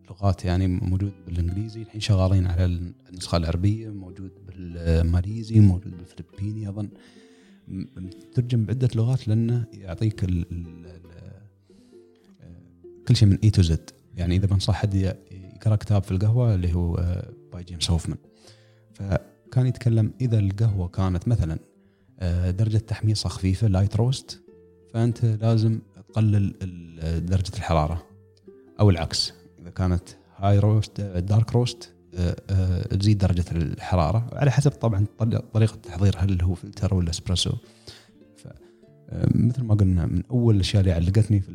لغات 0.09 0.45
يعني 0.45 0.67
موجود 0.67 1.11
بالإنجليزي 1.27 1.81
الحين 1.81 2.01
شغالين 2.01 2.47
على 2.47 2.65
النسخة 3.09 3.37
العربية 3.37 3.89
موجود 3.89 4.31
بالماليزي 4.47 5.59
موجود 5.59 5.93
بالفلبيني 5.97 6.69
أظن. 6.69 6.89
م- 7.67 7.85
مترجم 7.97 8.65
بعدة 8.65 8.89
لغات 8.95 9.27
لأنه 9.27 9.65
يعطيك 9.73 10.23
ال 10.23 10.45
ال 10.51 10.85
كل 13.07 13.15
شيء 13.15 13.27
من 13.27 13.37
A 13.43 13.49
to 13.49 13.61
Z 13.61 13.89
يعني 14.15 14.35
إذا 14.35 14.47
بنصح 14.47 14.73
حد 14.73 15.15
يقرا 15.55 15.75
كتاب 15.75 16.03
في 16.03 16.11
القهوة 16.11 16.55
اللي 16.55 16.73
هو 16.73 16.95
آه، 16.95 17.29
by 17.53 17.63
جيمس 17.63 17.91
هوفمان. 17.91 18.17
فكان 18.93 19.67
يتكلم 19.67 20.11
إذا 20.21 20.39
القهوة 20.39 20.87
كانت 20.87 21.27
مثلا 21.27 21.59
آه، 22.19 22.51
درجة 22.51 22.77
تحميصها 22.77 23.29
خفيفة 23.29 23.67
light 23.67 23.95
roast 23.95 24.41
فأنت 24.93 25.25
لازم 25.25 25.79
تقلل 26.09 26.53
ال- 26.61 27.25
درجة 27.25 27.51
الحرارة. 27.57 28.03
أو 28.79 28.89
العكس 28.89 29.33
إذا 29.61 29.69
كانت 29.69 30.09
high 30.37 30.59
roast 30.59 31.01
dark 31.01 31.53
roast 31.53 31.91
آه، 32.15 32.81
تزيد 32.95 33.17
درجة 33.17 33.45
الحرارة. 33.51 34.29
على 34.33 34.51
حسب 34.51 34.71
طبعا 34.71 35.05
طريقة 35.53 35.73
التحضير 35.75 36.15
هل 36.19 36.41
هو 36.41 36.53
فلتر 36.53 36.93
ولا 36.93 37.09
اسبريسو 37.09 37.51
آه، 39.09 39.27
مثل 39.35 39.63
ما 39.63 39.75
قلنا 39.75 40.05
من 40.05 40.23
أول 40.31 40.55
الأشياء 40.55 40.79
اللي 40.81 40.91
علقتني 40.91 41.39
في 41.39 41.49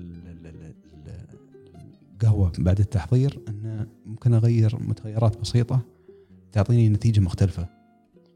القهوه 2.23 2.53
بعد 2.59 2.81
التحضير 2.81 3.41
انه 3.49 3.87
ممكن 4.07 4.35
أغير 4.35 4.77
متغيرات 4.81 5.37
بسيطة 5.37 5.81
تعطيني 6.53 6.89
نتيجة 6.89 7.21
مختلفة. 7.21 7.69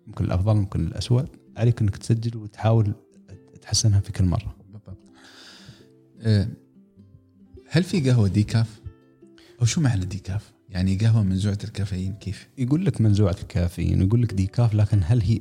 ممكن 0.07 0.25
الأفضل 0.25 0.55
ممكن 0.55 0.87
الاسوء 0.87 1.25
عليك 1.57 1.81
إنك 1.81 1.97
تسجل 1.97 2.37
وتحاول 2.37 2.95
تحسنها 3.63 4.01
في 4.01 4.13
كل 4.13 4.25
مرة. 4.25 4.57
بالضبط. 4.73 4.99
آه، 6.21 6.49
هل 7.69 7.83
في 7.83 8.11
قهوة 8.11 8.29
ديكاف؟ 8.29 8.81
أو 9.61 9.67
شو 9.67 9.81
معنى 9.81 10.05
ديكاف؟ 10.05 10.53
يعني 10.69 10.97
قهوة 10.97 11.23
منزوعه 11.23 11.59
الكافيين 11.65 12.15
كيف؟ 12.15 12.49
يقول 12.59 12.85
لك 12.85 13.01
منزوعه 13.01 13.37
الكافيين 13.43 14.03
ويقول 14.03 14.23
لك 14.23 14.35
ديكاف 14.35 14.75
لكن 14.75 15.01
هل 15.05 15.23
هي 15.23 15.41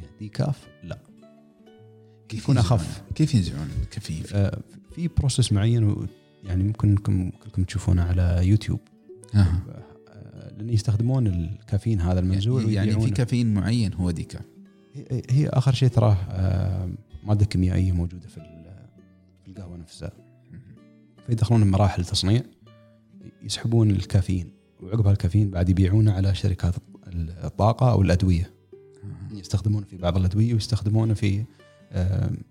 100% 0.00 0.02
decaf؟ 0.20 0.66
لا. 0.82 0.98
كيف 2.28 2.42
يكون 2.42 2.58
أخف. 2.58 3.02
كيف 3.14 3.34
ينزعون 3.34 3.68
الكافيين؟ 3.82 4.22
آه، 4.32 4.62
في 4.94 5.08
process 5.08 5.52
معين 5.52 6.06
يعني 6.46 6.62
ممكن 6.64 6.88
انكم 6.88 7.30
كلكم 7.30 7.64
تشوفونه 7.64 8.02
على 8.02 8.40
يوتيوب. 8.48 8.80
آه، 9.34 10.52
لأن 10.58 10.70
يستخدمون 10.70 11.26
الكافيين 11.26 12.00
هذا 12.00 12.20
المنزوع 12.20 12.62
يعني 12.62 13.00
في. 13.00 13.10
كافيين 13.10 13.54
معين 13.54 13.94
هو 13.94 14.10
decaf 14.10 14.42
هي- 15.30 15.48
آخر 15.48 15.72
شيء 15.74 15.88
تراه 15.88 16.16
آه، 16.30 16.88
ماده 17.24 17.44
كيميائيه 17.46 17.92
موجودة 17.92 18.28
في 18.28 18.38
ال- 18.38 18.86
في 19.44 19.48
القهوة 19.48 19.76
نفسها. 19.76 20.12
فيدخلون 21.26 21.64
بمراحل 21.64 22.04
تصنيع 22.04 22.42
يسحبون 23.42 23.90
الكافيين 23.90 24.50
وعقب 24.82 25.08
الكافيين 25.08 25.50
بعد 25.50 25.68
يبيعونه 25.68 26.12
على 26.12 26.34
شركات 26.34 26.74
الطاقة 27.44 27.90
أو 27.92 28.02
الأدوية. 28.02 28.50
يستخدمونه 29.32 29.86
في 29.86 29.96
بعض 29.96 30.16
الأدوية 30.16 30.54
ويستخدمونه 30.54 31.14
في 31.14 31.44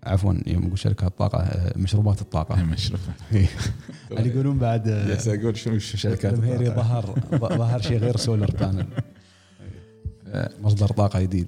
عفوا 0.04 0.34
يوم 0.46 0.66
أقول 0.66 0.78
شركات 0.78 1.18
طاقه 1.18 1.38
آه، 1.38 1.78
مشروبات 1.78 2.20
الطاقة. 2.22 2.62
مشرفه 2.72 3.12
اللي 4.10 4.28
يقولون 4.28 4.58
بعد 4.58 4.88
آه، 4.88 5.06
جالس 5.08 5.28
أقول 5.28 5.56
شنو؟ 5.56 5.78
شركات 5.78 6.32
الجمهيري 6.34 6.66
الطاقة. 6.68 6.86
ظهر 7.38 7.58
ظهر 7.58 7.80
شيء 7.80 7.98
غير 7.98 8.16
solar 8.16 8.50
panel 8.50 8.86
مصدر 10.62 10.86
طاقة 10.88 11.20
جديد. 11.20 11.46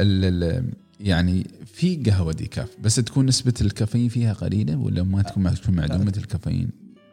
ال- 0.00 0.72
يعني 1.00 1.46
في 1.66 1.96
قهوة 1.96 2.32
decaf 2.32 2.76
بس 2.80 2.94
تكون 2.94 3.26
نسبة 3.26 3.54
الكافيين 3.60 4.08
فيها 4.08 4.32
قليلة 4.32 4.76
ولا 4.76 5.02
ما 5.02 5.22
تكون 5.22 5.54
تكون 5.54 5.74
معدومة 5.74 6.12
الكافيين؟ 6.16 6.70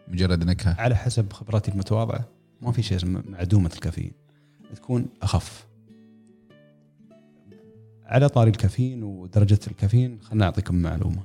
مجرد 0.08 0.44
نكهة؟ 0.44 0.76
على 0.82 0.96
حسب 0.96 1.34
خبراتي 1.34 1.72
المتواضعة 1.72 2.28
ما 2.62 2.72
في 2.72 2.82
شيء 2.84 2.98
اسمه 2.98 3.24
معدومة 3.30 3.70
الكافيين. 3.76 4.12
تكون 4.76 5.06
أخف. 5.22 5.66
على 8.14 8.30
طاري 8.30 8.50
الكافيين 8.50 9.04
ودرجة 9.04 9.60
الكافيين. 9.68 10.22
خلنا 10.22 10.46
أعطيكم 10.46 10.76
معلومة. 10.76 11.24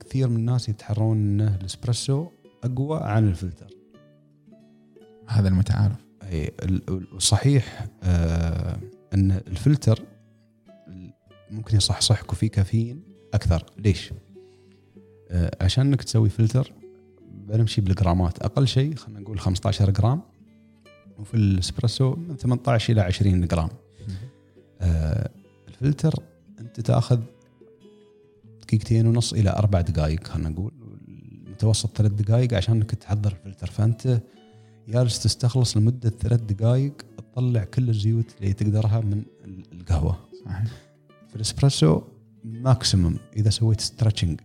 كثير 0.00 0.28
من 0.28 0.36
الناس 0.36 0.68
يتحرون 0.68 1.16
إنه 1.16 1.54
الإسبريسو 1.54 2.28
أقوى 2.64 3.00
عن 3.02 3.28
الفلتر. 3.28 3.70
هذا 5.26 5.48
المتعارف. 5.48 5.96
أي 6.22 6.52
الصحيح 6.90 7.86
آه 8.02 8.78
إن 9.14 9.30
الفلتر 9.30 10.02
ممكن 11.50 11.76
يصحصحك 11.76 12.32
وفيه 12.32 12.48
كافيين 12.48 13.02
أكثر. 13.34 13.64
ليش؟ 13.78 14.12
آه 15.30 15.56
عشان 15.60 15.86
إنك 15.86 16.02
تسوي 16.02 16.28
فلتر 16.28 16.72
بنمشي 17.32 17.80
بالجرامات. 17.80 18.38
أقل 18.42 18.68
شيء 18.68 18.94
خلينا 18.94 19.20
نقول 19.20 19.38
15 19.38 19.90
جرام 19.90 20.22
وفي 21.18 21.34
الإسبريسو 21.34 22.14
من 22.14 22.36
18 22.36 22.92
إلى 22.92 23.00
20 23.00 23.46
جرام. 23.46 23.68
آه 24.80 25.30
الفلتر 25.74 26.14
أنت 26.60 26.80
تأخذ 26.80 27.20
دقيقتين 28.62 29.06
ونص 29.06 29.32
إلى 29.32 29.50
أربع 29.50 29.80
دقائق 29.80 30.26
خلينا 30.26 30.48
نقول. 30.48 30.72
المتوسط 31.08 31.96
ثلاث 31.96 32.12
دقائق 32.12 32.54
عشان 32.54 32.74
إنك 32.76 32.90
تحضر 32.94 33.32
الفلتر. 33.32 33.66
فأنت 33.70 34.20
جالس 34.88 35.22
تستخلص 35.22 35.76
لمدة 35.76 36.10
ثلاث 36.10 36.40
دقائق 36.40 36.92
تطلع 37.18 37.64
كل 37.64 37.88
الزيوت 37.88 38.26
اللي 38.40 38.52
تقدرها 38.52 39.00
من 39.00 39.22
ال- 39.44 39.64
القهوة. 39.72 40.18
صحيح. 40.44 40.64
في 41.28 41.36
ال 41.36 41.43
espresso 41.43 42.02
maximum 42.44 43.16
إذا 43.36 43.50
سويت 43.50 43.80
stretching 43.80 44.40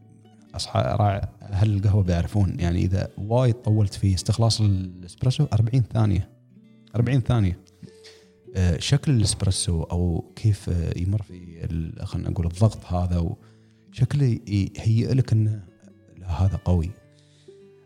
اصحاب 0.55 1.01
أهل 1.41 1.73
القهوة 1.75 2.03
بيعرفون 2.03 2.59
يعني 2.59 2.79
إذا 2.79 3.07
وايد 3.17 3.53
طولت 3.55 3.93
في 3.93 4.13
استخلاص 4.13 4.61
الاسبريسو 4.61 5.45
40 5.53 5.83
ثانية. 5.93 6.29
40 6.95 7.19
ثانية. 7.21 7.59
شكل 8.77 9.11
الاسبريسو 9.11 9.83
أو 9.83 10.31
كيف 10.35 10.69
آه، 10.69 10.93
يمر 10.99 11.21
في 11.21 11.67
خلينا 12.03 12.29
نقول 12.29 12.45
الضغط 12.45 12.85
هذا 12.85 13.35
وشكله 13.91 14.39
يهيئ 14.47 15.13
لك 15.13 15.31
إنه 15.33 15.63
لا 16.17 16.27
هذا 16.45 16.55
قوي. 16.65 16.89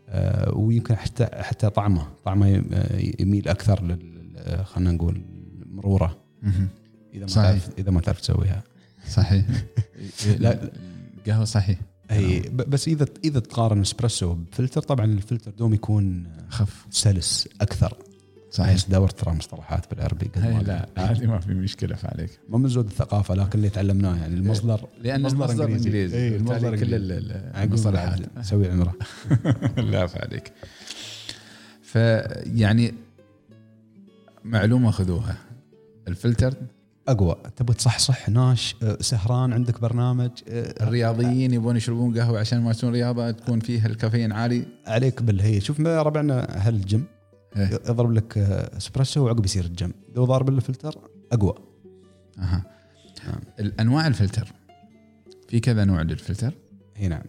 آه، 0.08 0.54
ويمكن 0.54 0.96
حتى 0.96 1.26
حتى 1.32 1.70
طعمه 1.70 2.08
طعمه 2.24 2.64
آه، 2.72 3.02
يميل 3.20 3.48
أكثر 3.48 3.82
لل 3.82 4.32
آه، 4.36 4.62
خلينا 4.62 4.92
نقول 4.92 5.22
المروره 5.62 6.18
مهم. 6.42 6.68
إذا 7.14 7.20
ما 7.20 7.26
صحيح. 7.26 7.48
تعرف 7.50 7.78
إذا 7.78 7.90
ما 7.90 8.00
تعرف 8.00 8.20
تسويها. 8.20 8.62
صحيح. 9.10 9.46
لا. 10.38 10.70
القهوة 11.18 11.44
صحيح. 11.44 11.78
أي 12.10 12.40
ب- 12.40 12.56
بس 12.70 12.88
اذا 12.88 13.06
إذا 13.24 13.40
تقارن 13.40 13.80
اسبريسو 13.80 14.34
بفلتر 14.34 14.82
طبعا 14.82 15.04
الفلتر 15.06 15.50
دوم 15.50 15.74
يكون 15.74 16.26
خف. 16.48 16.86
سلس 16.90 17.48
أكثر. 17.60 17.96
صحيح. 18.54 18.84
دورت 18.88 19.18
ترى 19.20 19.34
مصطلحات 19.34 19.90
بالعربي 19.90 20.26
قد 20.26 20.38
ما. 20.38 20.62
لا 20.62 20.88
هذه 20.98 21.26
ما 21.26 21.38
في 21.38 21.54
مشكلة 21.54 21.96
فعليك. 21.96 22.30
ما 22.48 22.58
من 22.58 22.68
زود 22.68 22.86
الثقافة 22.86 23.34
لكن 23.34 23.58
اللي 23.58 23.68
تعلمناه 23.68 24.16
يعني 24.16 24.34
المصدر 24.34 24.80
لأن 25.02 25.26
المصدر 25.26 25.64
إنجليزي. 25.64 26.16
إيه، 26.16 26.36
المصدر 26.36 26.76
كل 26.76 26.94
المصطلحات 26.94 28.20
نسوي 28.38 28.70
عمرة. 28.70 28.94
لا 29.92 30.08
عليك 30.16 30.52
فيعني 31.82 32.94
معلومة 34.44 34.90
خذوها. 34.90 35.36
الفلتر. 36.08 36.54
أقوى. 37.08 37.36
تبغى 37.56 37.74
تصحصح 37.74 38.28
ناش 38.28 38.76
آه، 38.82 38.98
سهران 39.00 39.52
عندك 39.52 39.80
برنامج 39.80 40.30
آه، 40.48 40.84
الرياضيين 40.84 41.54
يبون 41.54 41.76
يشربون 41.76 42.18
قهوة 42.18 42.40
عشان 42.40 42.60
ما 42.62 42.72
تكون 42.72 42.92
رياضة 42.92 43.30
تكون 43.30 43.60
فيها 43.60 43.86
الكافيين 43.86 44.32
عالي. 44.32 44.66
عليك 44.86 45.22
بالهي 45.22 45.60
شوف 45.60 45.80
ربعنا 45.80 46.56
أهل 46.56 46.74
الجيم 46.74 47.13
إيه. 47.56 47.66
يضرب 47.88 48.12
لك 48.12 48.38
آه، 48.38 48.76
اسبريسو 48.76 49.24
وعقب 49.24 49.44
يصير 49.44 49.64
الجيم 49.64 49.92
لو 50.16 50.24
ضارب 50.24 50.50
له 50.50 50.60
فلتر 50.60 50.98
أقوى. 51.32 51.54
أها. 52.38 52.64
الأنواع 53.60 54.06
الفلتر. 54.06 54.52
في 55.48 55.60
كذا 55.60 55.84
نوع 55.84 56.02
للفلتر. 56.02 56.54
إي 56.96 57.08
نعم. 57.08 57.22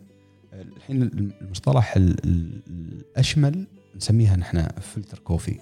الحين 0.53 1.01
المصطلح 1.41 1.95
ال- 1.95 2.25
ال- 2.25 2.61
الأشمل 2.69 3.67
نسميها 3.95 4.35
نحن 4.35 4.67
filter 4.81 5.19
coffee. 5.19 5.59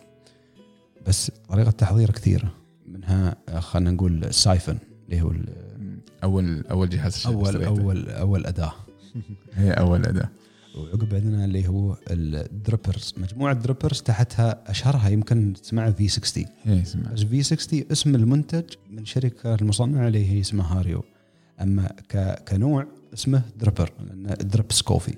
بس 1.08 1.32
طريقة 1.50 1.72
تحضير 1.72 2.12
كثيرة. 2.12 2.54
منها 2.88 3.36
آه، 3.50 3.60
خلينا 3.60 3.92
نقول 3.92 4.24
ال 4.24 4.31
siphon 4.31 4.78
اللي 5.06 5.22
هو 5.22 5.32
أول 6.24 6.66
أول 6.72 6.90
جهاز 6.90 7.24
أول. 7.28 7.64
أول 7.64 8.10
أول 8.10 8.46
أداة. 8.46 8.74
هي 9.54 9.72
أول 9.72 10.06
أداة. 10.06 10.30
وعقب 10.78 11.14
عندنا 11.16 11.46
اللي 11.46 11.68
هو 11.68 11.98
ال 12.10 12.21
drippers 12.21 13.14
مجموعة 13.18 13.54
drippers 13.54 14.02
تحتها 14.02 14.72
أشهرها 14.72 15.10
يمكن 15.10 15.54
تسمعها 15.54 15.92
V 15.92 16.08
60 16.08 16.46
هي 16.64 16.82
اسمها 16.82 17.14
بس 17.14 17.24
V 17.24 17.44
60 17.44 17.84
اسم 17.92 18.16
المنتج 18.16 18.64
من 18.92 19.06
شركة 19.06 19.56
المصنعه 19.56 20.08
اللي 20.08 20.30
هي 20.32 20.40
اسمها 20.42 20.80
هاريو. 20.80 21.04
أما 21.62 21.88
ك- 22.10 22.44
كنوع 22.50 22.88
اسمه 23.14 23.42
dripper 23.60 23.92
drips 24.42 24.82
coffee. 24.82 25.14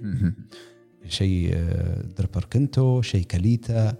شيء 1.08 1.52
آه، 1.54 2.02
dripper 2.18 2.46
كونو 2.54 3.02
شيء 3.02 3.24
كاليتا 3.26 3.94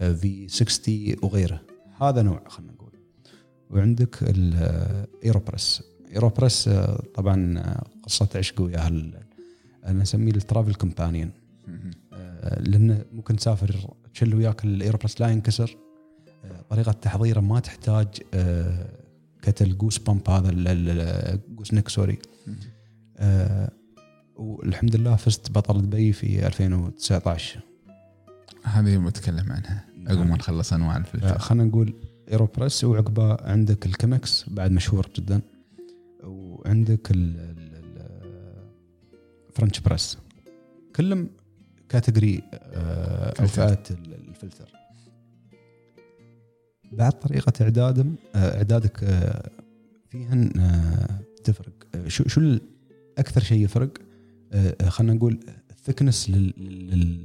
آه، 0.00 0.12
V 0.12 0.48
60 0.48 1.16
وغيره. 1.22 1.60
هذا 2.00 2.22
نوع 2.22 2.42
خلينا 2.48 2.72
نقول. 2.72 2.92
وعندك 3.70 4.16
الايروبريس 4.22 5.82
ايروبريس 6.12 6.68
آه، 6.68 7.02
طبعا 7.14 7.58
آه، 7.58 7.84
قصة 8.02 8.28
عشق 8.34 8.60
وياها 8.60 8.88
أنا 9.86 10.02
أسميه 10.02 10.32
ال 10.32 10.38
travel 10.38 10.74
companion. 10.74 11.30
آه، 12.12 12.60
لأنه 12.60 13.04
ممكن 13.12 13.36
تسافر 13.36 13.90
تشل 14.14 14.34
وياك 14.34 14.64
الايروبريس 14.64 15.20
لا 15.20 15.28
ينكسر. 15.28 15.76
آه، 16.44 16.60
طريقة 16.70 16.92
تحضيره 16.92 17.40
ما 17.40 17.60
تحتاج 17.60 18.06
آه، 18.34 18.88
kettle 19.42 19.78
goose 19.78 19.98
bump 19.98 20.30
هذا 20.30 20.50
gooseneck 21.48 21.88
sorry 21.88 22.18
آه، 23.16 23.70
والحمد 24.36 24.96
لله 24.96 25.16
فزت 25.16 25.50
بطل 25.50 25.82
دبي 25.82 26.12
في 26.12 26.46
2019 26.46 27.60
هذه 28.64 28.96
بتكلم 28.98 29.52
عنها 29.52 29.84
عقب 30.06 30.18
ما 30.26 30.36
نخلص 30.36 30.72
أنواع 30.72 30.96
الفلتر. 30.96 31.38
خلينا 31.38 31.64
نقول 31.64 31.94
ايروبريس 32.30 32.84
وعقبه 32.84 33.36
عندك 33.42 33.86
الكيمكس 33.86 34.44
بعد 34.50 34.70
مشهور 34.72 35.08
جدا. 35.16 35.40
وعندك 36.24 37.10
ال- 37.10 37.53
French 39.54 39.80
press. 39.80 40.18
كلهم 40.96 41.28
category 41.88 42.42
آه، 42.54 43.28
أو 43.28 43.46
فلتر. 43.46 43.46
فئات 43.66 43.90
ال- 43.90 44.28
الفلتر. 44.28 44.68
بعد 46.92 47.12
طريقة 47.12 47.52
إعدادهم 47.62 48.16
آه، 48.34 48.56
إعدادك 48.56 49.04
آه، 49.04 49.50
فيهن 50.08 50.60
آه، 50.60 51.18
تفرق. 51.44 51.72
آه، 51.94 52.08
شو 52.08 52.28
شو 52.28 52.58
أكثر 53.18 53.40
شيء 53.42 53.64
يفرق؟ 53.64 53.90
آه، 54.52 54.76
آه، 54.80 54.88
خلينا 54.88 55.12
نقول 55.14 55.40
ال 55.70 55.76
thickness 55.76 56.30
لل 56.30 57.24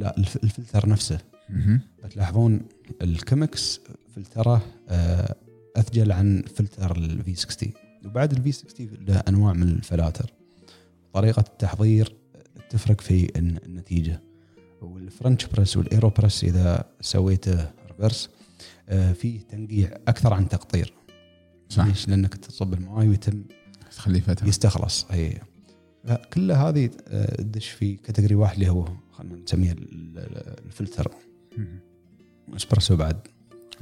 لا 0.00 0.18
الف- 0.18 0.44
الفلتر 0.44 0.88
نفسه. 0.88 1.18
بتلاحظون 2.04 2.60
الكيمكس 3.02 3.80
فلتره 4.14 4.62
آه، 4.88 5.34
أثقل 5.76 6.12
عن 6.12 6.42
filter 6.56 6.96
ال 6.96 7.15
V 7.15 7.34
60 7.34 7.72
وبعد 8.04 8.32
ال 8.32 8.42
V 8.42 8.52
60 8.52 8.88
له 9.08 9.16
أنواع 9.16 9.52
من 9.52 9.62
الفلاتر. 9.62 10.30
طريقة 11.12 11.40
التحضير 11.40 12.16
تفرق 12.70 13.00
في 13.00 13.38
الن- 13.38 13.58
النتيجة. 13.66 14.22
وال 14.80 14.97
French 14.97 15.46
press 15.46 15.76
والإيروبريس 15.76 16.44
إذا 16.44 16.84
سويته 17.00 17.70
reverse 17.88 18.28
آه، 18.88 19.12
فيه 19.12 19.40
تنقيع 19.40 19.90
أكثر 20.08 20.34
عن 20.34 20.48
تقطير. 20.48 20.92
صح. 21.68 21.84
ليش؟ 21.86 22.08
لأنك 22.08 22.34
تصب 22.34 22.74
الماي 22.74 23.08
ويتم 23.08 23.44
تخليه 23.90 24.20
فترة. 24.20 24.48
يستخلص. 24.48 25.04
إي. 25.10 25.38
كل 26.34 26.52
هذه 26.52 26.90
آه، 27.08 27.34
تدش 27.42 27.68
في 27.68 27.94
category 27.96 28.34
واحد 28.34 28.54
اللي 28.54 28.68
هو 28.70 28.88
خلينا 29.12 29.36
نسميه 29.36 29.72
ال- 29.72 29.78
ال- 30.18 30.64
ال 30.66 30.72
filter. 30.72 31.12
espresso 32.56 32.96
بعد. 32.96 33.16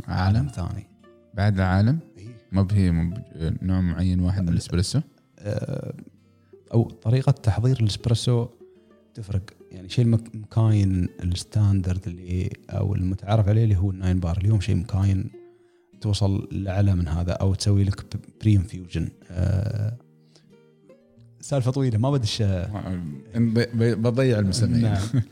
عالم 0.09 0.49
ثاني. 0.49 0.87
بعد 1.35 1.55
العالم. 1.55 1.99
ما 2.53 2.63
به 2.63 2.91
نوع 3.63 3.81
معين 3.81 4.21
واحد 4.21 4.43
من 4.43 4.49
الاسبريسو؟ 4.49 5.01
آه، 5.39 5.95
أو 6.75 6.83
طريقة 6.91 7.33
تحضير 7.33 7.81
الاسبرسو 7.81 8.47
تفرق. 9.15 9.43
يعني 9.73 9.89
شيء 9.89 10.05
المك- 10.05 10.35
مكاين 10.35 11.09
ال 11.23 11.31
standard 11.31 12.01
اللي 12.09 12.51
أو 12.71 12.95
المتعارف 12.95 13.49
عليه 13.49 13.65
اللي 13.65 13.77
هو 13.77 13.91
ال 13.91 13.97
nine 13.97 14.21
bar. 14.21 14.39
اليوم 14.39 14.61
شيء 14.61 14.75
مكاين 14.77 15.31
توصل 16.01 16.49
لأعلى 16.53 16.95
من 16.95 17.09
هذا 17.09 17.33
أو 17.33 17.55
تسوي 17.55 17.85
لك 17.85 18.05
pre-infusion 18.41 19.09
سالفة 21.41 21.71
طويلة 21.71 21.99
ما 21.99 22.11
بدش 22.11 22.43
آه، 22.43 23.01
بض- 23.35 23.95
بضيع 23.95 24.39
المستمعين. 24.39 24.83
نعم. 24.83 24.99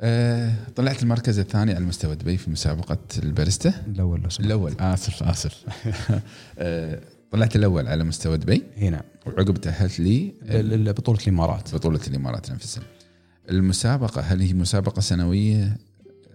آه، 0.00 0.52
طلعت 0.76 1.02
المركز 1.02 1.38
الثاني 1.38 1.74
على 1.74 1.84
مستوى 1.84 2.14
دبي 2.16 2.36
في 2.36 2.50
مسابقة 2.50 2.98
الباريستا؟ 3.22 3.74
الأول 3.86 4.20
لو. 4.20 4.28
الأول. 4.40 4.74
آسف 4.80 5.22
آسف. 5.22 5.64
آه، 6.58 7.00
طلعت 7.34 7.56
الأول 7.56 7.88
على 7.88 8.04
مستوى 8.04 8.38
دبي. 8.38 8.62
إي 8.78 8.90
نعم. 8.90 9.02
وعقب 9.26 9.56
تأهلت 9.56 10.00
لي 10.00 10.34
بطولة 10.92 11.18
الإمارات. 11.22 11.74
بطولة 11.74 12.00
الإمارات 12.08 12.50
نفسها. 12.50 12.82
المسابقة 13.50 14.20
هل 14.20 14.40
هي 14.40 14.52
مسابقة 14.52 15.00
سنوية؟ 15.00 15.76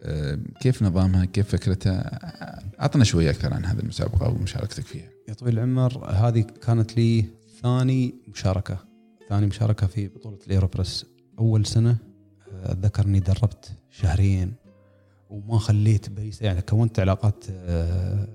آه، 0.04 0.39
كيف 0.62 0.84
نظامها؟ 0.84 1.26
كيف 1.26 1.50
فكرتها؟ 1.50 2.20
أعطنا 2.82 3.04
شوية 3.04 3.30
أكثر 3.30 3.54
عن 3.54 3.66
هذه 3.66 3.80
المسابقة 3.80 4.30
ومشاركتك 4.30 4.84
فيها. 4.84 5.10
يا 5.28 5.34
طويل 5.34 5.60
العمر 5.60 6.06
هذه 6.06 6.41
كانت 6.41 6.97
لي 6.97 7.26
ثاني 7.62 8.16
مشاركة. 8.28 8.78
ثاني 9.30 9.45
مشاركة 9.45 9.88
في 9.88 10.08
بطولة 10.08 10.38
الإيروبرس 10.47 11.06
أول 11.39 11.66
سنة 11.66 11.97
آه، 12.54 12.72
أتذكر 12.72 13.06
إني 13.06 13.20
دربت 13.20 13.72
شهرين 13.89 14.54
وما 15.30 15.58
خليت 15.58 16.10
base 16.10 16.41
يعني 16.41 16.62
كونت 16.62 17.00
علاقات 17.00 17.43
آه، 17.52 18.28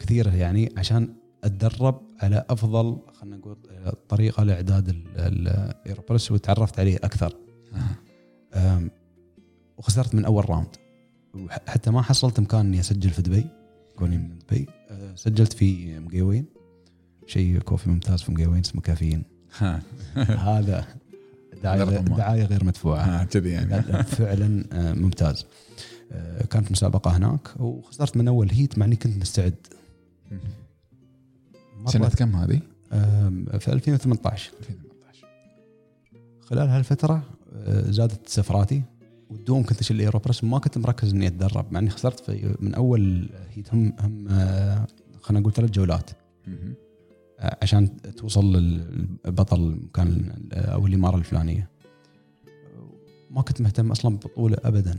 كثيرة 0.00 0.34
يعني 0.34 0.72
عشان 0.76 1.21
أتدرب 1.44 2.00
على 2.22 2.44
أفضل 2.50 2.98
خلينا 3.14 3.36
نقول 3.36 3.56
آه، 3.70 3.96
طريقة 4.08 4.42
لإعداد 4.44 4.88
ال- 4.88 5.04
ال- 5.16 5.48
ال 5.48 5.56
AeroPress 5.56 6.32
وتعرفت 6.32 6.80
عليه 6.80 6.96
أكثر. 6.96 7.36
آم، 8.54 8.90
وخسرت 9.78 10.14
من 10.14 10.24
أول 10.24 10.50
round. 10.50 10.68
وحتى 11.34 11.90
ما 11.90 12.02
حصلت 12.02 12.38
إمكان 12.38 12.60
إني 12.60 12.80
أسجل 12.80 13.10
في 13.10 13.22
دبي. 13.22 13.46
كوني 13.96 14.18
من 14.18 14.38
دبي. 14.38 14.66
آه، 14.90 15.14
سجلت 15.14 15.52
في 15.52 15.98
مقيوين 15.98 16.44
شيء 17.26 17.58
coffee 17.58 17.90
ممتاز 17.90 18.22
في 18.22 18.32
مقيوين 18.32 18.60
اسمه 18.60 18.80
كافيين. 18.80 19.22
هذا 20.16 20.86
دعايه. 21.62 21.84
دعايه 21.98 22.44
غير 22.44 22.64
مدفوعه 22.64 23.02
ها 23.04 23.24
كذي 23.24 23.50
يعني. 23.50 23.70
لا، 23.70 23.80
لا، 23.80 24.02
فعلا 24.02 24.64
آه، 24.72 24.92
ممتاز. 24.92 25.46
آه، 26.12 26.44
كانت 26.44 26.72
مسابقة 26.72 27.16
هناك 27.16 27.60
وخسرت 27.60 28.16
من 28.16 28.28
أول 28.28 28.50
هيت 28.50 28.78
مع 28.78 28.86
إني 28.86 28.96
كنت 28.96 29.16
مستعد. 29.20 29.54
سنة 31.86 32.08
كم 32.08 32.36
هذه؟ 32.36 32.60
في 33.58 33.72
2018 33.72 34.52
2018 34.60 35.26
خلال 36.40 36.68
هالفترة 36.68 37.22
آه، 37.54 37.90
زادت 37.90 38.28
سفراتي. 38.28 38.82
والدوم 39.30 39.62
كنت 39.62 39.80
أشيل 39.80 39.96
الايروبرس 39.96 40.44
وما 40.44 40.58
كنت 40.58 40.78
مركز 40.78 41.12
إني 41.12 41.26
أتدرب 41.26 41.72
مع 41.72 41.78
إني 41.78 41.90
خسرت 41.90 42.20
في 42.20 42.54
من 42.60 42.74
أول 42.74 43.30
هيت. 43.50 43.74
هم 43.74 43.92
هم 44.00 44.28
آه، 44.28 44.86
خلينا 45.20 45.40
نقول 45.40 45.52
ثلاث 45.52 45.70
جولات. 45.70 46.10
آه، 47.38 47.58
عشان 47.62 48.02
توصل 48.16 48.56
للبطل 48.56 49.88
كان 49.94 50.32
أو 50.52 50.86
الإمارة 50.86 51.16
الفلانية. 51.16 51.70
ما 53.30 53.42
كنت 53.42 53.60
مهتم 53.60 53.90
أصلا 53.90 54.16
ببطوله 54.16 54.56
ابدا. 54.64 54.98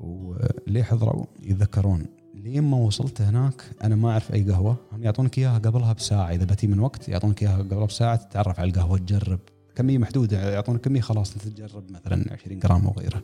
وليه 0.00 0.82
حضروا؟ 0.82 1.26
يتذكرون. 1.42 2.06
لين 2.34 2.62
ما 2.62 2.76
وصلت 2.76 3.20
هناك 3.20 3.62
أنا 3.82 3.96
ما 3.96 4.10
أعرف 4.10 4.32
أي 4.34 4.42
قهوة. 4.50 4.76
هم 4.92 5.02
يعطونك 5.02 5.38
إياها 5.38 5.58
قبلها 5.58 5.92
بساعة 5.92 6.30
إذا 6.30 6.44
بتي 6.44 6.66
من 6.66 6.80
وقت 6.80 7.08
يعطونك 7.08 7.42
إياها 7.42 7.58
قبلها 7.58 7.86
بساعة 7.86 8.16
تتعرف 8.16 8.60
على 8.60 8.70
القهوة 8.70 8.98
تجرب. 8.98 9.38
كميه 9.76 9.98
محدودة؟ 9.98 10.50
يعطونك 10.52 10.80
كميه 10.80 11.00
خلاص 11.00 11.32
أنت 11.34 11.48
تجرب 11.48 11.84
مثلا 11.90 12.32
20 12.32 12.58
جرام 12.58 12.86
أو 12.86 12.92
غيره 12.98 13.22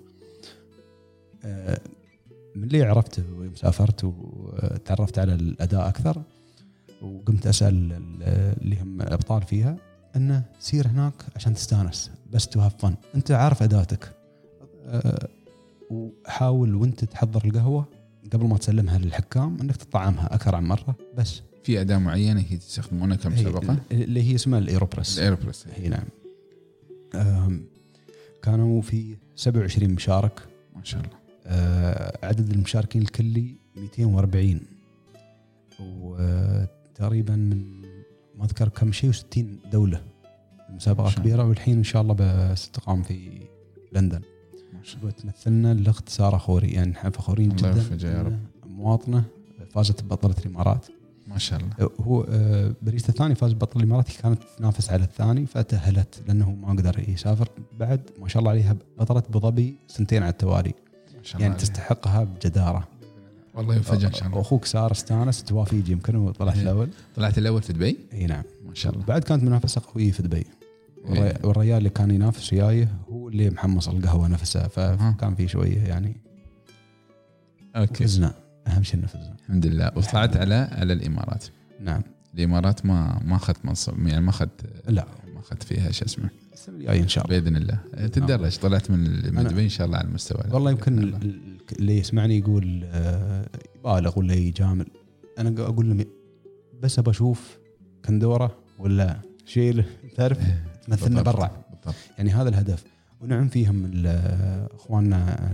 آه، 1.45 1.81
من 2.57 2.65
اللي 2.65 2.83
عرفته 2.83 3.23
ويوم 3.39 3.55
سافرت 3.55 4.05
وتعرفت 4.05 5.19
على 5.19 5.35
الأداء 5.35 5.89
أكثر 5.89 6.23
وقمت 7.03 7.47
أسأل 7.47 7.75
ال- 7.93 8.23
اللي 8.63 8.81
هم 8.81 9.03
ابطال 9.03 9.43
فيها 9.43 9.77
إنه 10.17 10.43
سير 10.61 10.87
هناك 10.89 11.15
عشان 11.37 11.55
تستانس 11.55 12.11
just 12.33 12.49
to 12.49 12.61
have 12.61 12.75
fun 12.79 12.95
أنت 13.15 13.31
عارف 13.31 13.63
أداتك. 13.63 14.13
أه، 14.87 15.29
وحاول 15.91 16.75
وأنت 16.75 17.05
تحضر 17.05 17.45
القهوة. 17.45 17.85
قبل 18.33 18.47
ما 18.47 18.59
تسلمها 18.59 18.99
للحكام 18.99 19.57
إنك 19.61 19.77
تطعمها 19.77 20.35
أكثر 20.35 20.55
عن 20.55 20.65
مرة 20.65 20.97
بس. 21.17 21.43
في 21.65 21.81
أداة 21.81 21.99
معينة 21.99 22.45
هي 22.49 22.57
تستخدمونها 22.57 23.17
كمسابقة؟ 23.17 23.77
هي- 23.91 24.05
اللي 24.05 24.23
هي 24.23 24.35
اسمها 24.35 24.59
ال 24.59 24.64
AeroPress. 24.64 25.19
ال 25.19 25.23
AeroPress. 25.23 25.67
هي 25.77 25.89
نعم. 25.89 26.05
كانوا 28.43 28.83
في 28.83 29.17
27 29.37 29.91
مشارك. 29.95 30.41
ما 30.77 30.85
شاء 30.85 31.01
الله. 31.01 31.13
آه، 31.47 32.27
عدد 32.27 32.51
المشاركين 32.51 33.03
الكلي 33.03 33.55
240 33.77 34.61
وتقريبا 35.81 37.37
من 37.37 37.81
ما 38.39 38.45
أذكر 38.45 38.69
كم 38.69 38.93
شيء 38.93 39.13
و60 39.13 39.39
دولة. 39.73 40.03
مسابقة. 40.71 41.13
كبيرة 41.15 41.45
والحين 41.45 41.77
إن 41.77 41.85
شاء 41.85 42.03
الله 42.03 42.15
بستقام 42.15 43.03
في 43.03 43.31
لندن. 43.93 44.21
الله 44.95 45.07
وتمثلنا 45.07 45.73
الاخت 45.73 46.09
سارة 46.09 46.37
خوري. 46.37 46.69
يعني 46.69 46.91
نحن 46.91 47.11
فخورين 47.11 47.49
جدا 47.49 47.85
يا 48.03 48.23
رب. 48.23 48.39
إن 48.67 48.71
مواطنة 48.71 49.25
فازت 49.75 50.03
ببطلة 50.03 50.35
الإمارات. 50.47 50.87
ما 51.27 51.39
شاء 51.39 51.61
الله. 51.61 51.91
هو 52.01 52.27
آه، 52.29 52.75
باريستا 52.83 53.09
الثاني 53.09 53.35
فاز 53.35 53.53
ببطل 53.53 53.81
الإمارات 53.81 54.09
كانت 54.23 54.39
تنافس 54.59 54.91
على 54.91 55.05
الثاني 55.05 55.47
فتاهلت 55.47 56.23
لأنه 56.29 56.51
ما 56.51 56.69
قدر 56.69 57.05
يسافر. 57.09 57.49
بعد 57.79 58.01
ما 58.21 58.29
شاء 58.29 58.41
الله 58.41 58.51
عليها 58.51 58.77
بطلة 58.99 59.23
أبو 59.29 59.41
ظبي 59.41 59.75
سنتين 59.89 60.23
على 60.23 60.31
التوالي. 60.31 60.75
ما 61.17 61.23
شاء 61.23 61.35
الله 61.35 61.43
يعني 61.43 61.55
عليها. 61.55 61.67
تستحقها 61.67 62.25
بجدارة. 62.25 62.89
والله 63.55 63.75
يوفقها 63.75 64.07
إن 64.07 64.13
شاء 64.13 64.27
الله. 64.27 64.39
واخوك 64.39 64.65
سار 64.65 64.93
استانس 64.93 65.45
توافيج 65.45 65.89
يمكن 65.89 66.17
وطلعت 66.17 66.57
إيه. 66.57 66.63
الأول. 66.63 66.89
طلعت 67.17 67.39
الأول 67.39 67.63
في 67.63 67.73
دبي؟ 67.73 67.99
إي 68.13 68.27
نعم. 68.27 68.43
ما 68.69 68.75
شاء 68.75 68.93
الله. 68.93 69.05
بعد 69.05 69.25
كانت 69.25 69.43
منافسة 69.43 69.83
قوية 69.95 70.13
في 70.13 70.23
دبي. 70.23 70.47
إيه. 71.09 71.39
والريال 71.45 71.79
اللي 71.79 71.91
كان 71.91 72.11
ينافس 72.11 72.53
وياي 72.53 72.89
اللي 73.31 73.51
محمص 73.51 73.89
القهوة 73.89 74.29
نفسها. 74.29 74.69
فكان 74.69 75.35
في 75.35 75.49
شوية 75.49 75.79
يعني. 75.83 76.17
أوكي. 77.77 78.05
فزنا. 78.05 78.35
أهم 78.67 78.83
شيء 78.83 79.01
إنه 79.01 79.07
فزنا. 79.07 79.37
الحمد 79.45 79.67
لله. 79.67 79.93
وطلعت 79.97 80.37
على 80.37 80.55
على 80.73 80.93
الإمارات. 80.93 81.45
نعم. 81.81 82.03
الإمارات 82.35 82.87
ما 82.87 83.21
ما 83.25 83.37
أخذت 83.37 83.65
منصب 83.65 84.07
يعني 84.07 84.21
ما 84.21 84.31
اخذت 84.31 84.67
لا. 84.89 85.07
ما 85.35 85.41
أخذت 85.41 85.63
فيها 85.63 85.91
شو 85.91 86.05
اسمه. 86.05 86.31
إن 86.89 87.09
شاء 87.09 87.25
الله. 87.27 87.41
بإذن 87.41 87.57
الله. 87.57 87.79
تتدرج. 88.07 88.57
طلعت 88.59 88.91
من 88.91 88.99
من 89.35 89.49
أنا- 89.49 89.51
دبي 89.53 89.65
إن 89.65 89.69
شاء 89.69 89.87
الله 89.87 89.99
على 89.99 90.09
المستوى. 90.09 90.43
والله 90.51 90.71
يمكن 90.71 91.15
اللي 91.79 91.99
يسمعني 91.99 92.39
يقول 92.39 92.85
آه، 92.85 93.47
يبالغ 93.79 94.19
ولا 94.19 94.35
يجامل. 94.35 94.87
أنا 95.39 95.63
أقول 95.63 95.89
لهم 95.89 96.05
بس 96.83 96.99
أبى 96.99 97.11
أشوف 97.11 97.59
كندورة 98.05 98.57
ولا 98.79 99.21
شيء 99.47 99.85
تعرف؟ 100.17 100.39
تمثلنا. 100.87 101.23
برا. 101.23 101.51
يعني 102.19 102.31
هذا 102.31 102.49
الهدف. 102.49 102.85
ونعم 103.21 103.49
فيهم 103.49 103.93
اخواننا 104.75 105.53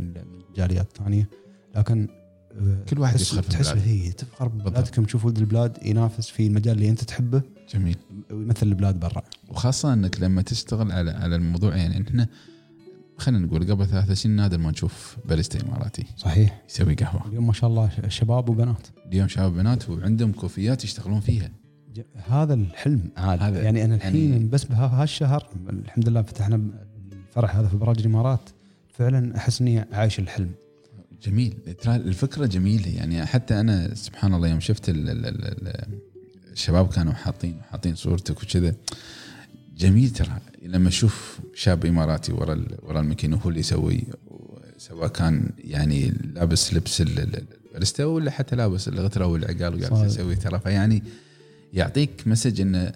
الجاليات 0.50 0.86
الثانية. 0.98 1.28
لكن 1.76 2.08
آه، 2.60 2.84
كل 2.88 2.98
واحد 2.98 3.20
يفخر 3.20 3.42
تحس. 3.42 3.68
هي 3.68 4.12
تفخر. 4.12 4.48
ببلادكم 4.48 5.04
تشوف 5.04 5.24
ولد 5.24 5.38
البلاد 5.38 5.78
ينافس 5.84 6.28
في 6.28 6.46
المجال 6.46 6.76
اللي 6.76 6.88
انت 6.90 7.04
تحبه. 7.04 7.42
جميل. 7.74 7.96
ويمثل 8.30 8.66
البلاد 8.66 9.00
برا. 9.00 9.22
وخاصة 9.48 9.92
انك 9.92 10.20
لما 10.20 10.42
تشتغل 10.42 10.92
على 10.92 11.10
على 11.10 11.36
الموضوع 11.36 11.76
يعني 11.76 12.08
إحنا 12.08 12.26
خلينا 13.18 13.46
نقول 13.46 13.70
قبل 13.70 13.86
ثلاث 13.86 14.12
سنين 14.12 14.36
نادر 14.36 14.58
ما 14.58 14.70
نشوف 14.70 15.16
باريستا 15.28 15.68
إماراتي 15.68 16.06
صحيح. 16.16 16.62
يسوي 16.70 16.94
قهوة. 16.94 17.28
اليوم 17.28 17.46
ما 17.46 17.52
شاء 17.52 17.70
الله 17.70 17.90
شباب 18.08 18.48
وبنات. 18.48 18.86
اليوم 19.06 19.28
شباب 19.28 19.52
بنات 19.54 19.88
وعندهم 19.90 20.32
كوفيات 20.32 20.84
يشتغلون 20.84 21.20
فيها. 21.20 21.50
هذا 22.28 22.54
الحلم 22.54 23.10
عاد. 23.16 23.42
هذا 23.42 23.62
يعني 23.62 23.84
أنا 23.84 23.94
الحين 23.94 24.32
يعني- 24.32 24.44
بس 24.44 24.64
بهالشهر 24.64 25.46
الحمد 25.70 26.08
لله 26.08 26.22
فتحنا 26.22 26.85
الفرع 27.36 27.60
هذا 27.60 27.68
في 27.68 27.74
ابراج 27.74 27.98
الإمارات 27.98 28.50
فعلا 28.98 29.36
أحس 29.36 29.60
إني 29.60 29.84
عايش 29.92 30.18
الحلم. 30.18 30.50
جميل. 31.22 31.54
ترى 31.82 31.96
الفكرة 31.96 32.46
جميلة. 32.46 32.88
يعني 32.88 33.26
حتى 33.26 33.60
أنا 33.60 33.94
سبحان 33.94 34.34
الله 34.34 34.48
يوم 34.48 34.60
شفت 34.60 34.88
ال 34.88 35.10
ال 35.10 35.26
ال 35.26 35.44
ال 35.44 35.84
الشباب 36.52 36.88
كانوا 36.88 37.12
حاطين 37.12 37.60
حاطين 37.70 37.94
صورتك 37.94 38.42
وكذا. 38.42 38.74
جميل 39.76 40.10
ترى. 40.10 40.38
لما 40.62 40.88
أشوف 40.88 41.40
شاب 41.54 41.86
إماراتي 41.86 42.32
ورا 42.32 42.64
ورا 42.82 43.00
الماكينة 43.00 43.36
هو 43.36 43.48
اللي 43.48 43.60
يسوي 43.60 44.04
سواء 44.78 45.08
كان 45.08 45.50
يعني 45.58 46.12
لابس 46.34 46.74
لبس 46.74 47.00
ال- 47.00 47.18
ال- 47.18 47.44
الباريستا 47.66 48.04
ولا 48.04 48.30
حتى 48.30 48.56
لابس 48.56 48.88
الغترة 48.88 49.26
والعقال 49.26 49.82
وقاعد. 49.84 50.06
يسوي 50.06 50.36
ترى. 50.36 50.60
فيعني 50.60 51.02
يعطيك 51.72 52.10
مسج 52.26 52.60
انه 52.60 52.92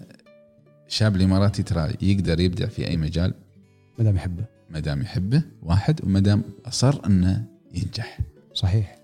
الشاب 0.87 1.15
الإماراتي 1.15 1.63
ترى 1.63 1.93
يقدر 2.01 2.39
يبدع 2.39 2.65
في 2.65 2.87
أي 2.87 2.97
مجال. 2.97 3.33
ما 3.97 4.03
دام 4.03 4.15
يحبه. 4.15 4.45
ما 4.69 4.79
دام 4.79 5.01
يحبه 5.01 5.43
واحد 5.63 6.05
وما 6.05 6.19
دام 6.19 6.43
أصر 6.65 7.05
أنه 7.05 7.45
ينجح. 7.73 8.19
صحيح. 8.53 8.97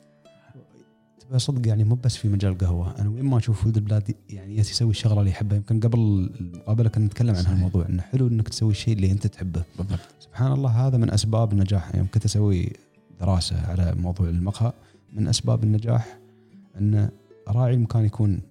تبى 1.19 1.39
صدق 1.39 1.67
يعني 1.67 1.83
مو 1.83 1.95
بس 1.95 2.15
في 2.15 2.29
مجال 2.29 2.51
القهوة. 2.51 2.99
أنا 2.99 3.09
وين 3.09 3.25
ما 3.25 3.37
أشوف 3.37 3.65
ولد 3.65 3.77
البلاد 3.77 4.15
يعني 4.29 4.57
يسوي 4.57 4.89
الشغلة 4.89 5.19
اللي 5.19 5.31
يحبها. 5.31 5.57
يمكن 5.57 5.79
قبل 5.79 5.99
المقابلة 6.41 6.89
كنا 6.89 7.05
نتكلم 7.05 7.35
عن. 7.35 7.45
هالموضوع 7.45 7.85
إنه 7.89 8.01
حلو 8.01 8.27
إنك 8.27 8.49
تسوي 8.49 8.71
الشيء 8.71 8.93
اللي 8.95 9.11
أنت 9.11 9.27
تحبه. 9.27 9.63
بالضبط. 9.77 9.99
سبحان 10.19 10.51
الله 10.51 10.87
هذا 10.87 10.97
من 10.97 11.11
أسباب 11.11 11.53
النجاح. 11.53 11.95
يوم 11.95 12.07
كنت 12.13 12.25
أسوي 12.25 12.73
دراسة 13.19 13.67
على 13.67 13.95
موضوع 13.95 14.29
المقهى 14.29 14.73
من 15.13 15.27
أسباب 15.27 15.63
النجاح 15.63 16.17
أن 16.79 17.09
راعي 17.47 17.73
المكان 17.73 18.05
يكون 18.05 18.41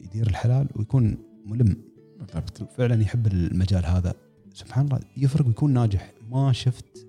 يدير 0.00 0.26
الحلال 0.26 0.66
ويكون 0.76 1.16
ملم. 1.46 1.76
بالضبط. 2.18 2.62
فعلا 2.76 3.02
يحب 3.02 3.26
المجال 3.26 3.86
هذا. 3.86 4.14
سبحان 4.56 4.84
الله 4.84 5.00
يفرق 5.16 5.46
ويكون 5.46 5.72
ناجح. 5.72 6.12
ما 6.30 6.52
شفت 6.52 7.06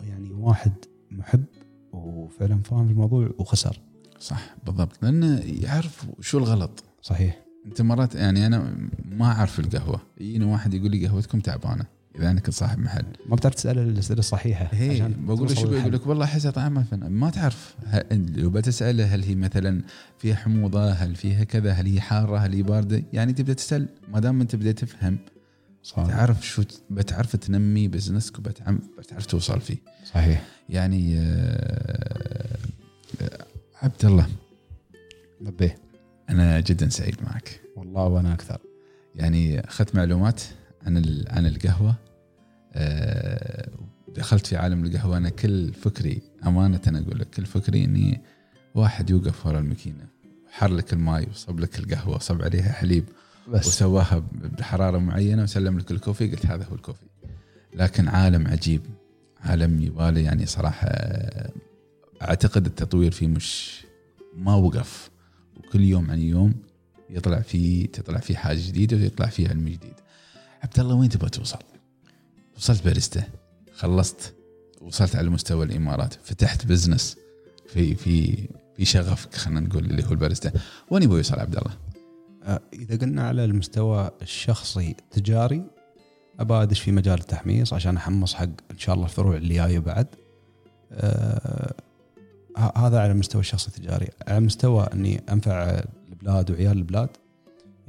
يعني 0.00 0.32
واحد 0.32 0.72
محب 1.10 1.44
وفعلا 1.92 2.62
فاهم 2.62 2.86
في 2.86 2.92
الموضوع 2.92 3.30
وخسر. 3.38 3.80
صح 4.20 4.54
بالضبط. 4.66 5.02
لأنه 5.02 5.40
يعرف 5.44 6.06
شو 6.20 6.38
الغلط. 6.38 6.84
صحيح. 7.02 7.38
أنت 7.66 7.82
مرات 7.82 8.14
يعني 8.14 8.46
أنا 8.46 8.88
ما 9.04 9.24
أعرف 9.24 9.60
القهوة. 9.60 10.00
يجيني 10.20 10.44
واحد 10.44 10.74
يقول 10.74 10.90
لي 10.90 11.06
قهوتكم 11.06 11.40
تعبانة 11.40 11.84
إذا 12.18 12.30
أنا 12.30 12.40
كنت 12.40 12.54
صاحب 12.54 12.78
محل. 12.78 13.04
ما 13.26 13.36
بتعرف 13.36 13.54
تسأل 13.54 13.78
الأسئلة 13.78 14.18
الصحيحة 14.18 14.68
هي 14.72 14.90
عشان 14.90 15.26
بقول 15.26 15.58
شو. 15.58 15.72
يقول 15.72 15.92
لك 15.92 16.06
والله 16.06 16.24
أحسها 16.24 16.50
طعمها 16.50 16.82
فن. 16.82 17.06
ما 17.06 17.30
تعرف 17.30 17.76
لو 18.12 18.50
بتسأله 18.50 19.14
هل 19.14 19.22
هي 19.22 19.34
مثلا 19.34 19.82
فيها 20.18 20.34
حموضة 20.34 20.90
هل 20.90 21.14
فيها 21.14 21.44
كذا 21.44 21.72
هل 21.72 21.86
هي 21.86 22.00
حارة 22.00 22.38
هل 22.38 22.52
هي 22.52 22.62
باردة 22.62 23.02
يعني 23.12 23.32
تبدأ 23.32 23.52
تسأل. 23.52 23.88
ما 24.12 24.20
دام 24.20 24.40
أنت 24.40 24.56
بديت 24.56 24.78
تفهم 24.78 25.18
صحيح. 25.86 26.06
تعرف 26.06 26.46
شو 26.46 26.62
بتعرف 26.90 27.36
تنمي 27.36 27.88
بزنسك 27.88 28.38
وبتعرف 28.38 28.78
بتعرف 28.98 29.26
توصل 29.26 29.60
فيه. 29.60 29.76
صحيح. 30.04 30.46
يعني 30.68 31.18
آه، 31.18 32.58
آه، 33.22 33.46
عبد 33.82 34.04
الله. 34.04 34.26
نبيه 35.40 35.78
أنا 36.30 36.60
جدا 36.60 36.88
سعيد 36.88 37.16
معك. 37.22 37.60
والله 37.76 38.04
وأنا 38.06 38.34
أكثر. 38.34 38.58
يعني 39.14 39.60
أخذت 39.60 39.94
معلومات 39.94 40.42
عن 40.86 41.24
عن 41.28 41.46
القهوة. 41.46 41.94
آه، 42.72 43.68
دخلت 44.16 44.46
في 44.46 44.56
عالم 44.56 44.84
القهوة. 44.84 45.16
أنا 45.16 45.28
كل 45.28 45.72
فكري 45.72 46.22
أمانة 46.46 46.80
أنا 46.86 46.98
أقول 46.98 47.18
لك 47.18 47.30
كل 47.30 47.46
فكري 47.46 47.84
إني 47.84 48.20
واحد 48.74 49.10
يوقف 49.10 49.46
ورا 49.46 49.58
الماكينة 49.58 50.06
حر 50.50 50.72
لك 50.72 50.92
الماي 50.92 51.26
وصب 51.30 51.60
لك 51.60 51.78
القهوة 51.78 52.16
وصب 52.16 52.42
عليها 52.42 52.72
حليب 52.72 53.04
بس. 53.48 53.66
وسواها 53.66 54.22
بحرارة 54.32 54.98
معينة 54.98 55.42
وسلم 55.42 55.78
لك 55.78 55.90
الكوفي. 55.90 56.30
قلت 56.30 56.46
هذا 56.46 56.64
هو 56.64 56.74
الكوفي. 56.74 57.06
لكن 57.74 58.08
عالم 58.08 58.48
عجيب. 58.48 58.82
عالم 59.40 59.82
يبالي 59.82 60.22
يعني 60.22 60.46
صراحة 60.46 60.88
أعتقد 62.22 62.66
التطوير 62.66 63.10
فيه 63.10 63.26
مش 63.26 63.80
ما 64.36 64.54
وقف. 64.54 65.10
وكل 65.56 65.80
يوم 65.80 66.10
عن 66.10 66.18
يوم 66.18 66.54
يطلع 67.10 67.40
فيه 67.40 67.86
تطلع 67.86 68.18
فيه 68.18 68.36
حاجة 68.36 68.58
جديدة 68.66 68.96
ويطلع 68.96 69.26
فيه 69.26 69.48
علم 69.48 69.68
جديد. 69.68 69.94
عبد 70.62 70.80
الله 70.80 70.94
وين 70.94 71.08
تبغى 71.08 71.30
توصل؟ 71.30 71.58
وصلت 72.56 72.84
باريستا. 72.84 73.22
خلصت. 73.74 74.34
وصلت 74.80 75.16
على 75.16 75.30
مستوى 75.30 75.64
الإمارات. 75.64 76.14
فتحت 76.24 76.66
بزنس 76.66 77.16
في 77.68 77.94
في 77.94 78.48
في 78.76 78.84
شغفك 78.84 79.34
خلينا 79.34 79.60
نقول 79.60 79.84
اللي 79.84 80.04
هو 80.04 80.10
الباريستا. 80.10 80.52
وين 80.90 81.02
يبغى 81.02 81.16
يوصل 81.16 81.40
عبد 81.40 81.56
الله؟ 81.56 81.85
آه، 82.46 82.60
إذا 82.72 82.96
قلنا 82.96 83.22
على 83.28 83.44
المستوى 83.44 84.10
الشخصي 84.22 84.90
التجاري 84.90 85.62
ابى 86.40 86.54
أدش 86.54 86.80
في 86.80 86.92
مجال 86.92 87.18
التحميص 87.20 87.72
عشان 87.72 87.96
أحمص 87.96 88.34
حق 88.34 88.48
إن 88.70 88.78
شاء 88.78 88.94
الله 88.94 89.06
الفروع 89.06 89.36
اللي 89.36 89.54
جاية 89.54 89.78
بعد. 89.78 90.06
آه 90.92 91.74
هذا 92.76 93.00
على 93.00 93.12
المستوى 93.12 93.40
الشخصي 93.40 93.68
التجاري 93.68 94.08
على 94.28 94.40
مستوى 94.40 94.84
إني 94.92 95.22
أنفع 95.32 95.82
البلاد 96.08 96.50
وعيال 96.50 96.78
البلاد 96.78 97.08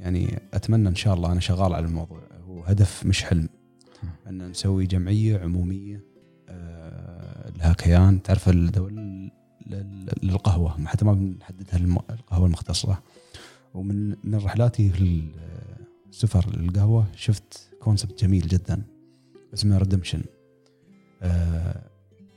يعني 0.00 0.38
أتمنى 0.54 0.88
إن 0.88 0.94
شاء 0.94 1.14
الله 1.14 1.32
أنا 1.32 1.40
شغال 1.40 1.74
على 1.74 1.86
الموضوع. 1.86 2.20
هو 2.48 2.62
هدف 2.62 3.06
مش 3.06 3.24
حلم. 3.24 3.48
إن 4.28 4.50
نسوي 4.50 4.86
جمعية 4.86 5.38
عمومية 5.38 6.04
آه 6.48 7.50
لها 7.58 7.72
كيان. 7.72 8.22
تعرف 8.22 8.48
الدول 8.48 8.94
لل- 9.66 10.08
للقهوه 10.22 10.86
حتى 10.86 11.04
ما 11.04 11.12
بنحددها 11.12 11.76
القهوة 12.10 12.46
المختصة. 12.46 12.98
ومن 13.74 14.16
من 14.24 14.34
رحلاتي 14.34 14.90
في 14.90 15.22
السفر 16.10 16.56
للقهوة 16.56 17.06
شفت 17.16 17.70
concept 17.80 18.24
جميل 18.24 18.48
جدا 18.48 18.82
اسمه 19.54 19.78
Redemption 19.78 20.22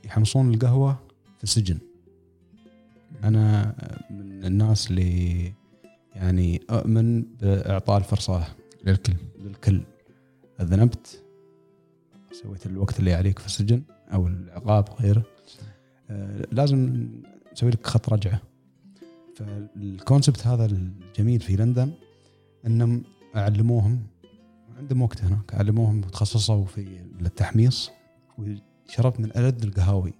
يحمصون 0.04 0.54
القهوة 0.54 0.98
في 1.38 1.44
السجن. 1.44 1.78
أنا 3.24 3.74
من 4.10 4.44
الناس 4.44 4.90
اللي 4.90 5.52
يعني 6.14 6.60
أؤمن 6.70 7.22
بإعطاء 7.22 7.98
الفرصة 7.98 8.46
للكل. 8.84 9.14
للكل. 9.38 9.80
أذنبت 10.60 11.22
سويت 12.32 12.66
الوقت 12.66 12.98
اللي 12.98 13.14
عليك 13.14 13.38
في 13.38 13.46
السجن 13.46 13.82
أو 14.12 14.26
العقاب 14.26 14.88
غيره. 15.00 15.22
آه، 16.10 16.46
لازم 16.52 17.08
نسوي 17.52 17.70
لك 17.70 17.86
خط 17.86 18.12
رجعة. 18.12 18.40
فالكونسبت 19.36 20.46
هذا 20.46 20.66
الجميل 20.66 21.40
في 21.40 21.56
لندن 21.56 21.92
إنهم 22.66 23.02
علموهم 23.34 24.02
عندهم 24.78 25.02
وقت 25.02 25.24
هناك 25.24 25.54
علموهم 25.54 25.98
وتخصصوا 25.98 26.64
في 26.64 27.00
التحميص 27.20 27.90
وشربت 28.38 29.20
من 29.20 29.30
ألذ 29.36 29.62
القهاوي. 29.62 30.12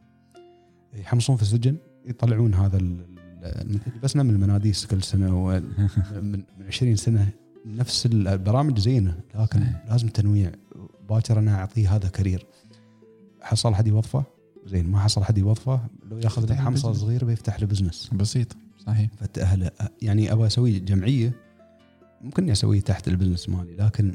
يحمصون 0.95 1.37
في 1.37 1.43
السجن 1.43 1.77
يطلعون 2.07 2.55
هذا 2.55 2.79
بس 4.03 4.17
من 4.17 4.31
المناديس 4.31 4.87
كل 4.87 5.03
سنة 5.03 5.45
ومن 5.45 6.45
من 6.59 6.67
20 6.67 6.97
سنة. 6.97 7.29
نفس 7.67 8.07
البرامج 8.07 8.79
زينة 8.79 9.21
لكن. 9.35 9.67
لازم 9.89 10.09
تنويع. 10.09 10.53
باكر 11.09 11.39
أنا 11.39 11.55
أعطيه 11.55 11.97
هذا 11.97 12.09
career. 12.09 12.47
حصل 13.41 13.75
حد 13.75 13.87
يوظفه؟ 13.87 14.25
زين 14.67 14.91
ما 14.91 14.99
حصل 14.99 15.25
حد 15.25 15.39
يوظفه. 15.39 15.81
لو 16.11 16.19
ياخذ 16.19 16.47
له 16.47 16.55
حمصه. 16.55 16.93
صغيره 16.93 17.25
بيفتح 17.25 17.61
له 17.61 17.67
business 17.67 18.11
بسيط. 18.13 18.57
صحيح. 18.87 19.11
فتأهله 19.17 19.71
يعني 20.03 20.33
أبغى 20.33 20.47
أسوي 20.47 20.79
جمعية 20.79 21.33
ممكن 22.21 22.43
إني 22.43 22.53
اسويه 22.53 22.81
تحت 22.81 23.09
ال 23.09 23.13
business 23.13 23.49
مالي 23.49 23.77
لكن 23.77 24.15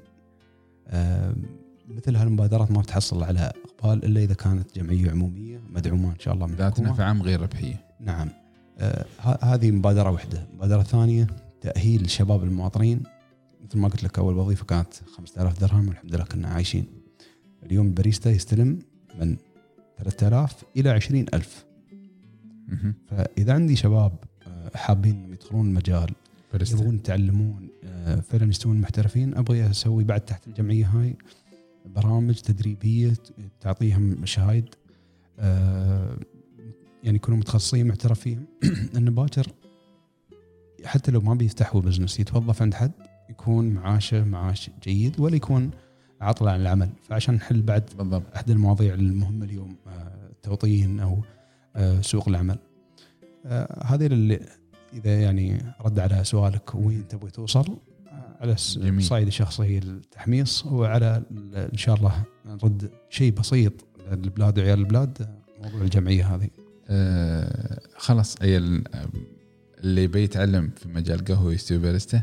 مثل 1.87 2.15
هالمبادرات 2.15 2.71
ما 2.71 2.81
بتحصل 2.81 3.23
على 3.23 3.51
إقبال 3.65 4.05
إلا 4.05 4.23
إذا 4.23 4.33
كانت 4.33 4.75
جمعية 4.75 5.11
عمومية 5.11 5.61
مدعومة 5.69 6.11
إن 6.11 6.19
شاء 6.19 6.33
الله 6.33 6.47
من 6.47 6.55
ذات. 6.55 6.79
نفع 6.79 7.11
غير 7.11 7.41
ربحية. 7.41 7.85
نعم. 7.99 8.29
آه 8.79 9.05
هذه 9.41 9.71
مبادرة 9.71 10.11
واحدة. 10.11 10.47
مبادرة 10.53 10.83
ثانية 10.83 11.27
تأهيل 11.61 12.01
الشباب 12.01 12.43
المواطنين. 12.43 13.03
مثل 13.65 13.77
ما 13.77 13.87
قلت 13.87 14.03
لك 14.03 14.19
أول 14.19 14.37
وظيفة 14.37 14.65
كانت 14.65 14.93
5000 15.17 15.59
درهم 15.59 15.87
والحمد 15.87 16.15
لله 16.15 16.23
كنا 16.23 16.47
عايشين. 16.47 16.85
اليوم 17.63 17.87
الباريستا 17.87 18.31
يستلم 18.31 18.79
من 19.19 19.37
3000 19.97 20.63
إلى 20.77 20.89
20000 20.89 21.65
مهم. 22.67 22.93
فإذا 23.07 23.53
عندي 23.53 23.75
شباب 23.75 24.13
حابين 24.75 25.33
يدخلون 25.33 25.67
المجال. 25.67 26.09
يبغون 26.53 26.95
يتعلمون 26.95 27.67
آه، 27.83 28.15
فعلا 28.15 28.49
يستوون 28.49 28.81
محترفين. 28.81 29.37
أبغى 29.37 29.69
أسوي 29.69 30.03
بعد 30.03 30.21
تحت 30.21 30.47
الجمعية 30.47 30.85
هاي 30.85 31.15
برامج 31.85 32.35
تدريبية 32.35 33.13
تعطيهم 33.61 34.25
شهايد 34.25 34.65
آه، 35.39 36.17
يعني 37.03 37.15
يكونوا 37.15 37.39
متخصصين 37.39 37.87
محترفين. 37.87 38.45
انه 38.97 39.11
باكر 39.11 39.47
حتى 40.85 41.11
لو 41.11 41.21
ما 41.21 41.33
بيفتحوا 41.33 41.81
بزنس 41.81 42.19
يتوظف 42.19 42.61
عند 42.61 42.73
حد 42.73 42.91
يكون 43.29 43.69
معاشه 43.69 44.23
معاش 44.23 44.69
جيد 44.83 45.19
ولا 45.19 45.35
يكون 45.35 45.71
عطلة 46.21 46.51
عن 46.51 46.61
العمل. 46.61 46.89
فعشان 47.09 47.35
نحل 47.35 47.61
بعد 47.61 47.89
بالضبط. 47.97 48.35
أحد 48.35 48.49
المواضيع 48.49 48.93
المهمة 48.93 49.45
اليوم 49.45 49.75
التوطين 50.31 50.99
أو 50.99 51.23
آه، 51.75 52.01
سوق 52.01 52.29
العمل. 52.29 52.57
هذه 53.85 54.05
اللي 54.05 54.39
إذا 54.93 55.21
يعني 55.21 55.61
رد 55.81 55.99
على 55.99 56.23
سؤالك 56.23 56.75
وين 56.75 57.07
تبغي 57.07 57.31
توصل 57.31 57.77
آه، 58.07 58.37
على. 58.41 58.51
الصعيد 58.77 59.27
الشخصي 59.27 59.77
التحميص 59.77 60.65
وعلى 60.65 61.23
إن 61.73 61.77
شاء 61.77 61.95
الله 61.95 62.23
نرد 62.45 62.91
شيء 63.09 63.31
بسيط 63.31 63.73
للبلاد 64.11 64.59
وعيال 64.59 64.79
البلاد 64.79 65.21
آه، 65.21 65.63
موضوع 65.63 65.81
الجمعية 65.81 66.35
هذه. 66.35 66.49
آه 66.89 67.79
خلاص 67.97 68.35
اللي 69.83 70.07
بيتعلم 70.07 70.69
في 70.75 70.89
مجال 70.89 71.25
قهوة 71.25 71.53
يستوي 71.53 71.77
باريستا 71.77 72.21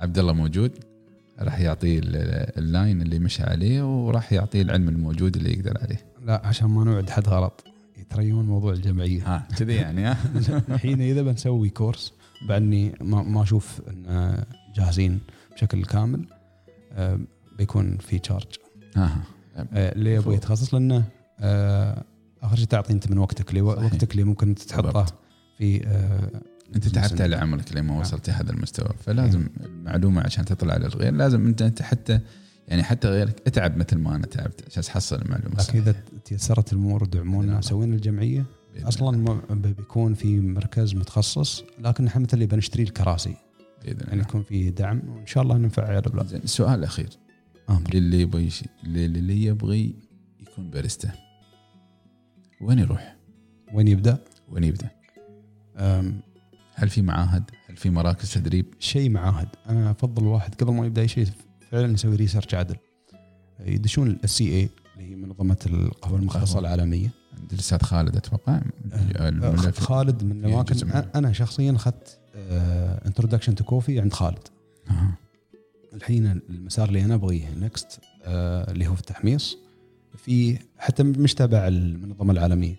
عبد 0.00 0.18
الله 0.18 0.32
موجود 0.32 0.72
راح 1.38 1.60
يعطيه 1.60 1.98
ال- 1.98 2.58
ال 2.58 2.67
line 2.67 3.02
اللي 3.02 3.18
مشى 3.18 3.42
عليه 3.42 4.06
وراح 4.06 4.32
يعطيه 4.32 4.62
العلم 4.62 4.88
الموجود 4.88 5.36
اللي 5.36 5.52
يقدر 5.52 5.78
عليه. 5.82 6.06
لا 6.26 6.46
عشان 6.46 6.68
ما 6.68 6.84
نوعد 6.84 7.10
حد 7.10 7.28
غلط. 7.28 7.64
يتريون 8.10 8.46
موضوع 8.46 8.72
الجمعية. 8.72 9.22
ها 9.26 9.48
كذي 9.58 9.74
يعني 9.74 10.04
ها؟ 10.04 10.16
الحين 10.68 11.00
إذا 11.00 11.22
بنسوي 11.22 11.68
course 11.68 12.12
بعدني 12.48 12.94
ما, 13.00 13.22
ما 13.22 13.42
أشوف 13.42 13.80
إن 13.88 14.44
جاهزين 14.74 15.20
بشكل 15.54 15.84
كامل 15.84 16.26
آه، 16.92 17.20
بيكون 17.58 17.96
في 17.96 18.18
تشارج 18.18 18.46
ها 18.96 19.22
آه، 19.56 19.92
اللي 19.92 20.14
يبغى 20.14 20.34
يتخصص 20.34 20.74
لأنه 20.74 21.04
آه، 21.40 22.04
آخر 22.42 22.56
شيء 22.56 22.66
تعطي 22.66 22.92
انت 22.92 23.10
من 23.10 23.18
وقتك 23.18 23.50
اللي. 23.50 23.60
وقتك 23.60 24.12
اللي 24.12 24.24
ممكن 24.24 24.54
تحطه. 24.54 25.06
في 25.58 25.86
آه، 25.86 26.42
أنت 26.74 26.88
تعبت 26.88 27.20
على 27.20 27.36
عمرك 27.36 27.76
لما 27.76 27.92
نعم. 27.92 28.00
وصلت 28.00 28.30
هذا 28.30 28.52
المستوى 28.52 28.90
فلازم 29.04 29.48
المعلومة 29.60 30.22
عشان 30.22 30.44
تطلع 30.44 30.76
للغير 30.76 31.12
لازم 31.12 31.46
انت 31.46 31.62
أنت 31.62 31.82
حتى 31.82 32.20
يعني 32.70 32.82
حتى 32.82 33.08
غيرك 33.08 33.42
اتعب 33.46 33.76
مثل 33.76 33.98
ما 33.98 34.16
أنا 34.16 34.26
تعبت 34.26 34.64
عشان 34.70 34.82
تحصل 34.82 35.22
المعلومة 35.22 35.56
لكن. 35.60 35.78
إذا 35.78 35.94
تيسرت 36.24 36.72
الأمور 36.72 37.02
ودعمونا 37.02 37.46
نعم. 37.46 37.58
وسوينا 37.58 37.94
الجمعية 37.94 38.44
أصلا 38.82 39.40
بيكون 39.50 40.14
في 40.14 40.40
مركز 40.40 40.94
متخصص 40.94 41.64
لكن 41.78 42.06
إحنا 42.06 42.22
مثل 42.22 42.34
اللي 42.34 42.46
بنشتري 42.46 42.82
الكراسي 42.82 43.36
بإذن 43.84 44.08
يعني 44.08 44.20
يكون 44.20 44.42
في 44.42 44.70
دعم 44.70 45.02
وإن 45.08 45.26
شاء 45.26 45.42
الله 45.42 45.56
ننفع 45.58 45.98
البلاد 45.98 46.26
زين 46.26 46.40
السؤال 46.42 46.78
الاخير 46.78 47.08
أمر 47.70 47.94
للي 47.94 48.20
يبغى 48.20 48.48
اللي 48.84 49.44
يبغي 49.44 49.94
يكون 50.40 50.70
باريستا 50.70 51.10
وين 52.60 52.78
يروح؟ 52.78 53.16
وين 53.74 53.88
يبدأ؟ 53.88 54.18
وين 54.48 54.64
يبدأ؟ 54.64 54.90
أم، 55.76 56.20
هل 56.74 56.88
في 56.88 57.02
معاهد؟ 57.02 57.50
هل 57.68 57.76
في 57.76 57.90
مراكز 57.90 58.34
تدريب؟ 58.34 58.66
شيء 58.78 59.10
معاهد 59.10 59.48
أنا 59.68 59.90
أفضل 59.90 60.22
الواحد 60.22 60.54
قبل 60.54 60.72
ما 60.72 60.86
يبدأ 60.86 61.02
أي 61.02 61.08
شيء 61.08 61.26
فعلا 61.70 61.92
يسوي 61.92 62.16
research 62.16 62.54
عدل. 62.54 62.76
يدشون 63.60 64.18
ال 64.24 64.44
SCA 64.52 64.68
اللي 64.96 65.10
هي 65.10 65.14
منظمة 65.14 65.56
القهوة 65.66 66.18
المختصه. 66.18 66.58
العالمية. 66.58 67.10
عند 67.40 67.52
الأستاذ 67.52 67.78
خالد 67.82 68.16
أتوقع. 68.16 68.60
آه، 68.92 69.70
خالد 69.70 70.24
من 70.24 70.44
الاماكن 70.44 70.88
أنا 71.14 71.32
شخصيا 71.32 71.72
أخذت 71.76 72.18
introduction 73.06 73.54
to 73.54 73.64
coffee 73.64 74.00
عند 74.00 74.12
خالد. 74.12 74.38
آه. 74.90 75.12
الحين 75.94 76.26
المسار 76.26 76.88
اللي 76.88 77.04
أنا 77.04 77.14
أبغيه 77.14 77.54
next 77.60 78.00
اللي 78.26 78.86
هو 78.86 78.94
في 78.94 79.00
التحميص. 79.00 79.56
في 80.16 80.58
حتى 80.78 81.02
مش 81.02 81.34
تابع 81.34 81.68
المنظمة 81.68 82.32
العالمية. 82.32 82.76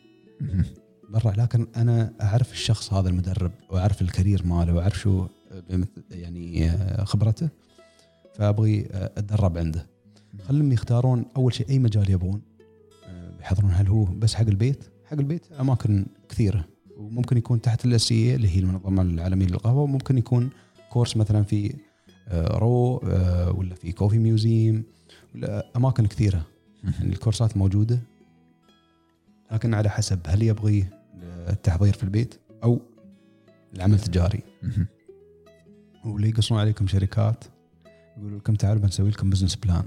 برا 1.10 1.32
لكن 1.38 1.68
أنا 1.76 2.14
أعرف 2.22 2.52
الشخص 2.52 2.94
هذا 2.94 3.10
المدرب 3.10 3.52
وأعرف 3.70 4.02
ال 4.02 4.08
career 4.08 4.46
ماله 4.46 4.74
وأعرف 4.74 5.00
شو 5.00 5.28
بمث- 5.70 5.88
يعني 6.12 6.70
آه، 6.70 7.04
خبرته. 7.04 7.50
فابغي 8.42 8.88
آه، 8.92 9.12
أتدرب 9.18 9.58
عنده. 9.58 9.88
خلهم 10.44 10.72
يختارون 10.72 11.26
أول 11.38 11.54
شيء 11.54 11.70
أي 11.70 11.80
مجال 11.80 12.10
يبغون. 12.10 12.42
آه، 13.08 13.38
بيحضرون 13.38 13.72
هل 13.72 13.88
هو 13.88 14.06
بس 14.06 14.34
حق 14.36 14.48
البيت؟ 14.48 14.84
حق 15.06 15.18
البيت 15.18 15.52
أماكن 15.52 16.06
كثيرة. 16.30 16.66
وممكن 16.98 17.38
يكون 17.38 17.62
تحت 17.62 17.86
ال 17.86 17.92
SCA 17.92 18.12
اللي 18.12 18.50
هي 18.50 18.60
المنظمة 18.60 19.02
العالمية 19.02 19.46
للقهوة. 19.46 19.82
وممكن 19.82 20.18
يكون 20.18 20.50
course 20.90 21.18
مثلا 21.18 21.44
في 21.44 21.74
آه، 22.28 22.58
RAW 22.58 23.00
ولا 23.58 23.76
في 23.76 23.92
Coffee 23.92 24.18
Museum 24.18 24.84
ولا 25.36 25.66
أماكن 25.76 26.06
كثيرة. 26.06 26.46
يعني. 26.84 27.14
الكورسات 27.14 27.58
موجودة. 27.58 28.00
لكن 29.52 29.74
على 29.74 29.90
حسب 29.90 30.20
هل 30.28 30.44
يبغي 30.44 30.86
التحضير 31.50 31.94
في 31.94 32.04
البيت 32.04 32.36
أو 32.64 32.80
العمل 33.74 33.94
التجاري. 33.94 34.44
واللي 36.06 36.30
يقصون 36.30 36.60
عليكم 36.60 36.88
شركات. 36.88 37.44
يقولوا 38.18 38.40
لكم 38.40 38.56
تعالوا 38.56 38.82
بنسوي 38.82 39.10
لكم 39.10 39.30
business 39.30 39.56
plan 39.56 39.84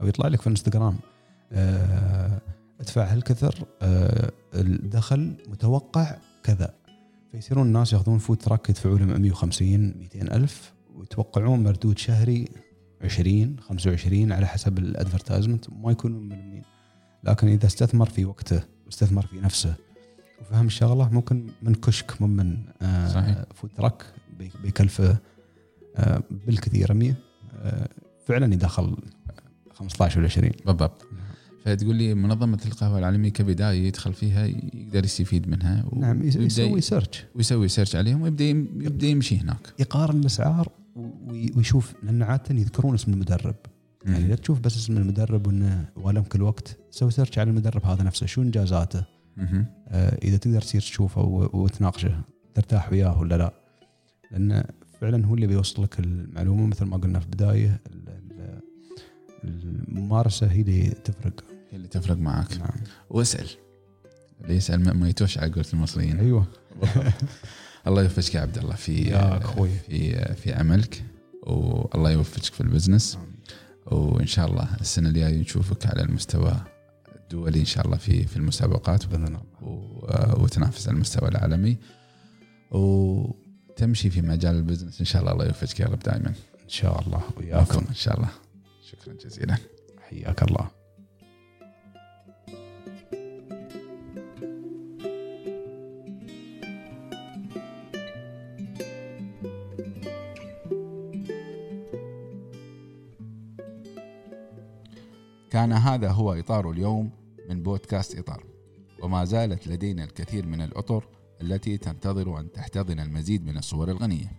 أو 0.00 0.06
يطلع 0.06 0.28
لك 0.28 0.40
في 0.40 0.46
الانستغرام 0.46 0.96
آه، 1.52 2.40
ادفع 2.80 3.04
هالكثر 3.12 3.64
آه، 3.82 4.30
الدخل 4.54 5.36
متوقع 5.48 6.16
كذا. 6.42 6.74
فيصيرون 7.32 7.66
الناس 7.66 7.92
ياخذون 7.92 8.18
food 8.18 8.36
truck 8.36 8.70
يدفعوا 8.70 8.98
لهم 8.98 9.20
150 9.20 9.94
200 9.98 10.22
ألف 10.36 10.72
ويتوقعون 10.94 11.64
مردود 11.64 11.98
شهري 11.98 12.48
20 13.02 13.56
25 13.60 14.32
على 14.32 14.46
حسب 14.46 14.78
ال 14.78 14.85
advertisement 14.85 15.70
ما 15.70 15.92
يكونوا 15.92 16.20
ملمين. 16.20 16.62
لكن 17.24 17.48
إذا 17.48 17.66
استثمر 17.66 18.06
في 18.08 18.24
وقته 18.24 18.62
واستثمر 18.86 19.26
في 19.26 19.40
نفسه 19.40 19.74
وفهم 20.40 20.66
الشغلة 20.66 21.08
ممكن 21.12 21.46
من 21.62 21.74
كشك 21.74 22.20
مو 22.22 22.26
من 22.26 22.56
آه 22.82 23.08
صحيح. 23.08 23.44
food 23.54 23.70
truck 23.76 24.06
بي- 24.38 24.52
بيكلفه 24.62 25.16
آه 25.96 26.22
بالكثير 26.30 26.94
100 26.94 27.10
آه 27.10 27.16
فعلا 28.26 28.54
يدخل 28.54 28.96
15 29.72 30.18
ولا 30.18 30.28
20 30.28 30.50
بالضبط. 30.66 31.06
فتقول 31.64 31.96
لي 31.96 32.14
منظمة 32.14 32.58
القهوة 32.66 32.98
العالمية 32.98 33.28
كبداية 33.30 33.86
يدخل 33.86 34.12
فيها 34.12 34.46
يقدر 34.46 35.04
يستفيد 35.04 35.48
منها 35.48 35.84
نعم 35.96 36.22
يسوي 36.22 36.80
search 36.80 37.24
ويسوي 37.34 37.68
search 37.68 37.96
عليهم 37.96 38.22
ويبدأ 38.22 38.44
يبدأ 38.44 39.06
يمشي 39.06 39.38
هناك. 39.38 39.72
يقارن 39.78 40.20
الأسعار 40.20 40.68
وي- 40.96 41.52
ويشوف 41.56 41.94
لأن 42.02 42.22
عاده 42.22 42.54
يذكرون 42.54 42.94
اسم 42.94 43.12
المدرب. 43.12 43.54
يعني 44.06 44.28
لا 44.28 44.34
تشوف 44.34 44.60
بس 44.60 44.76
اسم 44.76 44.96
المدرب 44.96 45.46
وإنه 45.46 45.88
ولم 45.96 46.22
كل 46.22 46.42
وقت 46.42 46.76
سوي 46.90 47.10
search 47.10 47.38
على 47.38 47.50
المدرب 47.50 47.84
هذا 47.86 48.02
نفسه 48.02 48.26
شو 48.26 48.42
إنجازاته. 48.42 49.04
آه، 49.38 50.18
إذا 50.24 50.36
تقدر 50.36 50.60
تصير 50.60 50.80
تشوفه 50.80 51.20
وتناقشه 51.52 52.20
ترتاح 52.54 52.92
وياه 52.92 53.18
ولا 53.20 53.34
لا؟ 53.38 53.52
لأن 54.32 54.64
فعلا 55.10 55.26
هو 55.26 55.34
اللي 55.34 55.46
بيوصل 55.46 55.82
لك 55.82 55.98
المعلومة 56.00 56.66
مثل 56.66 56.84
ما 56.84 56.96
قلنا 56.96 57.18
في 57.18 57.24
البداية 57.26 57.80
ال- 57.86 58.08
ال- 59.44 59.86
الممارسة 59.88 60.46
هي 60.46 60.60
اللي 60.60 60.88
تفرق. 61.04 61.44
هي 61.70 61.76
اللي 61.76 61.88
تفرق 61.88 62.16
معك 62.16 62.56
نعم. 62.58 62.70
واسأل. 63.10 63.48
اللي 64.42 64.56
يسأل 64.56 64.98
ما- 64.98 65.08
يتوش 65.08 65.38
على 65.38 65.52
قولة 65.52 65.66
المصريين. 65.72 66.18
أيوه. 66.18 66.46
الله 67.86 68.02
يوفقك 68.02 68.34
يا 68.34 68.40
عبد 68.40 68.58
الله. 68.58 68.74
في 68.74 68.92
يا 69.02 69.38
أخوي. 69.38 69.68
في 69.88 70.34
في 70.34 70.52
عملك 70.52 71.02
والله 71.42 72.10
يوفقك 72.10 72.44
في 72.44 72.60
البزنس. 72.60 73.18
وإن 73.86 74.26
شاء 74.26 74.46
الله 74.50 74.68
السنة 74.80 75.08
الجاية 75.08 75.36
نشوفك 75.40 75.86
على 75.86 76.02
المستوى 76.02 76.56
الدولي 77.16 77.60
إن 77.60 77.64
شاء 77.64 77.84
الله 77.86 77.96
في 77.96 78.26
في 78.26 78.36
المسابقات. 78.36 79.06
بإذن 79.06 79.24
الله. 79.26 79.42
و- 79.62 80.42
وتنافس 80.42 80.88
على 80.88 80.94
المستوى 80.94 81.28
العالمي. 81.28 81.76
وتمشي 83.76 84.10
في 84.10 84.22
مجال 84.22 84.56
البزنس. 84.56 85.00
إن 85.00 85.06
شاء 85.06 85.22
الله 85.22 85.32
الله 85.32 85.46
يوفقك 85.46 85.80
يا 85.80 85.86
رب 85.86 85.98
دائما. 85.98 86.28
إن 86.64 86.68
شاء 86.68 87.00
الله 87.00 87.22
وياكم 87.36 87.84
إن 87.88 87.94
شاء 87.94 88.16
الله. 88.16 88.28
شكرا 88.82 89.14
جزيلا. 89.14 89.56
حياك 90.00 90.42
الله. 90.42 90.70
كان 105.50 105.72
هذا 105.72 106.10
هو 106.10 106.32
إطار 106.32 106.70
اليوم 106.70 107.10
من 107.48 107.62
بودكاست 107.62 108.18
إطار. 108.18 108.44
وما 109.02 109.24
زالت 109.24 109.68
لدينا 109.68 110.04
الكثير 110.04 110.46
من 110.46 110.60
الأطر 110.60 111.04
التي 111.40 111.78
تنتظر 111.78 112.40
أن 112.40 112.52
تحتضن 112.52 113.00
المزيد 113.00 113.46
من 113.46 113.56
الصور 113.56 113.90
الغنية. 113.90 114.32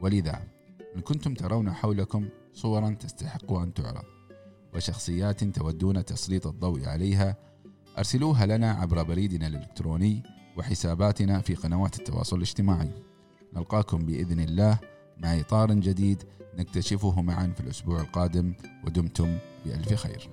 ولذا 0.00 0.42
إن 0.96 1.00
كنتم 1.00 1.34
ترون 1.34 1.72
حولكم 1.72 2.28
صورا 2.52 2.90
تستحق 2.90 3.52
أن 3.52 3.74
تعرض 3.74 4.04
وشخصيات 4.74 5.44
تودون 5.44 6.04
تسليط 6.04 6.46
الضوء 6.46 6.86
عليها 6.86 7.36
أرسلوها 7.98 8.46
لنا 8.46 8.72
عبر 8.72 9.02
بريدنا 9.02 9.46
الإلكتروني 9.46 10.22
وحساباتنا 10.56 11.40
في 11.40 11.54
قنوات 11.54 11.98
التواصل 11.98 12.36
الاجتماعي. 12.36 12.90
نلقاكم 13.56 14.06
بإذن 14.06 14.40
الله 14.40 14.78
مع 15.18 15.40
إطار 15.40 15.74
جديد 15.74 16.22
نكتشفه 16.58 17.22
معا 17.22 17.46
في 17.46 17.60
الأسبوع 17.60 18.00
القادم 18.00 18.54
ودمتم 18.84 19.38
بألف 19.64 19.94
خير. 19.94 20.30